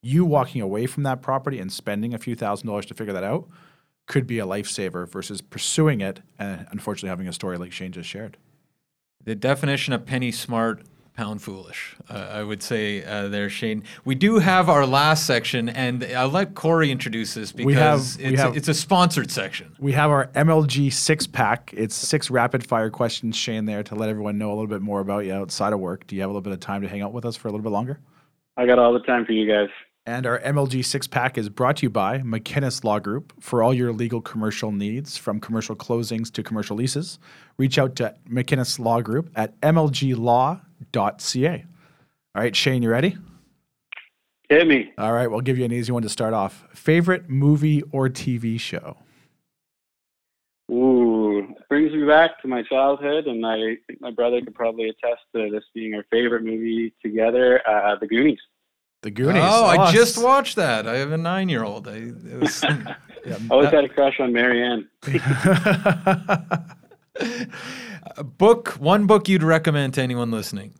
you 0.02 0.24
walking 0.24 0.60
away 0.62 0.86
from 0.86 1.02
that 1.04 1.22
property 1.22 1.58
and 1.58 1.72
spending 1.72 2.14
a 2.14 2.18
few 2.18 2.34
thousand 2.34 2.66
dollars 2.68 2.86
to 2.86 2.94
figure 2.94 3.12
that 3.12 3.24
out 3.24 3.46
could 4.06 4.26
be 4.26 4.38
a 4.38 4.46
lifesaver 4.46 5.08
versus 5.08 5.40
pursuing 5.40 6.00
it 6.00 6.20
and 6.38 6.66
unfortunately 6.70 7.10
having 7.10 7.28
a 7.28 7.32
story 7.32 7.58
like 7.58 7.70
Shane 7.72 7.92
just 7.92 8.08
shared. 8.08 8.36
The 9.22 9.34
definition 9.34 9.92
of 9.92 10.06
penny 10.06 10.32
smart, 10.32 10.82
pound 11.14 11.42
foolish. 11.42 11.94
Uh, 12.08 12.14
I 12.32 12.42
would 12.42 12.62
say 12.62 13.04
uh, 13.04 13.28
there, 13.28 13.48
Shane. 13.50 13.84
We 14.04 14.14
do 14.14 14.38
have 14.38 14.68
our 14.70 14.86
last 14.86 15.26
section, 15.26 15.68
and 15.68 16.02
I'll 16.02 16.30
let 16.30 16.54
Corey 16.54 16.90
introduce 16.90 17.34
this 17.34 17.52
because 17.52 17.66
We 17.66 17.74
have- 17.74 18.16
we 18.18 18.24
it's, 18.34 18.42
have- 18.42 18.56
it's 18.56 18.68
a 18.68 18.74
sponsored 18.74 19.30
section. 19.30 19.76
We 19.78 19.92
have 19.92 20.10
our 20.10 20.26
MLG 20.28 20.90
six 20.92 21.26
pack. 21.26 21.72
It's 21.76 21.94
six 21.94 22.30
rapid 22.30 22.66
fire 22.66 22.88
questions, 22.90 23.36
Shane, 23.36 23.66
there 23.66 23.82
to 23.82 23.94
let 23.94 24.08
everyone 24.08 24.38
know 24.38 24.48
a 24.48 24.54
little 24.54 24.66
bit 24.66 24.80
more 24.80 25.00
about 25.00 25.26
you 25.26 25.34
outside 25.34 25.72
of 25.74 25.78
work. 25.80 26.06
Do 26.06 26.16
you 26.16 26.22
have 26.22 26.30
a 26.30 26.32
little 26.32 26.40
bit 26.40 26.54
of 26.54 26.60
time 26.60 26.80
to 26.82 26.88
hang 26.88 27.02
out 27.02 27.12
with 27.12 27.26
us 27.26 27.36
for 27.36 27.48
a 27.48 27.50
little 27.52 27.62
bit 27.64 27.70
longer? 27.72 28.00
I 28.56 28.66
got 28.66 28.78
all 28.78 28.92
the 28.94 29.00
time 29.00 29.24
for 29.26 29.32
you 29.32 29.46
guys. 29.46 29.68
And 30.06 30.26
our 30.26 30.40
MLG 30.40 30.84
six 30.84 31.06
pack 31.06 31.36
is 31.36 31.48
brought 31.48 31.76
to 31.78 31.82
you 31.84 31.90
by 31.90 32.18
McKinnis 32.18 32.84
Law 32.84 32.98
Group 32.98 33.32
for 33.38 33.62
all 33.62 33.74
your 33.74 33.92
legal 33.92 34.20
commercial 34.20 34.72
needs, 34.72 35.16
from 35.16 35.40
commercial 35.40 35.76
closings 35.76 36.32
to 36.32 36.42
commercial 36.42 36.76
leases. 36.76 37.18
Reach 37.58 37.78
out 37.78 37.96
to 37.96 38.14
McKinnis 38.28 38.78
Law 38.78 39.02
Group 39.02 39.30
at 39.36 39.60
mlglaw.ca. 39.60 40.60
All 42.34 42.42
right, 42.42 42.56
Shane, 42.56 42.82
you 42.82 42.90
ready? 42.90 43.18
Hit 44.48 44.66
me. 44.66 44.92
All 44.98 45.12
right, 45.12 45.30
we'll 45.30 45.42
give 45.42 45.58
you 45.58 45.64
an 45.64 45.72
easy 45.72 45.92
one 45.92 46.02
to 46.02 46.08
start 46.08 46.32
off. 46.32 46.66
Favorite 46.74 47.28
movie 47.28 47.82
or 47.92 48.08
TV 48.08 48.58
show? 48.58 48.96
Ooh, 50.72 51.54
brings 51.68 51.92
me 51.92 52.04
back 52.06 52.40
to 52.42 52.48
my 52.48 52.62
childhood, 52.62 53.26
and 53.26 53.44
I 53.44 53.76
think 53.86 54.00
my 54.00 54.10
brother 54.10 54.40
could 54.40 54.54
probably 54.54 54.88
attest 54.88 55.22
to 55.34 55.50
this 55.50 55.64
being 55.74 55.94
our 55.94 56.04
favorite 56.10 56.42
movie 56.42 56.94
together. 57.02 57.60
Uh, 57.68 57.96
the 58.00 58.06
Goonies. 58.06 58.38
The 59.02 59.10
Goonies. 59.10 59.42
Oh, 59.44 59.64
I 59.64 59.92
just 59.92 60.22
watched 60.22 60.56
that. 60.56 60.86
I 60.86 60.96
have 60.96 61.12
a 61.12 61.16
nine-year-old. 61.18 61.88
I, 61.88 61.92
it 61.94 62.40
was, 62.40 62.62
Always 63.50 63.70
had 63.70 63.84
a 63.84 63.88
crush 63.88 64.20
on 64.20 64.32
Marianne. 64.32 64.88
a 68.16 68.24
book. 68.24 68.76
One 68.78 69.06
book 69.06 69.28
you'd 69.28 69.42
recommend 69.42 69.94
to 69.94 70.02
anyone 70.02 70.30
listening. 70.30 70.74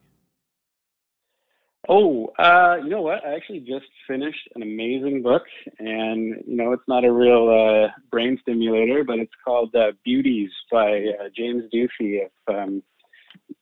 Oh, 1.89 2.31
uh, 2.37 2.77
you 2.83 2.89
know 2.89 3.01
what? 3.01 3.25
I 3.25 3.33
actually 3.35 3.61
just 3.61 3.85
finished 4.07 4.47
an 4.55 4.61
amazing 4.61 5.23
book, 5.23 5.43
and 5.79 6.35
you 6.47 6.55
know 6.55 6.73
it's 6.73 6.87
not 6.87 7.03
a 7.03 7.11
real 7.11 7.49
uh, 7.49 7.89
brain 8.11 8.37
stimulator, 8.41 9.03
but 9.03 9.19
it's 9.19 9.33
called 9.43 9.73
uh, 9.75 9.91
Beauties 10.05 10.51
by 10.71 11.05
uh, 11.19 11.29
James 11.35 11.63
Duthie 11.71 12.21
of 12.21 12.55
um, 12.55 12.83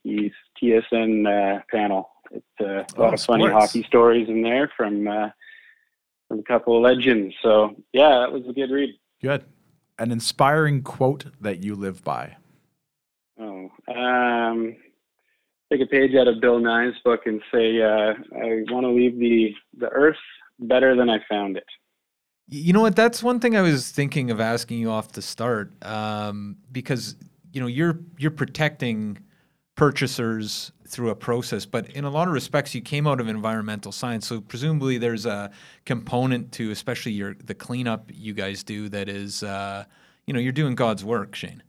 the 0.04 0.32
TSN 0.62 1.26
uh, 1.28 1.62
panel. 1.72 2.10
It's 2.32 2.46
uh, 2.62 2.66
a 2.66 2.86
Oh, 2.98 3.02
lot 3.04 3.14
of 3.14 3.22
funny 3.22 3.48
sports. 3.48 3.54
hockey 3.66 3.84
stories 3.84 4.28
in 4.30 4.42
there 4.42 4.72
from 4.76 5.08
uh, 5.08 5.30
from 6.28 6.40
a 6.40 6.44
couple 6.44 6.76
of 6.78 6.84
legends. 6.84 7.34
So 7.42 7.76
yeah, 7.94 8.20
that 8.20 8.32
was 8.32 8.44
a 8.48 8.54
good 8.54 8.72
read. 8.72 8.96
Good. 9.22 9.46
An 9.98 10.12
inspiring 10.12 10.82
quote 10.84 11.26
that 11.42 11.64
you 11.64 11.76
live 11.76 12.04
by. 12.04 12.38
Oh, 13.40 13.70
um, 13.94 14.76
take 15.72 15.82
a 15.82 15.86
page 15.86 16.16
out 16.16 16.28
of 16.28 16.40
Bill 16.42 16.60
Nye's 16.60 16.94
book 17.04 17.22
and 17.26 17.42
say, 17.54 17.82
uh, 17.82 18.14
I 18.36 18.64
want 18.70 18.86
to 18.86 18.90
leave 18.90 19.18
the 19.20 19.54
the 19.78 19.90
earth 19.90 20.18
better 20.60 20.96
than 20.96 21.10
I 21.10 21.20
found 21.30 21.58
it. 21.58 21.66
You 22.48 22.74
know 22.74 22.82
what? 22.82 22.96
That's 22.96 23.22
one 23.22 23.40
thing 23.40 23.56
I 23.56 23.62
was 23.62 23.92
thinking 23.92 24.32
of 24.32 24.40
asking 24.40 24.80
you 24.80 24.90
off 24.90 25.12
the 25.12 25.22
start, 25.22 25.72
um, 25.86 26.58
because 26.72 27.16
you 27.54 27.62
know 27.62 27.68
you're 27.68 28.00
you're 28.18 28.32
protecting 28.32 29.20
purchasers 29.80 30.74
through 30.90 31.10
a 31.10 31.16
process, 31.16 31.66
but 31.66 31.88
in 31.92 32.04
a 32.04 32.10
lot 32.10 32.28
of 32.28 32.34
respects, 32.34 32.76
you 32.76 32.82
came 32.82 33.08
out 33.08 33.22
of 33.22 33.30
environmental 33.30 33.94
science, 33.94 34.28
so 34.28 34.42
presumably 34.42 34.98
there's 34.98 35.26
a 35.26 35.50
component 35.86 36.52
to, 36.52 36.70
especially 36.72 37.14
your 37.14 37.34
the 37.46 37.54
cleanup 37.54 38.12
you 38.14 38.34
guys 38.34 38.62
do, 38.62 38.90
that 38.90 39.08
is, 39.08 39.42
uh, 39.42 39.86
you 40.26 40.34
know, 40.34 40.40
you're 40.42 40.52
doing 40.52 40.76
God's 40.76 41.06
work, 41.06 41.34
Shane. 41.34 41.64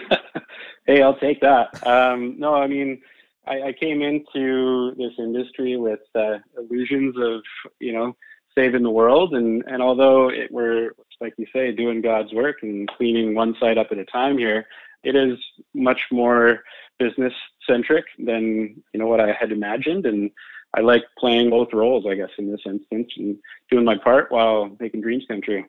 hey, 0.86 1.02
I'll 1.02 1.18
take 1.18 1.42
that. 1.42 1.86
Um, 1.86 2.36
no, 2.38 2.54
I 2.54 2.66
mean, 2.66 3.02
I, 3.46 3.64
I 3.64 3.72
came 3.74 4.00
into 4.00 4.94
this 4.96 5.12
industry 5.18 5.76
with 5.76 6.00
uh, 6.14 6.38
illusions 6.56 7.16
of, 7.18 7.42
you 7.80 7.92
know, 7.92 8.16
saving 8.54 8.82
the 8.82 8.90
world, 8.90 9.34
and 9.34 9.62
and 9.66 9.82
although 9.82 10.30
it, 10.30 10.50
we're 10.50 10.92
like 11.20 11.34
you 11.36 11.44
say, 11.52 11.70
doing 11.70 12.00
God's 12.00 12.32
work 12.32 12.62
and 12.62 12.88
cleaning 12.88 13.34
one 13.34 13.54
site 13.60 13.76
up 13.76 13.88
at 13.92 13.98
a 13.98 14.06
time 14.06 14.38
here, 14.38 14.66
it 15.02 15.14
is 15.14 15.38
much 15.74 16.06
more 16.10 16.62
business 17.00 17.32
centric 17.68 18.04
than 18.18 18.80
you 18.92 19.00
know 19.00 19.06
what 19.08 19.20
I 19.20 19.32
had 19.32 19.50
imagined, 19.50 20.06
and 20.06 20.30
I 20.76 20.82
like 20.82 21.02
playing 21.18 21.50
both 21.50 21.72
roles, 21.72 22.04
I 22.08 22.14
guess, 22.14 22.30
in 22.38 22.50
this 22.50 22.60
instance, 22.64 23.08
and 23.16 23.36
doing 23.70 23.84
my 23.84 23.96
part 23.96 24.30
while 24.30 24.76
making 24.78 25.00
dreams 25.00 25.24
come 25.26 25.40
true. 25.42 25.64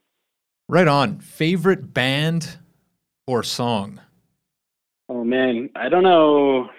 Right 0.67 0.87
on. 0.87 1.19
Favorite 1.19 1.93
band 1.93 2.57
or 3.25 3.41
song? 3.41 3.99
Oh 5.09 5.23
man, 5.23 5.69
I 5.75 5.89
don't 5.89 6.03
know 6.03 6.69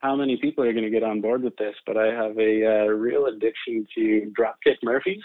how 0.00 0.14
many 0.14 0.36
people 0.36 0.64
are 0.64 0.72
going 0.72 0.84
to 0.84 0.90
get 0.90 1.02
on 1.02 1.20
board 1.20 1.42
with 1.42 1.56
this, 1.56 1.74
but 1.86 1.96
I 1.96 2.06
have 2.06 2.38
a 2.38 2.66
uh, 2.66 2.86
real 2.86 3.26
addiction 3.26 3.86
to 3.96 4.32
Dropkick 4.38 4.76
Murphys. 4.82 5.22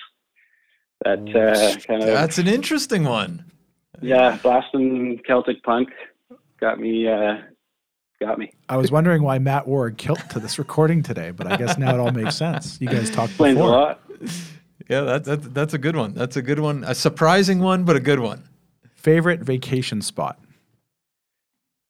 That 1.04 1.20
uh, 1.20 1.80
kind 1.86 2.02
of 2.02 2.08
That's 2.08 2.38
an 2.38 2.48
interesting 2.48 3.04
one. 3.04 3.46
yeah, 4.02 4.38
Boston 4.42 5.20
Celtic 5.28 5.62
punk 5.64 5.90
got 6.60 6.80
me. 6.80 7.08
Uh, 7.08 7.36
got 8.24 8.40
me. 8.40 8.52
I 8.70 8.78
was 8.78 8.92
wondering 8.92 9.22
why 9.24 9.40
Matt 9.40 9.68
wore 9.68 9.88
a 9.88 9.94
kilt 9.94 10.30
to 10.32 10.40
this 10.40 10.58
recording 10.58 11.04
today, 11.04 11.32
but 11.32 11.52
I 11.52 11.58
guess 11.58 11.78
now 11.78 11.94
it 11.94 12.00
all 12.00 12.12
makes 12.12 12.36
sense. 12.36 12.80
You 12.80 12.88
guys 12.88 13.10
talked 13.10 13.32
Explains 13.32 13.60
a 13.60 13.64
lot. 13.64 14.02
Yeah, 14.90 15.02
that, 15.02 15.24
that, 15.26 15.54
that's 15.54 15.74
a 15.74 15.78
good 15.78 15.96
one. 15.96 16.14
That's 16.14 16.36
a 16.36 16.42
good 16.42 16.60
one. 16.60 16.84
A 16.86 16.96
surprising 16.96 17.60
one, 17.60 17.84
but 17.84 17.96
a 17.96 18.00
good 18.00 18.20
one. 18.20 18.44
Favorite 18.96 19.42
vacation 19.42 20.02
spot? 20.02 20.40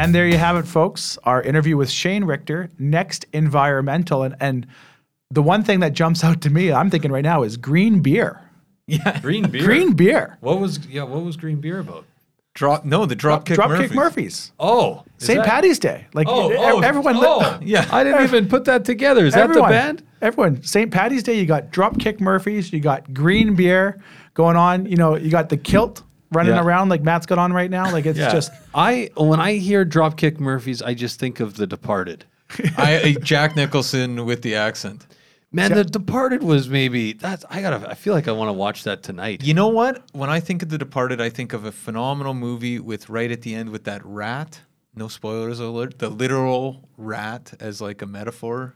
And 0.00 0.14
there 0.14 0.26
you 0.26 0.38
have 0.38 0.56
it, 0.56 0.66
folks. 0.66 1.18
Our 1.24 1.42
interview 1.42 1.76
with 1.76 1.90
Shane 1.90 2.24
Richter, 2.24 2.70
Next 2.78 3.26
Environmental. 3.34 4.22
And, 4.22 4.34
and 4.40 4.66
the 5.30 5.42
one 5.42 5.62
thing 5.62 5.80
that 5.80 5.92
jumps 5.92 6.24
out 6.24 6.40
to 6.40 6.48
me, 6.50 6.72
I'm 6.72 6.88
thinking 6.88 7.12
right 7.12 7.22
now, 7.22 7.42
is 7.42 7.56
green 7.56 8.00
beer. 8.00 8.40
Yeah. 8.86 9.20
Green 9.20 9.48
beer. 9.48 9.62
Green 9.62 9.92
beer. 9.92 10.36
What 10.40 10.58
was 10.58 10.84
yeah? 10.88 11.04
What 11.04 11.22
was 11.22 11.36
green 11.36 11.60
beer 11.60 11.78
about? 11.78 12.04
Drop 12.54 12.84
no 12.84 13.06
the 13.06 13.14
Dropkick 13.14 13.54
Dropkick 13.54 13.68
Murphys. 13.68 13.94
Murphys. 13.94 14.52
Oh, 14.58 15.04
St. 15.18 15.36
that- 15.36 15.46
Patty's 15.46 15.78
Day. 15.78 16.06
Like 16.12 16.26
Oh, 16.28 16.52
oh, 16.52 16.80
everyone. 16.80 17.14
Oh, 17.18 17.60
Yeah. 17.62 17.88
I 17.92 18.02
didn't 18.02 18.24
even 18.24 18.48
put 18.48 18.64
that 18.64 18.84
together. 18.84 19.24
Is 19.24 19.36
everyone, 19.36 19.70
that 19.70 19.96
the 19.96 20.00
band? 20.00 20.08
Everyone. 20.22 20.62
St. 20.64 20.90
Patty's 20.90 21.22
Day. 21.22 21.38
You 21.38 21.46
got 21.46 21.70
Dropkick 21.70 22.18
Murphys. 22.18 22.72
You 22.72 22.80
got 22.80 23.14
green 23.14 23.54
beer 23.54 24.02
going 24.34 24.56
on. 24.56 24.86
You 24.86 24.96
know, 24.96 25.14
you 25.14 25.30
got 25.30 25.50
the 25.50 25.56
kilt 25.56 26.02
running 26.32 26.54
Yeah. 26.54 26.62
around 26.62 26.88
like 26.88 27.02
Matt's 27.02 27.26
got 27.26 27.38
on 27.38 27.52
right 27.52 27.70
now. 27.70 27.90
Like 27.92 28.06
it's 28.06 28.18
just. 28.18 28.50
I 28.74 29.10
when 29.16 29.40
I 29.40 29.54
hear 29.54 29.84
Dropkick 29.84 30.38
Murphys, 30.40 30.82
I 30.82 30.94
just 30.94 31.18
think 31.20 31.40
of 31.40 31.56
The 31.56 31.66
Departed. 31.66 32.24
I, 32.76 33.16
Jack 33.22 33.54
Nicholson 33.56 34.24
with 34.26 34.42
the 34.42 34.54
accent. 34.56 35.06
Man, 35.52 35.72
The 35.72 35.84
Departed 35.84 36.42
was 36.42 36.68
maybe 36.68 37.12
that's. 37.14 37.44
I 37.50 37.60
gotta. 37.60 37.88
I 37.88 37.94
feel 37.94 38.14
like 38.14 38.28
I 38.28 38.32
want 38.32 38.48
to 38.48 38.52
watch 38.52 38.84
that 38.84 39.02
tonight. 39.02 39.42
You 39.44 39.54
know 39.54 39.68
what? 39.68 40.04
When 40.12 40.30
I 40.30 40.38
think 40.40 40.62
of 40.62 40.68
The 40.68 40.78
Departed, 40.78 41.20
I 41.20 41.28
think 41.28 41.52
of 41.52 41.64
a 41.64 41.72
phenomenal 41.72 42.34
movie 42.34 42.78
with 42.78 43.08
right 43.08 43.30
at 43.30 43.42
the 43.42 43.54
end 43.54 43.70
with 43.70 43.84
that 43.84 44.04
rat. 44.04 44.60
No 44.94 45.08
spoilers 45.08 45.60
alert. 45.60 45.98
The 45.98 46.08
literal 46.08 46.88
rat 46.96 47.52
as 47.60 47.80
like 47.80 48.02
a 48.02 48.06
metaphor 48.06 48.74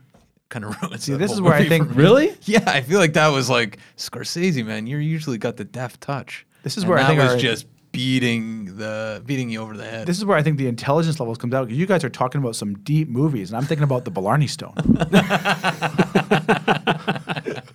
kind 0.49 0.65
of 0.65 0.77
ruins. 0.83 1.05
See, 1.05 1.15
this 1.15 1.33
is 1.33 1.41
where 1.41 1.55
I 1.55 1.69
think- 1.69 1.95
Really? 1.97 2.35
Yeah, 2.43 2.63
I 2.67 2.81
feel 2.83 2.99
like 3.01 3.13
that 3.15 3.29
was 3.29 3.51
like 3.51 3.79
Scorsese, 3.97 4.65
man. 4.65 4.87
You're 4.87 5.01
usually 5.01 5.39
got 5.39 5.57
the 5.57 5.65
deft 5.65 6.01
touch. 6.01 6.47
This 6.65 6.77
is 6.77 6.83
And 6.83 6.91
where 6.91 6.99
I 6.99 7.07
think 7.07 7.21
was 7.21 7.33
our- 7.35 7.39
just 7.39 7.67
beating 7.93 8.77
the 8.77 9.23
beating 9.25 9.51
you 9.51 9.61
over 9.61 9.77
the 9.77 9.85
head. 9.85 10.05
This 10.09 10.19
is 10.19 10.25
where 10.25 10.37
I 10.37 10.43
think 10.43 10.59
the 10.59 10.67
intelligence 10.67 11.21
levels 11.21 11.39
comes 11.39 11.55
out 11.55 11.67
because 11.67 11.79
you 11.79 11.87
guys 11.87 12.03
are 12.03 12.09
talking 12.11 12.41
about 12.41 12.57
some 12.57 12.75
deep 12.83 13.09
movies, 13.09 13.51
and 13.51 13.57
I'm 13.57 13.65
thinking 13.65 13.85
about 13.85 14.05
the 14.05 14.11
Blarney 14.11 14.49
Stone. 14.49 14.75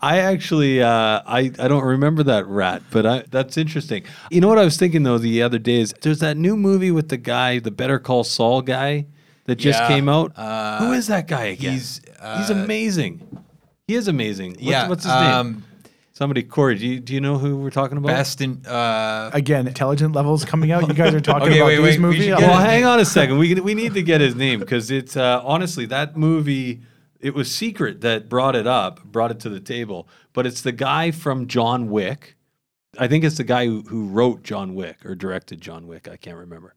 I 0.01 0.19
actually, 0.19 0.81
uh, 0.81 1.21
I 1.25 1.51
I 1.59 1.67
don't 1.67 1.83
remember 1.83 2.23
that 2.23 2.47
rat, 2.47 2.81
but 2.91 3.05
I, 3.05 3.23
that's 3.29 3.57
interesting. 3.57 4.03
You 4.31 4.41
know 4.41 4.47
what 4.47 4.57
I 4.57 4.63
was 4.63 4.77
thinking 4.77 5.03
though 5.03 5.17
the 5.17 5.41
other 5.41 5.59
day 5.59 5.79
is 5.81 5.93
there's 6.01 6.19
that 6.19 6.37
new 6.37 6.55
movie 6.57 6.91
with 6.91 7.09
the 7.09 7.17
guy, 7.17 7.59
the 7.59 7.71
Better 7.71 7.99
Call 7.99 8.23
Saul 8.23 8.61
guy, 8.61 9.05
that 9.45 9.55
just 9.55 9.79
Yeah, 9.79 9.87
came 9.87 10.07
out. 10.09 10.37
uh, 10.37 10.79
Who 10.79 10.93
is 10.93 11.07
that 11.07 11.27
guy 11.27 11.45
again? 11.45 11.73
he's, 11.73 12.01
he's 12.05 12.49
uh, 12.51 12.55
amazing. 12.63 13.43
He 13.87 13.95
is 13.95 14.07
amazing. 14.07 14.51
What's, 14.51 14.61
yeah. 14.63 14.87
what's 14.87 15.03
his 15.03 15.13
name? 15.13 15.63
Somebody, 16.19 16.43
Corey, 16.43 16.77
do 16.77 16.85
you, 16.85 16.99
do 16.99 17.13
you 17.13 17.21
know 17.21 17.37
who 17.37 17.55
we're 17.55 17.69
talking 17.69 17.97
about? 17.97 18.09
Best 18.09 18.41
in. 18.41 18.65
Uh, 18.65 19.29
Again, 19.33 19.67
intelligent 19.69 20.13
levels 20.13 20.43
coming 20.43 20.69
out. 20.69 20.85
You 20.85 20.93
guys 20.93 21.13
are 21.13 21.21
talking 21.21 21.43
Okay, 21.47 21.59
about 21.59 21.67
wait, 21.67 21.75
these 21.77 21.83
wait, 21.85 21.97
we 21.97 22.05
movies. 22.05 22.23
should 22.25 22.39
Well, 22.39 22.59
it. 22.59 22.65
hang 22.65 22.83
on 22.83 22.99
a 22.99 23.05
second. 23.05 23.37
We 23.37 23.53
we 23.55 23.73
need 23.73 23.93
to 23.93 24.01
get 24.03 24.19
his 24.19 24.35
name 24.35 24.59
because 24.59 24.91
it's 24.91 25.15
uh, 25.15 25.41
honestly 25.45 25.85
that 25.85 26.17
movie. 26.17 26.81
It 27.21 27.33
was 27.35 27.49
secret 27.49 28.01
that 28.01 28.27
brought 28.27 28.57
it 28.57 28.67
up, 28.67 29.01
brought 29.05 29.31
it 29.31 29.39
to 29.39 29.49
the 29.49 29.61
table. 29.61 30.09
But 30.33 30.45
it's 30.45 30.59
the 30.61 30.73
guy 30.73 31.11
from 31.11 31.47
John 31.47 31.89
Wick. 31.89 32.35
I 32.97 33.07
think 33.07 33.23
it's 33.23 33.37
the 33.37 33.45
guy 33.45 33.65
who, 33.67 33.83
who 33.83 34.07
wrote 34.09 34.43
John 34.43 34.75
Wick 34.75 35.05
or 35.05 35.15
directed 35.15 35.61
John 35.61 35.87
Wick. 35.87 36.09
I 36.09 36.17
can't 36.17 36.35
remember. 36.35 36.75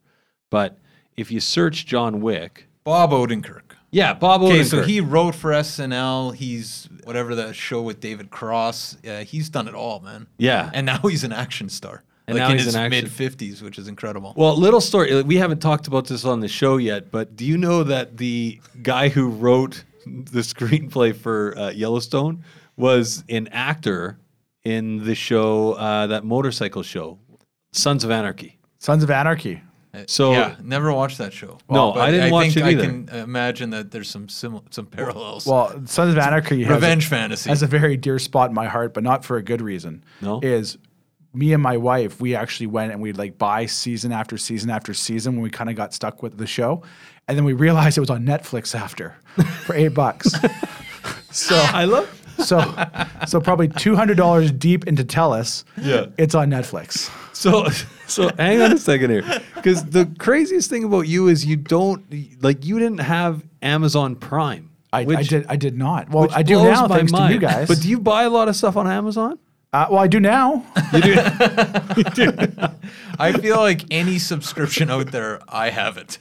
But 0.51 0.79
if 1.17 1.33
you 1.33 1.41
search 1.41 1.85
John 1.87 2.21
Wick, 2.21 2.69
Bob 2.85 3.11
Odenkirk. 3.11 3.72
Yeah, 3.93 4.15
Bob 4.15 4.43
Okay, 4.43 4.61
Odenkirk. 4.61 4.67
so 4.71 4.83
he 4.83 5.01
wrote 5.01 5.35
for 5.37 5.53
SNL. 5.53 6.35
He's 6.35 6.89
whatever 7.05 7.35
the 7.37 7.53
show 7.53 7.81
with 7.83 8.01
David 8.01 8.31
Cross. 8.31 8.97
Yeah, 9.05 9.23
he's 9.23 9.49
done 9.51 9.69
it 9.69 9.75
all, 9.75 10.01
man. 10.01 10.27
yeah. 10.39 10.71
And 10.75 10.85
now 10.87 10.99
he's 10.99 11.23
an 11.25 11.33
action 11.33 11.69
star. 11.69 12.03
And 12.27 12.37
like 12.39 12.43
now 12.47 12.51
in 12.53 12.57
he's 12.59 12.67
his 12.67 12.75
an 12.75 12.83
action- 12.83 13.05
mid 13.05 13.13
fifties, 13.13 13.63
which 13.63 13.79
is 13.79 13.89
incredible. 13.89 14.33
Well, 14.37 14.57
little 14.57 14.81
story. 14.81 15.23
We 15.23 15.37
haven't 15.37 15.61
talked 15.61 15.87
about 15.89 16.07
this 16.07 16.25
on 16.25 16.41
the 16.41 16.49
show 16.49 16.77
yet, 16.77 17.11
but 17.11 17.37
do 17.37 17.45
you 17.45 17.59
know 17.59 17.83
that 17.85 18.17
the 18.17 18.61
guy 18.83 19.09
who 19.09 19.29
wrote 19.29 19.85
the 20.07 20.41
screenplay 20.41 21.15
for 21.15 21.57
uh, 21.59 21.71
Yellowstone 21.71 22.45
was 22.77 23.25
an 23.29 23.49
actor 23.49 24.19
in 24.65 25.05
the 25.05 25.15
show, 25.17 25.73
uh, 25.73 26.07
that 26.07 26.25
motorcycle 26.25 26.83
show, 26.85 27.19
Sons 27.73 28.05
of 28.05 28.11
Anarchy? 28.13 28.59
Sons 28.79 29.03
of 29.03 29.11
Anarchy. 29.11 29.61
So 30.07 30.33
yeah, 30.33 30.57
never 30.63 30.93
watched 30.93 31.19
that 31.19 31.33
show. 31.35 31.59
No, 31.69 31.93
But 31.93 32.01
I 32.01 32.11
didn't 32.11 32.31
watch 32.33 32.55
think 32.55 32.57
it 32.57 32.65
either. 32.65 32.83
I 32.83 32.87
can 32.87 33.09
imagine 33.11 33.71
that 33.71 33.91
there's 33.91 34.09
some 34.09 34.29
sim- 34.29 34.61
some 34.71 34.87
parallels. 34.87 35.47
Well, 35.47 35.69
Sons 35.87 36.13
of 36.15 36.19
Anarchy 36.19 36.63
has 36.63 36.71
a- 36.71 36.75
Revenge 36.75 37.07
fantasy. 37.09 37.51
has 37.51 37.63
a 37.63 37.67
very 37.67 37.97
dear 37.99 38.19
spot 38.19 38.49
in 38.49 38.55
my 38.55 38.67
heart, 38.67 38.95
but 38.95 39.03
not 39.03 39.25
for 39.25 39.37
a 39.37 39.43
good 39.43 39.61
reason. 39.61 40.03
No? 40.23 40.41
Is 40.43 40.79
me 41.35 41.53
and 41.53 41.63
my 41.63 41.77
wife, 41.77 42.21
we 42.21 42.35
actually 42.35 42.67
went 42.69 42.93
and 42.93 43.01
we'd 43.03 43.19
like 43.19 43.37
buy 43.39 43.67
season 43.67 44.13
after 44.13 44.39
season 44.39 44.71
after 44.71 44.95
season 44.95 45.35
when 45.35 45.43
we 45.43 45.51
kind 45.51 45.69
of 45.71 45.77
got 45.77 45.93
stuck 45.95 46.23
with 46.23 46.39
the 46.39 46.47
show. 46.47 46.83
And 47.29 47.37
then 47.37 47.45
we 47.45 47.53
realized 47.53 47.97
it 47.99 48.01
was 48.01 48.11
on 48.11 48.25
Netflix 48.25 48.75
after 48.75 49.15
for 49.65 49.75
eight 49.75 49.89
bucks. 49.95 50.31
so 51.31 51.55
I 51.73 51.85
love. 51.85 52.09
So 52.39 52.75
so 53.27 53.41
probably 53.41 53.69
two 53.69 53.97
hundred 53.97 54.17
dollars 54.17 54.51
deep 54.53 54.87
into 54.87 55.05
Telus. 55.05 55.65
Yeah. 55.81 56.07
It's 56.19 56.35
on 56.35 56.51
Netflix. 56.51 57.11
So, 57.35 57.69
so 58.07 58.31
hang 58.39 58.61
on 58.63 58.73
a 58.73 58.79
second 58.79 59.11
here, 59.11 59.25
because 59.55 59.85
the 59.85 60.07
craziest 60.19 60.71
thing 60.71 60.85
about 60.85 61.03
you 61.09 61.29
is 61.29 61.45
you 61.45 61.57
don't 61.57 62.05
like 62.43 62.65
you 62.65 62.79
didn't 62.79 63.01
have 63.01 63.43
Amazon 63.63 64.17
Prime. 64.17 64.71
I, 64.93 65.01
I 65.01 65.23
did 65.23 65.47
I 65.49 65.57
did 65.57 65.77
not. 65.77 66.11
Well, 66.11 66.29
I 66.33 66.43
do 66.43 66.57
now 66.63 66.87
my 66.87 66.99
thanks 66.99 67.13
to 67.13 67.33
you 67.33 67.39
guys. 67.39 67.69
But 67.69 67.81
do 67.81 67.89
you 67.89 67.99
buy 67.99 68.25
a 68.25 68.31
lot 68.31 68.49
of 68.49 68.57
stuff 68.57 68.77
on 68.77 68.87
Amazon? 68.87 69.39
Uh, 69.73 69.87
well, 69.91 70.01
I 70.01 70.07
do 70.09 70.21
now. 70.21 70.65
You 70.93 72.05
do 72.05 72.33
I 73.19 73.33
feel 73.33 73.57
like 73.57 73.85
any 73.91 74.19
subscription 74.19 74.91
out 74.91 75.11
there, 75.13 75.41
I 75.49 75.71
have 75.71 75.97
it. 75.97 76.19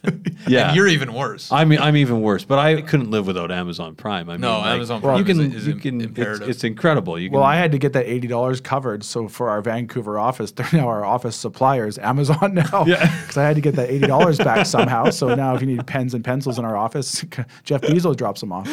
Yeah. 0.47 0.67
and 0.67 0.75
you're 0.75 0.87
even 0.87 1.13
worse. 1.13 1.51
I 1.51 1.65
mean, 1.65 1.79
I'm 1.79 1.95
even 1.97 2.21
worse, 2.21 2.43
but 2.45 2.57
I 2.59 2.81
couldn't 2.81 3.11
live 3.11 3.27
without 3.27 3.51
Amazon 3.51 3.95
Prime. 3.95 4.29
I 4.29 4.33
mean, 4.33 4.41
No, 4.41 4.59
like, 4.59 4.67
Amazon 4.75 4.97
you 4.97 5.07
Prime 5.07 5.25
can, 5.25 5.39
is- 5.41 5.55
is 5.55 5.67
you 5.67 5.73
im- 5.73 5.79
can, 5.79 6.01
it's, 6.01 6.07
imperative. 6.07 6.49
it's 6.49 6.63
incredible. 6.63 7.19
You 7.19 7.29
can, 7.29 7.35
Well, 7.35 7.43
I 7.45 7.55
had 7.57 7.71
to 7.73 7.77
get 7.77 7.93
that 7.93 8.05
eighty 8.05 8.27
dollars 8.27 8.61
covered. 8.61 9.03
So 9.03 9.27
for 9.27 9.49
our 9.49 9.61
Vancouver 9.61 10.17
office, 10.19 10.51
they're 10.55 10.67
now 10.71 10.87
our 10.87 11.03
office 11.03 11.35
suppliers, 11.35 11.97
Amazon 11.97 12.53
now. 12.71 12.85
Yeah. 12.85 13.05
Because 13.21 13.37
I 13.37 13.43
had 13.43 13.55
to 13.55 13.61
get 13.61 13.75
that 13.75 13.89
eighty 13.89 14.07
dollars 14.07 14.37
back 14.37 14.65
somehow. 14.65 15.09
So 15.09 15.33
now, 15.35 15.55
if 15.55 15.61
you 15.61 15.67
need 15.67 15.85
pens 15.87 16.13
and 16.13 16.23
pencils 16.23 16.57
in 16.59 16.63
our 16.65 16.77
office, 16.77 17.25
Jeff 17.63 17.81
Bezos 17.81 18.15
drops 18.15 18.39
them 18.41 18.51
off. 18.53 18.69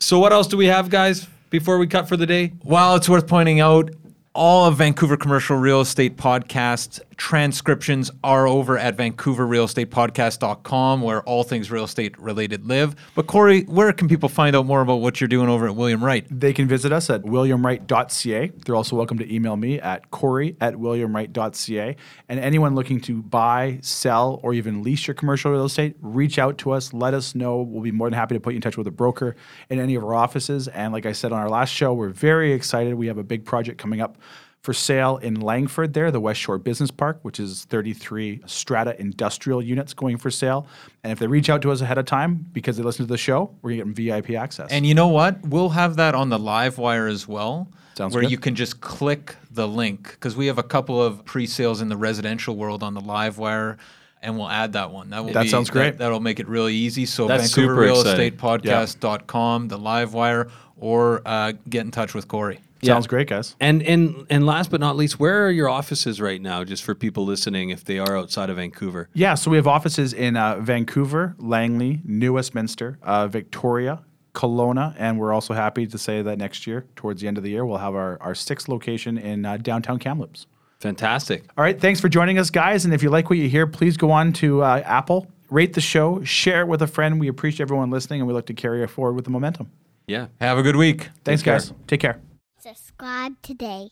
so 0.00 0.18
what 0.18 0.32
else 0.32 0.46
do 0.46 0.56
we 0.56 0.66
have, 0.66 0.88
guys? 0.90 1.26
Before 1.50 1.78
we 1.78 1.86
cut 1.86 2.08
for 2.08 2.16
the 2.16 2.26
day, 2.26 2.52
Well, 2.62 2.96
it's 2.96 3.08
worth 3.08 3.26
pointing 3.26 3.60
out 3.60 3.90
all 4.38 4.66
of 4.66 4.76
Vancouver 4.76 5.16
Commercial 5.16 5.56
Real 5.56 5.80
Estate 5.80 6.16
Podcast 6.16 7.00
transcriptions 7.16 8.12
are 8.22 8.46
over 8.46 8.78
at 8.78 8.96
vancouverrealestatepodcast.com 8.96 11.02
where 11.02 11.22
all 11.24 11.42
things 11.42 11.68
real 11.70 11.84
estate 11.84 12.16
related 12.18 12.64
live. 12.64 12.94
But 13.16 13.26
Corey, 13.26 13.64
where 13.64 13.92
can 13.92 14.08
people 14.08 14.28
find 14.28 14.54
out 14.54 14.64
more 14.64 14.80
about 14.80 15.00
what 15.00 15.20
you're 15.20 15.26
doing 15.26 15.48
over 15.48 15.66
at 15.66 15.74
William 15.74 16.04
Wright? 16.04 16.24
They 16.30 16.52
can 16.52 16.68
visit 16.68 16.92
us 16.92 17.10
at 17.10 17.22
williamwright.ca. 17.22 18.52
They're 18.64 18.76
also 18.76 18.94
welcome 18.94 19.18
to 19.18 19.34
email 19.34 19.56
me 19.56 19.80
at 19.80 20.12
corey 20.12 20.56
at 20.60 20.74
williamwright.ca. 20.74 21.96
And 22.28 22.40
anyone 22.40 22.76
looking 22.76 23.00
to 23.00 23.20
buy, 23.20 23.80
sell, 23.82 24.38
or 24.44 24.54
even 24.54 24.84
lease 24.84 25.08
your 25.08 25.14
commercial 25.14 25.50
real 25.50 25.64
estate, 25.64 25.96
reach 26.00 26.38
out 26.38 26.58
to 26.58 26.70
us. 26.70 26.92
Let 26.92 27.14
us 27.14 27.34
know. 27.34 27.62
We'll 27.62 27.82
be 27.82 27.90
more 27.90 28.08
than 28.08 28.16
happy 28.16 28.36
to 28.36 28.40
put 28.40 28.52
you 28.52 28.58
in 28.58 28.62
touch 28.62 28.78
with 28.78 28.86
a 28.86 28.92
broker 28.92 29.34
in 29.68 29.80
any 29.80 29.96
of 29.96 30.04
our 30.04 30.14
offices. 30.14 30.68
And 30.68 30.92
like 30.92 31.06
I 31.06 31.12
said 31.12 31.32
on 31.32 31.40
our 31.40 31.50
last 31.50 31.70
show, 31.70 31.92
we're 31.92 32.10
very 32.10 32.52
excited. 32.52 32.94
We 32.94 33.08
have 33.08 33.18
a 33.18 33.24
big 33.24 33.44
project 33.44 33.78
coming 33.78 34.00
up 34.00 34.16
for 34.62 34.72
sale 34.72 35.18
in 35.18 35.40
Langford 35.40 35.94
there, 35.94 36.10
the 36.10 36.20
West 36.20 36.40
Shore 36.40 36.58
Business 36.58 36.90
Park, 36.90 37.20
which 37.22 37.38
is 37.38 37.64
33 37.66 38.42
strata 38.46 39.00
industrial 39.00 39.62
units 39.62 39.94
going 39.94 40.16
for 40.16 40.30
sale. 40.30 40.66
And 41.04 41.12
if 41.12 41.18
they 41.18 41.26
reach 41.26 41.48
out 41.48 41.62
to 41.62 41.70
us 41.70 41.80
ahead 41.80 41.98
of 41.98 42.06
time 42.06 42.46
because 42.52 42.76
they 42.76 42.82
listen 42.82 43.06
to 43.06 43.10
the 43.10 43.18
show, 43.18 43.54
we're 43.62 43.70
going 43.76 43.94
to 43.94 44.02
get 44.02 44.10
them 44.10 44.26
VIP 44.26 44.40
access. 44.40 44.68
And 44.70 44.84
you 44.84 44.94
know 44.94 45.08
what? 45.08 45.40
We'll 45.46 45.70
have 45.70 45.96
that 45.96 46.14
on 46.14 46.28
the 46.28 46.38
live 46.38 46.78
wire 46.78 47.06
as 47.06 47.26
well. 47.26 47.70
Sounds 47.96 48.14
where 48.14 48.22
good. 48.22 48.30
you 48.30 48.38
can 48.38 48.54
just 48.54 48.80
click 48.80 49.36
the 49.50 49.66
link 49.66 50.10
because 50.12 50.36
we 50.36 50.46
have 50.46 50.58
a 50.58 50.62
couple 50.62 51.02
of 51.02 51.24
pre-sales 51.24 51.80
in 51.80 51.88
the 51.88 51.96
residential 51.96 52.54
world 52.56 52.82
on 52.82 52.94
the 52.94 53.00
live 53.00 53.38
wire 53.38 53.78
and 54.22 54.36
we'll 54.36 54.48
add 54.48 54.72
that 54.72 54.90
one. 54.90 55.10
That 55.10 55.24
will 55.24 55.32
That 55.32 55.44
be, 55.44 55.48
sounds 55.48 55.70
great. 55.70 55.98
That, 55.98 56.10
will 56.10 56.20
make 56.20 56.40
it 56.40 56.48
really 56.48 56.74
easy. 56.74 57.06
So 57.06 57.26
That's 57.26 57.54
Vancouver 57.54 57.74
super 57.74 57.80
Real. 57.80 58.00
Estate 58.00 58.36
Podcast.com, 58.36 59.68
the 59.68 59.78
live 59.78 60.14
wire, 60.14 60.48
or 60.76 61.22
uh, 61.24 61.52
get 61.68 61.84
in 61.84 61.90
touch 61.90 62.14
with 62.14 62.28
Corey. 62.28 62.60
Yeah. 62.80 62.94
Sounds 62.94 63.06
great, 63.06 63.28
guys. 63.28 63.56
And 63.60 63.82
and 63.82 64.26
and 64.30 64.46
last 64.46 64.70
but 64.70 64.80
not 64.80 64.96
least, 64.96 65.18
where 65.18 65.46
are 65.46 65.50
your 65.50 65.68
offices 65.68 66.20
right 66.20 66.40
now? 66.40 66.64
Just 66.64 66.84
for 66.84 66.94
people 66.94 67.24
listening, 67.24 67.70
if 67.70 67.84
they 67.84 67.98
are 67.98 68.16
outside 68.16 68.50
of 68.50 68.56
Vancouver. 68.56 69.08
Yeah, 69.14 69.34
so 69.34 69.50
we 69.50 69.56
have 69.56 69.66
offices 69.66 70.12
in 70.12 70.36
uh, 70.36 70.60
Vancouver, 70.60 71.34
Langley, 71.38 72.00
New 72.04 72.34
Westminster, 72.34 72.98
uh, 73.02 73.26
Victoria, 73.26 74.02
Kelowna, 74.34 74.94
and 74.98 75.18
we're 75.18 75.32
also 75.32 75.54
happy 75.54 75.86
to 75.86 75.98
say 75.98 76.22
that 76.22 76.38
next 76.38 76.66
year, 76.66 76.86
towards 76.94 77.20
the 77.20 77.26
end 77.26 77.38
of 77.38 77.42
the 77.42 77.50
year, 77.50 77.66
we'll 77.66 77.78
have 77.78 77.94
our, 77.94 78.20
our 78.22 78.34
sixth 78.34 78.68
location 78.68 79.18
in 79.18 79.44
uh, 79.44 79.56
downtown 79.56 79.98
Kamloops. 79.98 80.46
Fantastic. 80.78 81.44
All 81.56 81.64
right, 81.64 81.80
thanks 81.80 82.00
for 82.00 82.08
joining 82.08 82.38
us, 82.38 82.50
guys. 82.50 82.84
And 82.84 82.94
if 82.94 83.02
you 83.02 83.10
like 83.10 83.30
what 83.30 83.38
you 83.38 83.48
hear, 83.48 83.66
please 83.66 83.96
go 83.96 84.12
on 84.12 84.32
to 84.34 84.62
uh, 84.62 84.82
Apple, 84.84 85.26
rate 85.50 85.72
the 85.72 85.80
show, 85.80 86.22
share 86.22 86.60
it 86.60 86.68
with 86.68 86.82
a 86.82 86.86
friend. 86.86 87.18
We 87.18 87.26
appreciate 87.26 87.62
everyone 87.62 87.90
listening, 87.90 88.20
and 88.20 88.28
we 88.28 88.34
look 88.34 88.46
to 88.46 88.54
carry 88.54 88.84
it 88.84 88.90
forward 88.90 89.14
with 89.14 89.24
the 89.24 89.32
momentum. 89.32 89.72
Yeah. 90.06 90.28
Have 90.40 90.56
a 90.56 90.62
good 90.62 90.76
week. 90.76 91.08
Thanks, 91.24 91.42
care. 91.42 91.54
guys. 91.54 91.72
Take 91.88 92.00
care. 92.00 92.20
Subscribe 92.68 93.40
today. 93.40 93.88